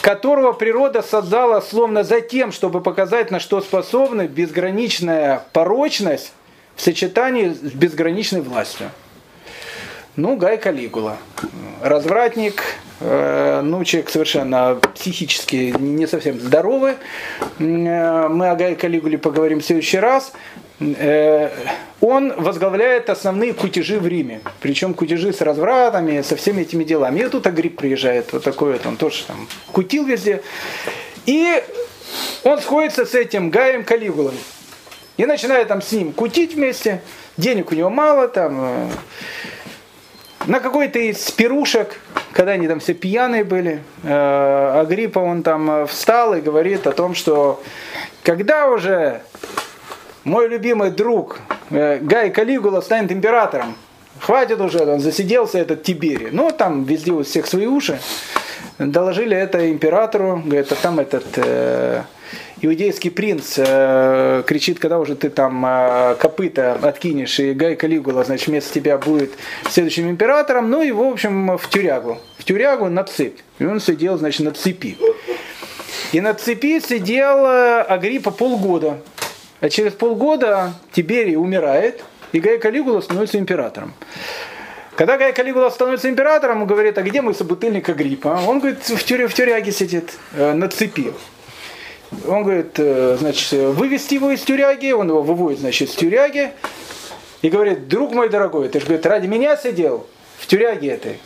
[0.00, 6.32] которого природа создала словно за тем, чтобы показать, на что способна безграничная порочность
[6.76, 8.90] в сочетании с безграничной властью.
[10.16, 11.16] Ну, Гай Калигула.
[11.82, 12.62] Развратник,
[13.00, 16.94] э, ну, человек совершенно психически не совсем здоровый.
[17.58, 20.32] Э, мы о Гай Калигуле поговорим в следующий раз.
[20.80, 21.50] Э,
[22.00, 24.40] он возглавляет основные кутежи в Риме.
[24.60, 27.20] Причем кутежи с развратами, со всеми этими делами.
[27.20, 30.42] И тут Агрип приезжает, вот такой вот, он тоже там кутил везде.
[31.26, 31.62] И
[32.44, 34.34] он сходится с этим Гаем Калигулом.
[35.18, 37.02] И начинает там с ним кутить вместе.
[37.36, 38.90] Денег у него мало, там э,
[40.46, 42.00] на какой-то из пирушек,
[42.32, 47.14] когда они там все пьяные были, э, Агриппа он там встал и говорит о том,
[47.14, 47.62] что
[48.22, 49.20] когда уже
[50.24, 51.38] мой любимый друг
[51.70, 53.74] э, Гай Калигула станет императором.
[54.20, 56.28] Хватит уже, он засиделся этот Тибери.
[56.30, 57.98] Ну, там везде у всех свои уши.
[58.78, 62.02] Доложили это императору, говорит, а там этот э,
[62.60, 68.48] иудейский принц э, кричит, когда уже ты там э, копыта откинешь, и Гай Калигула, значит,
[68.48, 69.32] вместо тебя будет
[69.70, 72.18] следующим императором, ну, его, в общем, в тюрягу.
[72.38, 73.38] В тюрягу на цепь.
[73.58, 74.98] И он сидел, значит, на цепи.
[76.12, 78.98] И на цепи сидел э, Агриппа полгода.
[79.60, 83.92] А через полгода Тиберий умирает, и Гай Калигула становится императором.
[84.96, 88.40] Когда Гай Калигула становится императором, он говорит, а где мой собутыльник Агриппа?
[88.46, 91.12] Он говорит, в, тюря, в тюряге сидит, э, на цепи.
[92.26, 96.52] Он говорит, э, значит, вывести его из тюряги, он его выводит, значит, из тюряги,
[97.42, 100.06] и говорит, друг мой дорогой, ты же, говорит, ради меня сидел
[100.38, 101.18] в тюряге этой.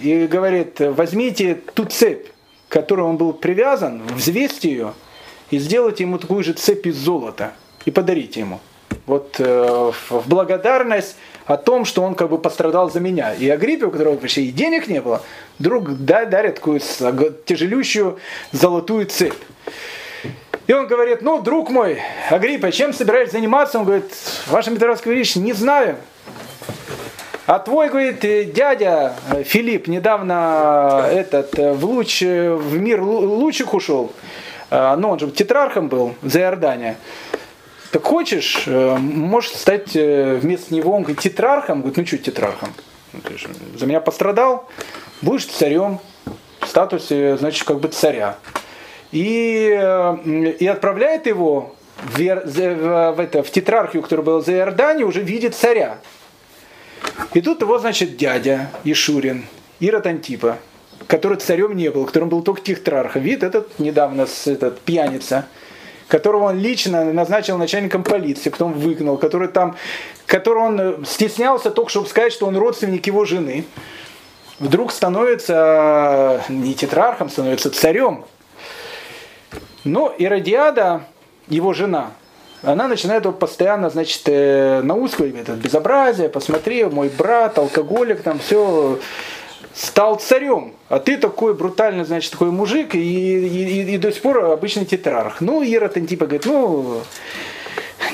[0.00, 2.28] И говорит, возьмите ту цепь,
[2.68, 4.94] к которой он был привязан, взвесьте ее,
[5.50, 7.54] и сделайте ему такую же цепь из золота
[7.84, 8.60] и подарите ему.
[9.06, 13.34] Вот э, в благодарность о том, что он как бы пострадал за меня.
[13.34, 15.22] И Агриппе, у которого вообще и денег не было,
[15.58, 16.80] вдруг да, дарит такую
[17.44, 18.18] тяжелющую
[18.52, 19.34] золотую цепь.
[20.68, 22.00] И он говорит, ну, друг мой,
[22.30, 23.78] Агриппа, чем собираетесь заниматься?
[23.78, 24.12] Он говорит,
[24.46, 25.96] ваше Митрофанское Величество, не знаю.
[27.46, 28.20] А твой, говорит,
[28.52, 29.14] дядя
[29.44, 34.12] Филипп недавно этот, в, луч, в мир лучик ушел.
[34.70, 36.96] Ну, он же тетрархом был за Иордания.
[37.92, 42.72] Так хочешь, э, можешь стать э, вместо него, он говорит, тетрархом, говорит, ну что тетрархом?
[43.12, 43.20] Ну,
[43.76, 44.66] за меня пострадал,
[45.20, 46.00] будешь царем,
[46.60, 48.38] в статусе, значит, как бы царя.
[49.10, 50.16] И, э,
[50.58, 55.54] и отправляет его в, в, в, это, в тетрархию, которая была за Иорданией, уже видит
[55.54, 55.98] царя.
[57.34, 59.44] И тут его, значит, дядя Ишурин,
[59.80, 60.56] Ирод Антипа,
[61.08, 63.18] который царем не был, которым был только тетрарха.
[63.18, 65.46] Вид этот недавно, этот пьяница,
[66.12, 69.76] которого он лично назначил начальником полиции, потом выгнал, который там,
[70.26, 73.64] который он стеснялся только, чтобы сказать, что он родственник его жены,
[74.58, 78.26] вдруг становится не тетрархом, становится царем.
[79.84, 81.04] Но Иродиада,
[81.48, 82.10] его жена,
[82.62, 88.98] она начинает его постоянно, значит, э, наускивать, это безобразие, посмотри, мой брат, алкоголик, там все,
[89.74, 94.44] стал царем, а ты такой брутальный, значит, такой мужик, и, и, и до сих пор
[94.44, 95.40] обычный тетрарх.
[95.40, 97.00] Ну, Ирод Антипа говорит, ну,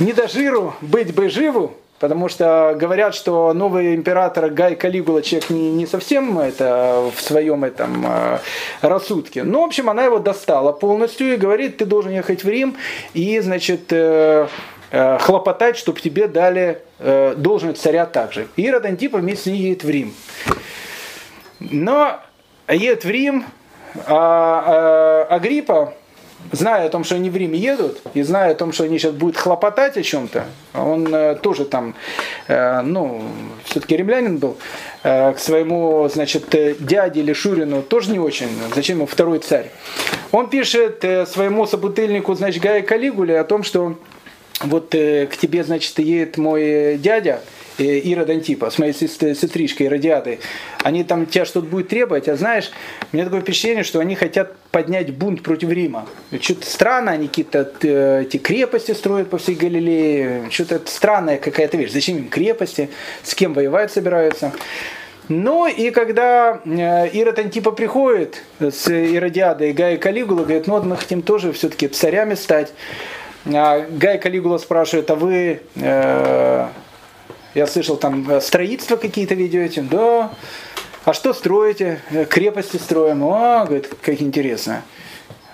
[0.01, 5.51] не до жиру, быть бы живу, Потому что говорят, что новый император Гай Калигула человек
[5.51, 8.39] не, не совсем это в своем этом э,
[8.83, 9.43] рассудке.
[9.43, 12.77] Ну, в общем, она его достала полностью и говорит, ты должен ехать в Рим
[13.15, 14.47] и, значит, э,
[14.93, 16.83] э, хлопотать, чтобы тебе дали
[17.37, 18.49] должность царя также.
[18.57, 20.13] Ирод Антипа вместе едет в Рим.
[21.61, 22.21] Но
[22.69, 23.45] едет в Рим,
[24.07, 25.95] а, а Агриппа
[26.53, 29.13] зная о том, что они в Риме едут, и зная о том, что они сейчас
[29.13, 31.95] будут хлопотать о чем-то, он э, тоже там,
[32.47, 33.23] э, ну,
[33.65, 34.57] все-таки римлянин был,
[35.03, 39.71] э, к своему, значит, дяде или Шурину тоже не очень, зачем ему второй царь.
[40.33, 43.97] Он пишет э, своему собутыльнику, значит, Гая Калигуле о том, что
[44.61, 47.41] вот э, к тебе, значит, едет мой дядя,
[47.79, 50.41] Ирод Антипа, с моей сестричкой Иродиадой,
[50.83, 52.71] они там тебя что-то будут требовать, а знаешь,
[53.13, 56.07] у меня такое впечатление, что они хотят поднять бунт против Рима.
[56.41, 61.93] Что-то странно, они какие-то э, эти крепости строят по всей Галилее, что-то странная какая-то вещь.
[61.93, 62.91] Зачем им крепости,
[63.23, 64.53] с кем воевать собираются?
[65.29, 70.97] Ну и когда э, Ирод Антипа приходит с Иродиадой Гай Калигула, говорит, ну вот мы
[70.97, 72.73] хотим тоже все-таки царями стать.
[73.47, 75.61] А Гай Калигула спрашивает, а вы
[77.55, 79.83] я слышал, там э, строительство какие-то ведете.
[79.83, 80.31] Да.
[81.05, 82.01] А что строите?
[82.11, 83.23] Э, крепости строим.
[83.23, 84.83] О, говорит, как интересно.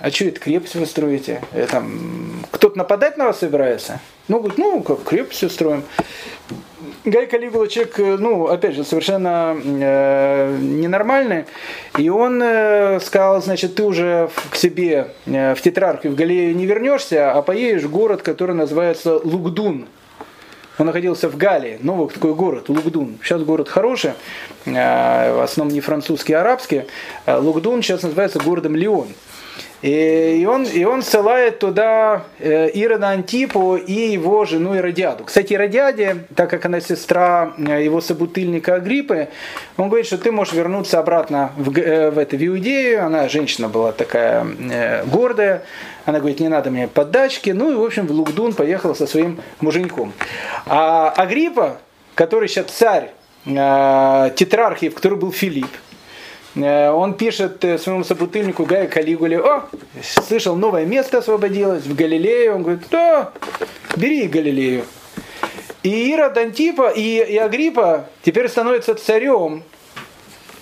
[0.01, 1.41] А что это крепость вы строите?
[1.55, 1.83] Это,
[2.51, 4.01] кто-то нападать на вас собирается?
[4.29, 5.85] Ну, говорит, ну, как крепость строим.
[7.05, 11.45] Гай Калигула человек, э, ну, опять же, совершенно э, ненормальный.
[11.99, 16.67] И он э, сказал, значит, ты уже к себе э, в Тетрархию, в Галилею не
[16.67, 19.87] вернешься, а поедешь в город, который называется Лугдун.
[20.79, 23.19] Он находился в Галии, новый такой город, Лугдун.
[23.23, 24.13] Сейчас город хороший,
[24.65, 26.85] э, в основном не французский, а арабский.
[27.27, 29.09] Э, Лугдун сейчас называется городом Лион.
[29.85, 35.25] И он, и он ссылает туда э, Ирода Антипу и его жену Иродиаду.
[35.25, 39.29] Кстати, Иродиаде, так как она сестра его собутыльника Агриппы,
[39.77, 43.05] он говорит, что ты можешь вернуться обратно в, в, это, в Иудею.
[43.05, 44.47] Она женщина была такая
[45.05, 45.65] гордая.
[46.07, 47.51] Она говорит, не надо мне поддачки.
[47.51, 50.15] Ну и, в общем, в Лугдун поехала со своим муженьком.
[50.65, 51.77] А Агриппа,
[52.15, 53.11] который сейчас царь
[53.45, 55.84] э, тетрархии, в которой был Филипп, э,
[56.57, 59.65] он пишет э, своему собутыльнику Гая Калигуле, о,
[60.03, 62.53] слышал, новое место освободилось в Галилее.
[62.53, 63.33] Он говорит, да,
[63.97, 64.85] бери Галилею.
[65.83, 69.63] И Ирод Антипа и, и Агриппа теперь становятся царем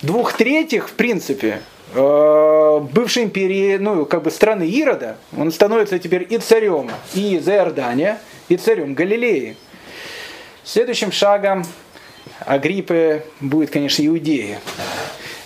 [0.01, 1.61] двух третьих, в принципе,
[1.95, 7.71] Э, бывшей империи, ну, как бы страны Ирода, он становится теперь и царем и за
[8.49, 9.55] и царем Галилеи.
[10.63, 11.63] Следующим шагом
[12.39, 14.59] Агриппы будет, конечно, Иудея.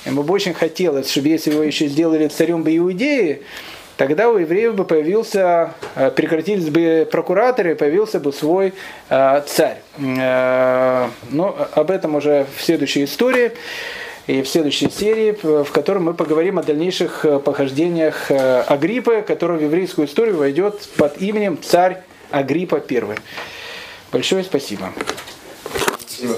[0.07, 3.41] Ему бы очень хотелось, чтобы если его еще сделали царем бы Иудеи,
[3.97, 8.73] тогда у евреев бы появился, э, прекратились бы прокураторы, появился бы свой
[9.09, 9.77] э, царь.
[9.97, 13.51] Но об этом уже в следующей истории
[14.27, 19.57] и в следующей серии, в которой мы поговорим о дальнейших э, похождениях э, Агриппы, который
[19.57, 23.03] в еврейскую историю войдет под именем царь Агриппа I.
[24.11, 24.91] Большое спасибо.
[25.99, 26.35] спасибо.